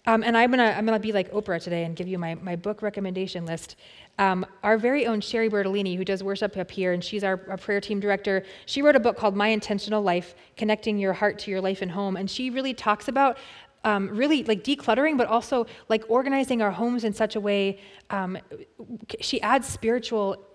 Um, 0.08 0.24
and 0.24 0.36
I'm 0.36 0.50
gonna 0.50 0.74
I'm 0.76 0.86
gonna 0.86 1.00
be 1.00 1.12
like 1.12 1.32
Oprah 1.32 1.62
today 1.62 1.84
and 1.84 1.96
give 1.96 2.08
you 2.08 2.18
my, 2.18 2.36
my 2.36 2.56
book 2.56 2.82
recommendation 2.82 3.46
list. 3.46 3.76
Um, 4.18 4.46
our 4.64 4.78
very 4.78 5.06
own 5.06 5.22
Sherry 5.22 5.50
Bertolini, 5.50 5.96
who 5.96 6.04
does 6.04 6.24
worship 6.24 6.58
up 6.58 6.70
here, 6.70 6.94
and 6.94 7.04
she's 7.04 7.24
our, 7.24 7.40
our, 7.50 7.58
prayer 7.58 7.80
team 7.80 8.00
director, 8.00 8.44
she 8.66 8.82
wrote 8.82 8.96
a 8.96 9.00
book 9.00 9.18
called 9.18 9.36
My 9.36 9.48
Intentional 9.48 10.02
Life 10.02 10.36
Connecting 10.58 10.98
Your 10.98 11.14
Heart 11.14 11.40
to 11.40 11.52
Your 11.52 11.62
Life 11.62 11.82
and 11.82 11.92
Home. 11.92 12.18
And 12.18 12.30
she 12.30 12.50
really 12.50 12.74
talks 12.74 13.08
about 13.08 13.38
um, 13.84 14.10
really 14.10 14.44
like 14.44 14.64
decluttering, 14.64 15.18
but 15.18 15.28
also 15.28 15.66
like 15.90 16.04
organizing 16.08 16.62
our 16.62 16.72
homes 16.72 17.04
in 17.04 17.14
such 17.14 17.36
a 17.36 17.40
way. 17.40 17.80
Um, 18.10 18.38
she 19.22 19.42
adds 19.42 19.68
spiritual 19.68 20.46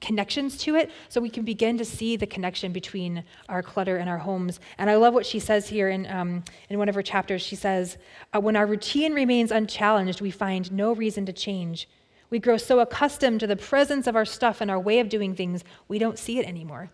connections 0.00 0.58
to 0.58 0.76
it 0.76 0.90
so 1.08 1.20
we 1.20 1.30
can 1.30 1.44
begin 1.44 1.78
to 1.78 1.84
see 1.84 2.16
the 2.16 2.26
connection 2.26 2.72
between 2.72 3.24
our 3.48 3.62
clutter 3.62 3.96
and 3.96 4.10
our 4.10 4.18
homes 4.18 4.60
and 4.76 4.90
i 4.90 4.94
love 4.94 5.14
what 5.14 5.24
she 5.24 5.38
says 5.38 5.68
here 5.68 5.88
in, 5.88 6.06
um, 6.08 6.44
in 6.68 6.78
one 6.78 6.88
of 6.88 6.94
her 6.94 7.02
chapters 7.02 7.40
she 7.40 7.56
says 7.56 7.96
uh, 8.34 8.40
when 8.40 8.56
our 8.56 8.66
routine 8.66 9.14
remains 9.14 9.50
unchallenged 9.50 10.20
we 10.20 10.30
find 10.30 10.70
no 10.70 10.92
reason 10.94 11.24
to 11.24 11.32
change 11.32 11.88
we 12.30 12.38
grow 12.38 12.56
so 12.56 12.80
accustomed 12.80 13.40
to 13.40 13.46
the 13.46 13.56
presence 13.56 14.06
of 14.06 14.16
our 14.16 14.24
stuff 14.24 14.60
and 14.60 14.70
our 14.70 14.80
way 14.80 14.98
of 14.98 15.08
doing 15.08 15.34
things, 15.34 15.62
we 15.88 15.98
don't 15.98 16.18
see 16.18 16.38
it 16.38 16.46
anymore. 16.46 16.90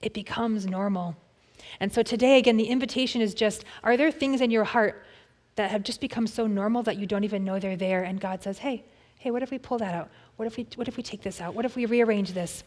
It 0.00 0.14
becomes 0.14 0.66
normal. 0.66 1.16
And 1.80 1.92
so 1.92 2.02
today, 2.02 2.38
again, 2.38 2.56
the 2.56 2.64
invitation 2.64 3.20
is 3.20 3.34
just 3.34 3.64
are 3.82 3.96
there 3.96 4.10
things 4.10 4.40
in 4.40 4.50
your 4.50 4.64
heart 4.64 5.04
that 5.56 5.70
have 5.70 5.82
just 5.82 6.00
become 6.00 6.26
so 6.26 6.46
normal 6.46 6.82
that 6.84 6.96
you 6.96 7.06
don't 7.06 7.24
even 7.24 7.44
know 7.44 7.58
they're 7.58 7.76
there? 7.76 8.02
And 8.02 8.20
God 8.20 8.42
says, 8.42 8.58
hey, 8.58 8.84
hey, 9.20 9.30
what 9.30 9.42
if 9.42 9.50
we 9.50 9.58
pull 9.58 9.76
that 9.76 9.94
out? 9.94 10.10
What 10.36 10.46
if 10.46 10.56
we, 10.56 10.66
what 10.76 10.88
if 10.88 10.96
we 10.96 11.02
take 11.02 11.20
this 11.20 11.42
out? 11.42 11.54
What 11.54 11.66
if 11.66 11.76
we 11.76 11.84
rearrange 11.84 12.32
this? 12.32 12.64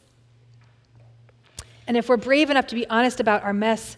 And 1.87 1.97
if 1.97 2.07
we're 2.07 2.17
brave 2.17 2.51
enough 2.51 2.67
to 2.67 2.75
be 2.75 2.87
honest 2.89 3.19
about 3.19 3.41
our 3.43 3.53
mess, 3.53 3.97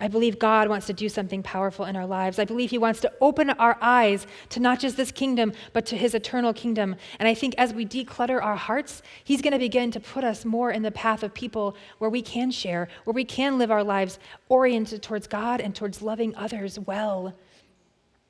I 0.00 0.08
believe 0.08 0.40
God 0.40 0.68
wants 0.68 0.88
to 0.88 0.92
do 0.92 1.08
something 1.08 1.44
powerful 1.44 1.84
in 1.84 1.94
our 1.94 2.06
lives. 2.06 2.40
I 2.40 2.44
believe 2.44 2.70
He 2.70 2.78
wants 2.78 3.00
to 3.02 3.12
open 3.20 3.50
our 3.50 3.78
eyes 3.80 4.26
to 4.48 4.58
not 4.58 4.80
just 4.80 4.96
this 4.96 5.12
kingdom, 5.12 5.52
but 5.72 5.86
to 5.86 5.96
His 5.96 6.16
eternal 6.16 6.52
kingdom. 6.52 6.96
And 7.20 7.28
I 7.28 7.34
think 7.34 7.54
as 7.56 7.72
we 7.72 7.86
declutter 7.86 8.42
our 8.42 8.56
hearts, 8.56 9.02
He's 9.22 9.40
going 9.40 9.52
to 9.52 9.58
begin 9.60 9.92
to 9.92 10.00
put 10.00 10.24
us 10.24 10.44
more 10.44 10.72
in 10.72 10.82
the 10.82 10.90
path 10.90 11.22
of 11.22 11.32
people 11.32 11.76
where 11.98 12.10
we 12.10 12.20
can 12.20 12.50
share, 12.50 12.88
where 13.04 13.14
we 13.14 13.24
can 13.24 13.58
live 13.58 13.70
our 13.70 13.84
lives 13.84 14.18
oriented 14.48 15.04
towards 15.04 15.28
God 15.28 15.60
and 15.60 15.72
towards 15.72 16.02
loving 16.02 16.34
others 16.34 16.80
well. 16.80 17.32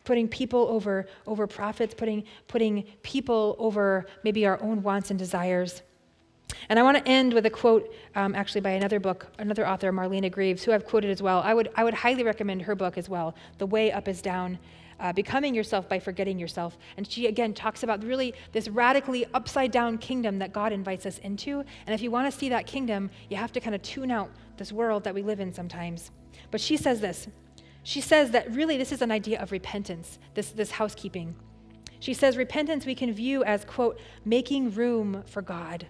Putting 0.05 0.28
people 0.28 0.66
over, 0.68 1.07
over 1.26 1.46
profits, 1.46 1.94
putting, 1.94 2.24
putting 2.46 2.84
people 3.02 3.57
over 3.59 4.07
maybe 4.22 4.46
our 4.46 4.62
own 4.62 4.82
wants 4.82 5.11
and 5.11 5.18
desires. 5.18 5.82
And 6.68 6.78
I 6.78 6.82
want 6.82 6.96
to 6.98 7.09
end 7.09 7.32
with 7.32 7.46
a 7.46 7.50
quote, 7.50 7.92
um, 8.14 8.34
actually, 8.34 8.61
by 8.61 8.70
another 8.70 9.00
book, 9.00 9.26
another 9.38 9.66
author, 9.66 9.92
Marlena 9.92 10.30
Graves, 10.30 10.62
who 10.62 10.72
I've 10.72 10.84
quoted 10.84 11.11
as 11.11 11.22
well. 11.22 11.40
I 11.40 11.55
would, 11.55 11.70
I 11.74 11.84
would 11.84 11.94
highly 11.94 12.22
recommend 12.22 12.62
her 12.62 12.74
book 12.74 12.96
as 12.98 13.09
well, 13.09 13.34
The 13.59 13.66
Way 13.66 13.92
Up 13.92 14.09
is 14.09 14.22
Down. 14.22 14.59
Uh, 15.00 15.12
becoming 15.12 15.57
yourself 15.57 15.88
by 15.88 15.98
forgetting 15.98 16.38
yourself. 16.38 16.78
And 16.96 17.11
she 17.11 17.26
again 17.26 17.52
talks 17.52 17.82
about 17.82 18.05
really 18.05 18.32
this 18.52 18.68
radically 18.68 19.26
upside 19.34 19.72
down 19.72 19.98
kingdom 19.98 20.38
that 20.38 20.52
God 20.52 20.72
invites 20.72 21.05
us 21.05 21.18
into. 21.18 21.64
And 21.86 21.92
if 21.92 22.00
you 22.00 22.12
want 22.12 22.32
to 22.32 22.38
see 22.38 22.48
that 22.50 22.68
kingdom, 22.68 23.11
you 23.28 23.36
have 23.36 23.50
to 23.52 23.61
kind 23.61 23.74
of 23.74 23.82
tune 23.82 24.12
out 24.12 24.30
this 24.57 24.70
world 24.70 25.02
that 25.02 25.12
we 25.12 25.20
live 25.20 25.40
in 25.40 25.52
sometimes. 25.52 26.12
But 26.52 26.61
she 26.61 26.76
says 26.76 27.00
this 27.00 27.26
she 27.85 28.01
says 28.01 28.30
that 28.32 28.53
really 28.53 28.76
this 28.76 28.91
is 28.91 29.03
an 29.03 29.12
idea 29.12 29.41
of 29.41 29.53
repentance, 29.53 30.18
this, 30.35 30.51
this 30.51 30.72
housekeeping. 30.72 31.37
She 32.01 32.14
says 32.14 32.37
repentance 32.37 32.87
we 32.87 32.95
can 32.95 33.12
view 33.12 33.45
as, 33.45 33.64
quote, 33.64 34.01
making 34.24 34.72
room 34.72 35.22
for 35.26 35.43
God. 35.43 35.87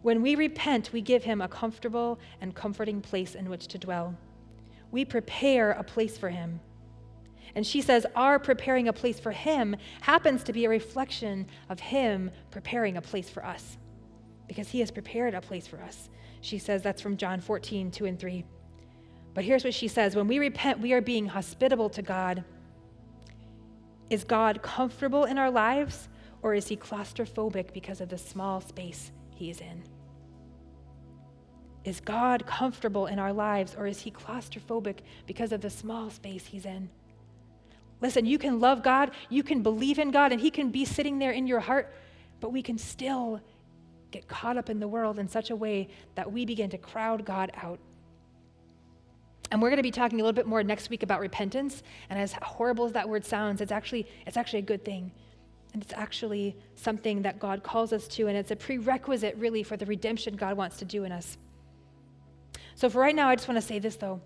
When 0.00 0.22
we 0.22 0.34
repent, 0.34 0.90
we 0.92 1.02
give 1.02 1.22
him 1.22 1.40
a 1.40 1.48
comfortable 1.48 2.18
and 2.40 2.54
comforting 2.54 3.00
place 3.00 3.34
in 3.34 3.48
which 3.48 3.68
to 3.68 3.78
dwell. 3.78 4.16
We 4.90 5.04
prepare 5.04 5.72
a 5.72 5.84
place 5.84 6.18
for 6.18 6.30
him. 6.30 6.60
And 7.54 7.66
she 7.66 7.82
says, 7.82 8.06
Our 8.16 8.38
preparing 8.38 8.88
a 8.88 8.92
place 8.92 9.20
for 9.20 9.32
him 9.32 9.76
happens 10.00 10.42
to 10.44 10.52
be 10.52 10.64
a 10.64 10.70
reflection 10.70 11.46
of 11.68 11.78
him 11.78 12.30
preparing 12.50 12.96
a 12.96 13.02
place 13.02 13.28
for 13.28 13.44
us 13.44 13.76
because 14.48 14.68
he 14.68 14.80
has 14.80 14.90
prepared 14.90 15.34
a 15.34 15.40
place 15.40 15.66
for 15.66 15.80
us. 15.82 16.08
She 16.40 16.58
says 16.58 16.82
that's 16.82 17.02
from 17.02 17.16
John 17.16 17.40
14, 17.40 17.90
2 17.90 18.06
and 18.06 18.18
3. 18.18 18.44
But 19.34 19.44
here's 19.44 19.64
what 19.64 19.74
she 19.74 19.88
says 19.88 20.14
When 20.14 20.28
we 20.28 20.38
repent, 20.38 20.80
we 20.80 20.92
are 20.92 21.00
being 21.00 21.26
hospitable 21.26 21.90
to 21.90 22.02
God. 22.02 22.44
Is 24.10 24.24
God 24.24 24.62
comfortable 24.62 25.24
in 25.24 25.38
our 25.38 25.50
lives, 25.50 26.08
or 26.42 26.54
is 26.54 26.68
he 26.68 26.76
claustrophobic 26.76 27.72
because 27.72 28.00
of 28.00 28.08
the 28.08 28.18
small 28.18 28.60
space 28.60 29.10
he 29.30 29.48
is 29.48 29.60
in? 29.60 29.82
Is 31.84 32.00
God 32.00 32.46
comfortable 32.46 33.06
in 33.06 33.18
our 33.18 33.32
lives, 33.32 33.74
or 33.76 33.86
is 33.86 34.00
he 34.00 34.10
claustrophobic 34.10 34.98
because 35.26 35.50
of 35.50 35.62
the 35.62 35.70
small 35.70 36.10
space 36.10 36.46
he's 36.46 36.66
in? 36.66 36.90
Listen, 38.00 38.26
you 38.26 38.38
can 38.38 38.60
love 38.60 38.82
God, 38.82 39.12
you 39.30 39.42
can 39.42 39.62
believe 39.62 39.98
in 39.98 40.10
God, 40.10 40.32
and 40.32 40.40
he 40.40 40.50
can 40.50 40.70
be 40.70 40.84
sitting 40.84 41.18
there 41.18 41.30
in 41.30 41.46
your 41.46 41.60
heart, 41.60 41.92
but 42.40 42.52
we 42.52 42.62
can 42.62 42.76
still 42.76 43.40
get 44.10 44.28
caught 44.28 44.56
up 44.56 44.68
in 44.68 44.78
the 44.78 44.88
world 44.88 45.18
in 45.18 45.26
such 45.28 45.50
a 45.50 45.56
way 45.56 45.88
that 46.16 46.30
we 46.30 46.44
begin 46.44 46.68
to 46.70 46.78
crowd 46.78 47.24
God 47.24 47.50
out. 47.56 47.78
And 49.52 49.60
we're 49.60 49.68
going 49.68 49.76
to 49.76 49.82
be 49.82 49.90
talking 49.90 50.18
a 50.18 50.24
little 50.24 50.34
bit 50.34 50.46
more 50.46 50.64
next 50.64 50.88
week 50.88 51.02
about 51.02 51.20
repentance. 51.20 51.82
And 52.08 52.18
as 52.18 52.32
horrible 52.32 52.86
as 52.86 52.92
that 52.92 53.06
word 53.06 53.22
sounds, 53.22 53.60
it's 53.60 53.70
actually, 53.70 54.08
it's 54.26 54.38
actually 54.38 54.60
a 54.60 54.62
good 54.62 54.82
thing. 54.82 55.12
And 55.74 55.82
it's 55.82 55.92
actually 55.92 56.56
something 56.74 57.20
that 57.22 57.38
God 57.38 57.62
calls 57.62 57.92
us 57.92 58.08
to, 58.08 58.28
and 58.28 58.36
it's 58.36 58.50
a 58.50 58.56
prerequisite, 58.56 59.36
really, 59.36 59.62
for 59.62 59.76
the 59.76 59.84
redemption 59.84 60.36
God 60.36 60.56
wants 60.56 60.78
to 60.78 60.86
do 60.86 61.04
in 61.04 61.12
us. 61.12 61.36
So, 62.76 62.88
for 62.88 63.00
right 63.00 63.14
now, 63.14 63.28
I 63.28 63.36
just 63.36 63.46
want 63.46 63.60
to 63.60 63.66
say 63.66 63.78
this, 63.78 63.96
though. 63.96 64.22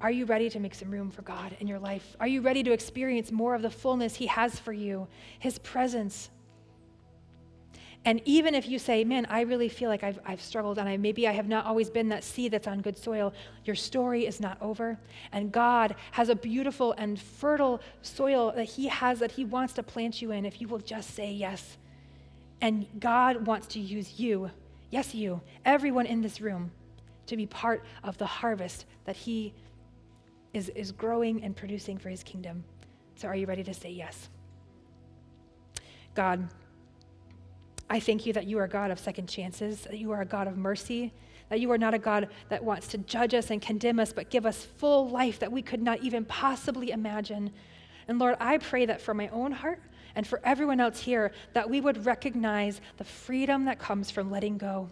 Are 0.00 0.10
you 0.10 0.24
ready 0.24 0.48
to 0.50 0.60
make 0.60 0.76
some 0.76 0.92
room 0.92 1.10
for 1.10 1.22
God 1.22 1.56
in 1.58 1.66
your 1.66 1.80
life? 1.80 2.16
Are 2.20 2.28
you 2.28 2.40
ready 2.40 2.62
to 2.62 2.72
experience 2.72 3.32
more 3.32 3.56
of 3.56 3.62
the 3.62 3.70
fullness 3.70 4.14
He 4.14 4.26
has 4.26 4.56
for 4.58 4.72
you, 4.72 5.08
His 5.40 5.58
presence? 5.58 6.30
And 8.04 8.22
even 8.24 8.54
if 8.54 8.68
you 8.68 8.78
say, 8.78 9.04
man, 9.04 9.26
I 9.28 9.42
really 9.42 9.68
feel 9.68 9.90
like 9.90 10.02
I've, 10.02 10.18
I've 10.24 10.40
struggled 10.40 10.78
and 10.78 10.88
I, 10.88 10.96
maybe 10.96 11.26
I 11.26 11.32
have 11.32 11.48
not 11.48 11.66
always 11.66 11.90
been 11.90 12.08
that 12.10 12.24
seed 12.24 12.52
that's 12.52 12.66
on 12.66 12.80
good 12.80 12.96
soil, 12.96 13.34
your 13.64 13.76
story 13.76 14.24
is 14.24 14.40
not 14.40 14.56
over. 14.62 14.98
And 15.32 15.52
God 15.52 15.94
has 16.12 16.28
a 16.28 16.34
beautiful 16.34 16.92
and 16.92 17.20
fertile 17.20 17.80
soil 18.02 18.52
that 18.56 18.64
He 18.64 18.88
has 18.88 19.18
that 19.18 19.32
He 19.32 19.44
wants 19.44 19.74
to 19.74 19.82
plant 19.82 20.22
you 20.22 20.30
in 20.30 20.46
if 20.46 20.60
you 20.60 20.68
will 20.68 20.78
just 20.78 21.14
say 21.14 21.32
yes. 21.32 21.76
And 22.60 22.86
God 22.98 23.46
wants 23.46 23.66
to 23.68 23.80
use 23.80 24.18
you, 24.18 24.50
yes, 24.90 25.14
you, 25.14 25.40
everyone 25.64 26.06
in 26.06 26.22
this 26.22 26.40
room, 26.40 26.70
to 27.26 27.36
be 27.36 27.46
part 27.46 27.84
of 28.02 28.16
the 28.16 28.26
harvest 28.26 28.86
that 29.04 29.16
He 29.16 29.52
is, 30.54 30.70
is 30.70 30.92
growing 30.92 31.42
and 31.44 31.54
producing 31.54 31.98
for 31.98 32.08
His 32.08 32.22
kingdom. 32.22 32.64
So, 33.16 33.28
are 33.28 33.36
you 33.36 33.46
ready 33.46 33.64
to 33.64 33.74
say 33.74 33.90
yes? 33.90 34.28
God, 36.14 36.48
I 37.90 38.00
thank 38.00 38.26
you 38.26 38.32
that 38.34 38.46
you 38.46 38.58
are 38.58 38.64
a 38.64 38.68
God 38.68 38.90
of 38.90 38.98
second 38.98 39.28
chances, 39.28 39.82
that 39.82 39.98
you 39.98 40.12
are 40.12 40.20
a 40.20 40.26
God 40.26 40.46
of 40.46 40.56
mercy, 40.56 41.12
that 41.48 41.60
you 41.60 41.70
are 41.70 41.78
not 41.78 41.94
a 41.94 41.98
God 41.98 42.28
that 42.50 42.62
wants 42.62 42.88
to 42.88 42.98
judge 42.98 43.32
us 43.34 43.50
and 43.50 43.62
condemn 43.62 43.98
us, 43.98 44.12
but 44.12 44.30
give 44.30 44.44
us 44.44 44.64
full 44.76 45.08
life 45.08 45.38
that 45.38 45.50
we 45.50 45.62
could 45.62 45.80
not 45.80 46.00
even 46.00 46.24
possibly 46.24 46.90
imagine. 46.90 47.50
And 48.06 48.18
Lord, 48.18 48.36
I 48.40 48.58
pray 48.58 48.86
that 48.86 49.00
for 49.00 49.14
my 49.14 49.28
own 49.28 49.52
heart 49.52 49.80
and 50.14 50.26
for 50.26 50.40
everyone 50.44 50.80
else 50.80 51.00
here, 51.00 51.32
that 51.54 51.70
we 51.70 51.80
would 51.80 52.04
recognize 52.04 52.80
the 52.98 53.04
freedom 53.04 53.64
that 53.64 53.78
comes 53.78 54.10
from 54.10 54.30
letting 54.30 54.58
go. 54.58 54.90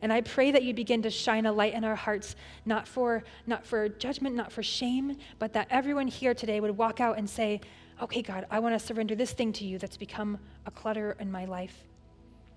And 0.00 0.12
I 0.12 0.22
pray 0.22 0.50
that 0.50 0.64
you 0.64 0.74
begin 0.74 1.02
to 1.02 1.10
shine 1.10 1.46
a 1.46 1.52
light 1.52 1.74
in 1.74 1.84
our 1.84 1.94
hearts, 1.94 2.34
not 2.64 2.88
for, 2.88 3.22
not 3.46 3.64
for 3.64 3.88
judgment, 3.88 4.34
not 4.34 4.50
for 4.50 4.62
shame, 4.62 5.16
but 5.38 5.52
that 5.52 5.68
everyone 5.70 6.08
here 6.08 6.34
today 6.34 6.60
would 6.60 6.76
walk 6.76 7.00
out 7.00 7.18
and 7.18 7.28
say, 7.28 7.60
Okay, 8.00 8.20
God, 8.20 8.46
I 8.50 8.58
want 8.58 8.78
to 8.78 8.84
surrender 8.84 9.14
this 9.14 9.32
thing 9.32 9.52
to 9.52 9.64
you 9.64 9.78
that's 9.78 9.96
become 9.96 10.38
a 10.66 10.72
clutter 10.72 11.14
in 11.20 11.30
my 11.30 11.44
life. 11.44 11.84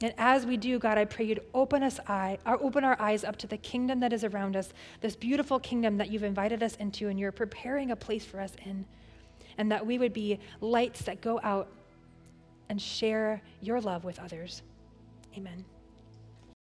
And 0.02 0.14
as 0.18 0.46
we 0.46 0.58
do, 0.58 0.78
God, 0.78 0.98
I 0.98 1.06
pray 1.06 1.26
you'd 1.26 1.42
open 1.54 1.82
us 1.82 2.00
eye, 2.08 2.38
or 2.46 2.62
open 2.62 2.84
our 2.84 3.00
eyes 3.00 3.24
up 3.24 3.38
to 3.38 3.48
the 3.48 3.58
kingdom 3.58 4.02
that 4.02 4.12
is 4.12 4.24
around 4.24 4.58
us, 4.58 4.74
this 5.02 5.16
beautiful 5.16 5.60
kingdom 5.60 5.98
that 5.98 6.10
you've 6.10 6.24
invited 6.24 6.62
us 6.62 6.76
into, 6.76 7.08
and 7.08 7.20
you're 7.20 7.32
preparing 7.32 7.92
a 7.92 7.96
place 7.96 8.26
for 8.26 8.42
us 8.42 8.54
in. 8.66 8.86
And 9.58 9.72
that 9.72 9.86
we 9.86 9.98
would 9.98 10.12
be 10.12 10.40
lights 10.60 11.04
that 11.04 11.22
go 11.22 11.40
out 11.44 11.70
and 12.68 12.82
share 12.82 13.42
your 13.62 13.80
love 13.80 14.04
with 14.04 14.20
others. 14.20 14.64
Amen. 15.38 15.64